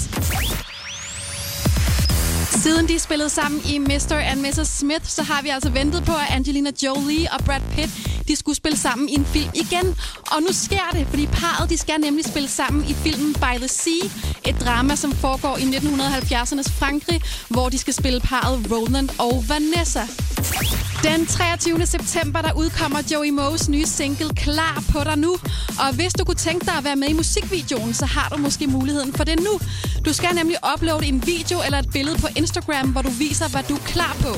Siden 2.51 2.89
de 2.89 2.99
spillede 2.99 3.31
sammen 3.31 3.61
i 3.65 3.79
Mr. 3.79 4.13
and 4.13 4.41
Mrs. 4.41 4.69
Smith, 4.69 5.05
så 5.05 5.23
har 5.23 5.43
vi 5.43 5.49
altså 5.49 5.71
ventet 5.71 6.05
på, 6.05 6.13
at 6.13 6.27
Angelina 6.31 6.71
Jolie 6.83 7.33
og 7.33 7.45
Brad 7.45 7.61
Pitt 7.75 7.91
de 8.29 8.37
skulle 8.37 8.57
spille 8.57 8.79
sammen 8.79 9.09
i 9.09 9.15
en 9.15 9.25
film 9.25 9.51
igen. 9.55 9.97
Og 10.33 10.43
nu 10.43 10.49
sker 10.53 10.91
det, 10.93 11.07
fordi 11.09 11.27
parret 11.27 11.71
de 11.71 11.77
skal 11.77 12.01
nemlig 12.01 12.25
spille 12.25 12.49
sammen 12.49 12.85
i 12.89 12.95
filmen 12.95 13.35
By 13.35 13.59
the 13.59 13.69
Sea. 13.69 14.11
Et 14.47 14.61
drama, 14.61 14.97
som 14.97 15.13
foregår 15.13 15.57
i 15.57 15.63
1970'ernes 15.63 16.73
Frankrig, 16.79 17.23
hvor 17.49 17.69
de 17.69 17.79
skal 17.79 17.95
spille 17.95 18.21
parret 18.21 18.71
Roland 18.71 19.09
og 19.19 19.45
Vanessa. 19.49 20.07
Den 21.03 21.27
23. 21.27 21.87
september, 21.87 22.43
der 22.43 22.53
udkommer 22.53 22.99
Joey 23.13 23.31
Moes 23.31 23.69
nye 23.69 23.87
single 23.87 24.35
Klar 24.35 24.83
på 24.93 25.05
dig 25.05 25.19
nu. 25.19 25.37
Og 25.79 25.95
hvis 25.95 26.13
du 26.13 26.25
kunne 26.25 26.35
tænke 26.35 26.67
dig 26.67 26.75
at 26.75 26.85
være 26.85 26.97
med 26.97 27.09
i 27.09 27.13
musikvideoen, 27.13 27.95
så 27.95 28.07
har 28.07 28.29
du 28.29 28.37
måske 28.37 28.67
muligheden 28.67 29.13
for 29.13 29.25
det 29.25 29.41
nu. 29.41 29.61
Du 30.05 30.13
skal 30.13 30.35
nemlig 30.35 30.57
uploade 30.75 31.07
en 31.07 31.27
video 31.27 31.59
eller 31.67 31.79
et 31.79 31.91
billede 31.93 32.19
på 32.19 32.29
Instagram, 32.37 32.89
hvor 32.89 33.03
du 33.03 33.11
viser, 33.11 33.49
hvad 33.49 33.63
du 33.69 33.75
er 33.75 33.85
klar 33.87 34.17
på. 34.23 34.33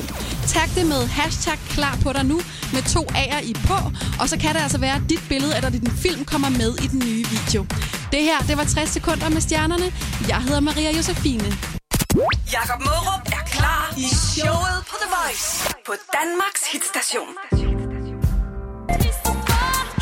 Tag 0.47 0.69
det 0.75 0.85
med 0.85 1.07
hashtag 1.07 1.57
klar 1.69 1.97
på 2.03 2.13
dig 2.13 2.25
nu 2.25 2.41
med 2.73 2.81
to 2.93 3.01
A'er 3.01 3.43
i 3.43 3.53
på, 3.53 3.77
og 4.19 4.29
så 4.29 4.37
kan 4.37 4.55
det 4.55 4.61
altså 4.61 4.77
være, 4.77 4.95
at 4.95 5.01
dit 5.09 5.23
billede 5.29 5.55
eller 5.55 5.69
din 5.69 5.91
film 5.91 6.25
kommer 6.25 6.49
med 6.49 6.71
i 6.83 6.87
den 6.87 6.99
nye 6.99 7.25
video. 7.35 7.65
Det 8.11 8.23
her, 8.23 8.39
det 8.47 8.57
var 8.57 8.63
60 8.63 8.89
sekunder 8.89 9.29
med 9.29 9.41
stjernerne. 9.41 9.85
Jeg 10.27 10.41
hedder 10.41 10.59
Maria 10.59 10.91
Josefine. 10.97 11.57
Jakob 12.53 12.79
Mørup 12.85 13.30
i 13.97 14.07
showet 14.35 14.77
på 14.89 14.95
The 15.01 15.09
Voice 15.17 15.73
på 15.85 15.93
Danmarks 16.13 16.61
hitstation. 16.71 17.27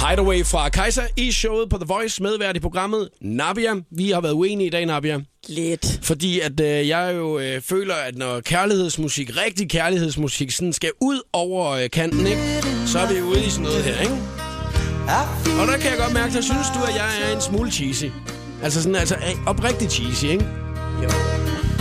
Hideaway 0.07 0.45
fra 0.45 0.69
Kaiser 0.69 1.03
i 1.17 1.31
showet 1.31 1.69
på 1.69 1.77
The 1.77 1.85
Voice, 1.87 2.23
medvært 2.23 2.55
i 2.55 2.59
programmet 2.59 3.09
Nabia. 3.21 3.73
Vi 3.91 4.11
har 4.11 4.21
været 4.21 4.33
uenige 4.33 4.67
i 4.67 4.69
dag, 4.69 4.85
Nabia. 4.85 5.19
Lidt. 5.47 5.99
Fordi 6.03 6.39
at 6.39 6.59
øh, 6.59 6.87
jeg 6.87 7.13
jo 7.15 7.39
øh, 7.39 7.61
føler, 7.61 7.95
at 7.95 8.17
når 8.17 8.39
kærlighedsmusik, 8.39 9.37
rigtig 9.37 9.69
kærlighedsmusik, 9.69 10.51
sådan 10.51 10.73
skal 10.73 10.91
ud 11.01 11.21
over 11.33 11.69
øh, 11.69 11.89
kanten, 11.89 12.27
ikke? 12.27 12.63
så 12.85 12.99
er 12.99 13.13
vi 13.13 13.21
ude 13.21 13.45
i 13.45 13.49
sådan 13.49 13.63
noget 13.63 13.83
her, 13.83 13.99
ikke? 14.01 14.17
Og 15.61 15.67
der 15.67 15.77
kan 15.77 15.91
jeg 15.91 15.97
godt 15.99 16.13
mærke, 16.13 16.37
at 16.37 16.43
synes 16.43 16.67
du, 16.75 16.83
at 16.83 16.95
jeg 16.95 17.29
er 17.29 17.35
en 17.35 17.41
smule 17.41 17.71
cheesy. 17.71 18.05
Altså 18.63 18.81
sådan, 18.83 18.95
altså 18.95 19.15
oprigtig 19.47 19.91
cheesy, 19.91 20.25
ikke? 20.25 20.45
Jo. 21.03 21.09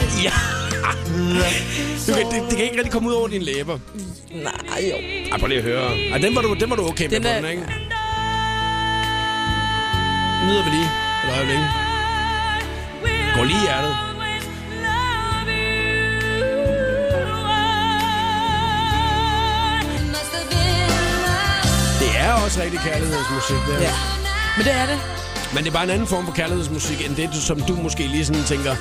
Ja. 0.26 0.32
Du 2.06 2.12
kan, 2.14 2.26
det, 2.26 2.42
det 2.48 2.56
kan 2.56 2.64
ikke 2.64 2.76
rigtig 2.76 2.92
komme 2.92 3.08
ud 3.08 3.14
over 3.14 3.28
dine 3.28 3.44
læber. 3.44 3.78
Nej, 4.30 4.82
jo. 4.90 4.96
Ej, 5.32 5.38
prøv 5.38 5.46
lige 5.48 5.58
at 5.58 5.64
høre. 5.64 5.96
Ej, 6.12 6.18
den 6.18 6.34
var 6.36 6.42
du, 6.42 6.54
den 6.54 6.70
var 6.70 6.76
du 6.76 6.88
okay 6.88 7.04
med 7.04 7.10
Den 7.10 7.22
på, 7.22 7.28
er- 7.28 7.34
den, 7.40 7.44
ikke? 7.50 7.62
Nyder 10.46 10.64
vi 10.64 10.70
lige 10.70 10.88
et 11.24 11.30
øjeblik. 11.36 11.58
Går 13.36 13.44
lige 13.44 13.56
i 13.58 13.60
hjertet. 13.66 13.96
Det 22.00 22.10
er 22.20 22.32
også 22.44 22.60
rigtig 22.62 22.80
kærlighedsmusik, 22.80 23.56
det 23.66 23.74
her. 23.74 23.80
Ja. 23.82 23.94
Men 24.56 24.66
det 24.66 24.74
er 24.74 24.86
det. 24.86 24.98
Men 25.54 25.64
det 25.64 25.70
er 25.70 25.74
bare 25.74 25.84
en 25.84 25.90
anden 25.90 26.06
form 26.06 26.24
for 26.26 26.32
kærlighedsmusik, 26.32 27.06
end 27.06 27.16
det, 27.16 27.28
du, 27.34 27.40
som 27.40 27.60
du 27.60 27.74
måske 27.76 28.06
lige 28.06 28.24
sådan 28.24 28.44
tænker. 28.44 28.74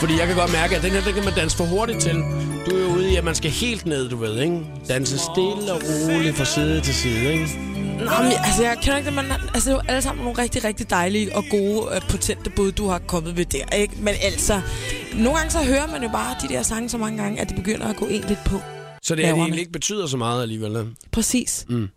Fordi 0.00 0.18
jeg 0.18 0.26
kan 0.26 0.36
godt 0.36 0.52
mærke, 0.52 0.76
at 0.76 0.82
den 0.82 0.90
her, 0.90 1.00
den 1.00 1.14
kan 1.14 1.24
man 1.24 1.34
danse 1.34 1.56
for 1.56 1.64
hurtigt 1.64 2.00
til. 2.00 2.14
Du 2.66 2.76
er 2.76 2.80
jo 2.80 2.88
ude 2.96 3.12
i, 3.12 3.16
at 3.16 3.24
man 3.24 3.34
skal 3.34 3.50
helt 3.50 3.86
ned, 3.86 4.08
du 4.08 4.16
ved, 4.16 4.40
ikke? 4.42 4.60
Danse 4.88 5.18
stille 5.18 5.72
og 5.74 5.80
roligt 5.84 6.36
fra 6.36 6.44
side 6.44 6.80
til 6.80 6.94
side, 6.94 7.32
ikke? 7.32 7.48
Nå, 7.98 8.10
men, 8.22 8.32
altså, 8.44 8.62
jeg 8.62 8.78
kender 8.82 8.96
ikke 8.96 9.06
det, 9.06 9.16
men 9.16 9.24
altså, 9.54 9.70
det 9.70 9.76
er 9.76 9.80
jo 9.82 9.88
alle 9.88 10.02
sammen 10.02 10.24
nogle 10.24 10.42
rigtig, 10.42 10.64
rigtig 10.64 10.90
dejlige 10.90 11.36
og 11.36 11.44
gode, 11.50 11.94
øh, 11.94 12.00
potente 12.10 12.50
bud, 12.50 12.72
du 12.72 12.88
har 12.88 12.98
kommet 12.98 13.36
ved 13.36 13.44
der, 13.44 13.76
ikke? 13.76 13.94
Men 13.98 14.14
altså, 14.22 14.60
nogle 15.14 15.38
gange 15.38 15.50
så 15.50 15.58
hører 15.58 15.86
man 15.86 16.02
jo 16.02 16.08
bare 16.08 16.36
de 16.42 16.54
der 16.54 16.62
sange 16.62 16.88
så 16.88 16.98
mange 16.98 17.22
gange, 17.22 17.40
at 17.40 17.48
det 17.48 17.56
begynder 17.56 17.86
at 17.86 17.96
gå 17.96 18.06
en 18.06 18.24
lidt 18.28 18.44
på. 18.46 18.60
Så 19.02 19.14
det 19.14 19.24
er, 19.24 19.28
det 19.28 19.38
egentlig 19.38 19.60
ikke 19.60 19.72
betyder 19.72 20.06
så 20.06 20.16
meget 20.16 20.42
alligevel. 20.42 20.86
Præcis. 21.12 21.66
Mm. 21.68 21.88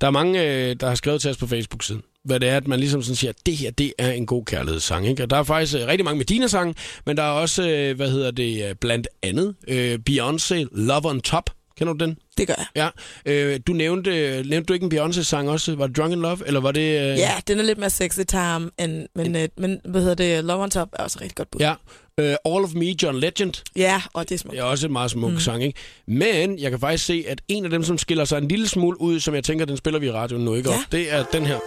Der 0.00 0.06
er 0.06 0.10
mange, 0.10 0.42
øh, 0.42 0.76
der 0.80 0.88
har 0.88 0.94
skrevet 0.94 1.20
til 1.20 1.30
os 1.30 1.36
på 1.36 1.46
Facebook-siden, 1.46 2.02
hvad 2.24 2.40
det 2.40 2.48
er, 2.48 2.56
at 2.56 2.68
man 2.68 2.80
ligesom 2.80 3.02
sådan 3.02 3.16
siger, 3.16 3.32
det 3.46 3.56
her, 3.56 3.70
det 3.70 3.92
er 3.98 4.12
en 4.12 4.26
god 4.26 4.44
kærlighedssang. 4.44 5.08
Ikke? 5.08 5.22
Og 5.22 5.30
der 5.30 5.36
er 5.36 5.42
faktisk 5.42 5.74
øh, 5.74 5.86
rigtig 5.86 6.04
mange 6.04 6.18
Medina-sange, 6.18 6.74
men 7.06 7.16
der 7.16 7.22
er 7.22 7.30
også, 7.30 7.68
øh, 7.68 7.96
hvad 7.96 8.10
hedder 8.10 8.30
det, 8.30 8.68
øh, 8.68 8.74
blandt 8.74 9.08
andet 9.22 9.54
øh, 9.68 9.98
Beyoncé, 10.10 10.66
Love 10.72 11.10
on 11.10 11.20
Top. 11.20 11.50
Kender 11.78 11.92
du 11.94 12.04
den? 12.04 12.18
Det 12.38 12.46
gør 12.46 12.54
jeg. 12.58 12.90
Ja. 13.26 13.32
Øh, 13.32 13.60
du 13.66 13.72
nævnte, 13.72 14.10
nævnte 14.48 14.62
du 14.62 14.72
ikke 14.72 14.84
en 14.84 14.92
Beyoncé-sang 14.94 15.48
også? 15.48 15.74
Var 15.74 15.86
det 15.86 15.96
Drunk 15.96 16.12
in 16.12 16.20
Love, 16.20 16.38
eller 16.46 16.60
var 16.60 16.72
det... 16.72 16.80
Øh... 16.80 17.18
Ja, 17.18 17.32
den 17.48 17.58
er 17.58 17.62
lidt 17.62 17.78
mere 17.78 17.90
sexy 17.90 18.20
time, 18.28 18.70
end, 18.78 19.06
men, 19.14 19.36
øh, 19.36 19.48
men 19.58 19.80
hvad 19.84 20.00
hedder 20.00 20.14
det, 20.14 20.44
Love 20.44 20.62
on 20.62 20.70
Top 20.70 20.88
er 20.92 21.02
også 21.02 21.18
rigtig 21.20 21.36
godt 21.36 21.50
bud. 21.50 21.60
Ja. 21.60 21.74
Øh, 22.18 22.36
All 22.44 22.64
of 22.64 22.74
Me, 22.74 22.94
John 23.02 23.18
Legend. 23.18 23.62
Ja, 23.76 24.02
og 24.12 24.28
det 24.28 24.34
er 24.34 24.38
smukt. 24.38 24.52
Det 24.52 24.60
er 24.60 24.64
også 24.64 24.86
en 24.86 24.92
meget 24.92 25.10
smuk 25.10 25.32
mm. 25.32 25.40
sang, 25.40 25.64
ikke? 25.64 25.78
Men 26.06 26.58
jeg 26.58 26.70
kan 26.70 26.80
faktisk 26.80 27.04
se, 27.04 27.24
at 27.28 27.40
en 27.48 27.64
af 27.64 27.70
dem, 27.70 27.84
som 27.84 27.98
skiller 27.98 28.24
sig 28.24 28.38
en 28.38 28.48
lille 28.48 28.68
smule 28.68 29.00
ud, 29.00 29.20
som 29.20 29.34
jeg 29.34 29.44
tænker, 29.44 29.64
den 29.64 29.76
spiller 29.76 30.00
vi 30.00 30.06
i 30.06 30.12
radioen 30.12 30.44
nu, 30.44 30.54
ikke? 30.54 30.70
Ja. 30.70 30.76
Og 30.76 30.82
det 30.92 31.12
er 31.12 31.24
den 31.32 31.46
her. 31.46 31.58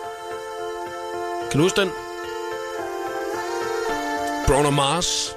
Kan 1.56 1.60
du 1.60 1.66
huske 1.66 1.82
den? 1.82 1.90
Bruno 4.48 4.70
Mars. 4.70 5.36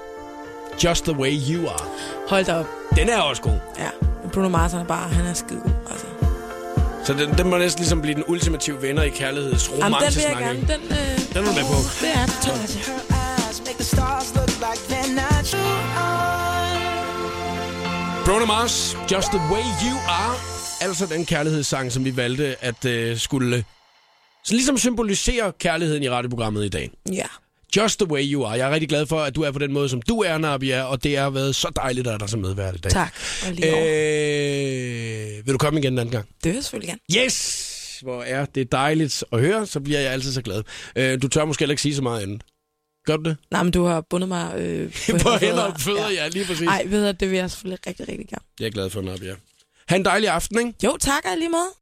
Just 0.84 1.04
the 1.04 1.12
way 1.12 1.32
you 1.50 1.68
are. 1.68 1.84
Hold 2.28 2.44
da 2.44 2.54
op. 2.54 2.66
Den 2.96 3.08
er 3.08 3.18
også 3.20 3.42
god. 3.42 3.58
Ja, 3.78 3.88
Bruno 4.32 4.48
Mars 4.48 4.72
han 4.72 4.80
er 4.80 4.84
bare, 4.84 5.08
han 5.08 5.26
er 5.26 5.34
skide 5.34 5.60
god, 5.60 5.70
altså. 5.90 6.06
Så 7.04 7.14
den, 7.14 7.38
den 7.38 7.50
må 7.50 7.58
næsten 7.58 7.80
ligesom 7.80 8.02
blive 8.02 8.14
den 8.14 8.24
ultimative 8.26 8.82
venner 8.82 9.02
i 9.02 9.08
kærligheds 9.08 9.70
Jamen, 9.78 9.98
den 10.00 10.14
vil 10.14 10.22
jeg 10.28 10.36
gerne, 10.38 10.60
den, 10.60 10.80
øh, 10.90 11.34
Den 11.34 11.36
er 11.36 11.48
du 11.48 11.52
med 11.52 11.64
på. 11.64 11.78
det 12.00 12.10
er 12.14 12.26
det, 12.26 12.34
tror 12.42 12.52
jeg. 12.52 12.68
Make 13.66 13.74
the 13.74 13.84
stars 13.84 14.34
look 14.34 14.48
like 14.48 14.82
they're 14.90 15.12
not 15.12 15.44
true. 15.44 15.78
Bruno 18.24 18.46
Mars, 18.46 18.96
Just 19.12 19.28
the 19.28 19.40
way 19.52 19.64
you 19.86 19.96
are. 20.08 20.34
Altså 20.80 21.06
den 21.06 21.26
kærlighedssang, 21.26 21.92
som 21.92 22.04
vi 22.04 22.16
valgte 22.16 22.64
at 22.64 22.84
øh, 22.84 23.18
skulle 23.18 23.64
så 24.44 24.54
ligesom 24.54 24.78
symbolisere 24.78 25.52
kærligheden 25.58 26.02
i 26.02 26.08
radioprogrammet 26.08 26.64
i 26.64 26.68
dag. 26.68 26.90
Ja. 27.12 27.26
Just 27.76 27.98
the 28.00 28.10
way 28.10 28.32
you 28.32 28.44
are. 28.44 28.52
Jeg 28.52 28.68
er 28.68 28.70
rigtig 28.70 28.88
glad 28.88 29.06
for, 29.06 29.20
at 29.20 29.34
du 29.36 29.42
er 29.42 29.50
på 29.50 29.58
den 29.58 29.72
måde, 29.72 29.88
som 29.88 30.02
du 30.02 30.20
er, 30.20 30.38
Nabia, 30.38 30.82
og 30.82 31.04
det 31.04 31.18
har 31.18 31.30
været 31.30 31.54
så 31.54 31.70
dejligt, 31.76 32.06
at 32.06 32.20
der 32.20 32.24
er 32.26 32.28
som 32.28 32.40
medvært 32.40 32.74
i 32.74 32.78
dag. 32.78 32.92
Tak. 32.92 33.14
Og 33.46 33.52
lige. 33.52 33.68
Øh, 35.38 35.46
vil 35.46 35.52
du 35.52 35.58
komme 35.58 35.80
igen 35.80 35.92
en 35.92 35.98
anden 35.98 36.12
gang? 36.12 36.26
Det 36.44 36.44
vil 36.44 36.54
jeg 36.54 36.64
selvfølgelig 36.64 36.88
gerne. 36.88 37.24
Yes! 37.24 37.98
Hvor 38.02 38.22
er 38.22 38.44
det 38.44 38.72
dejligt 38.72 39.24
at 39.32 39.40
høre, 39.40 39.66
så 39.66 39.80
bliver 39.80 40.00
jeg 40.00 40.12
altid 40.12 40.32
så 40.32 40.42
glad. 40.42 40.62
Øh, 40.96 41.22
du 41.22 41.28
tør 41.28 41.44
måske 41.44 41.60
heller 41.60 41.72
ikke 41.72 41.82
sige 41.82 41.94
så 41.94 42.02
meget 42.02 42.22
andet. 42.22 42.42
Gør 43.06 43.16
du 43.16 43.22
det? 43.22 43.36
Nej, 43.50 43.62
men 43.62 43.72
du 43.72 43.84
har 43.84 44.00
bundet 44.00 44.28
mig 44.28 44.54
øh, 44.56 44.92
På 45.22 45.28
hænder 45.40 45.62
og 45.62 45.80
fødder, 45.80 46.10
ja, 46.10 46.28
lige 46.28 46.44
præcis. 46.44 46.62
Nej, 46.64 46.84
ved 46.86 47.06
du, 47.06 47.16
det 47.20 47.30
vil 47.30 47.38
jeg 47.38 47.50
selvfølgelig 47.50 47.86
rigtig, 47.86 48.08
rigtig 48.08 48.28
gerne. 48.28 48.44
Det 48.58 48.60
er 48.60 48.64
jeg 48.64 48.72
glad 48.72 48.90
for, 48.90 49.00
Nabia. 49.00 49.34
Ha' 49.88 49.96
en 49.96 50.04
dejlig 50.04 50.28
aften, 50.28 50.58
ikke? 50.58 50.72
Jo, 50.84 50.96
tak 51.00 51.24
og 51.24 51.38
lige 51.38 51.48
måde. 51.48 51.68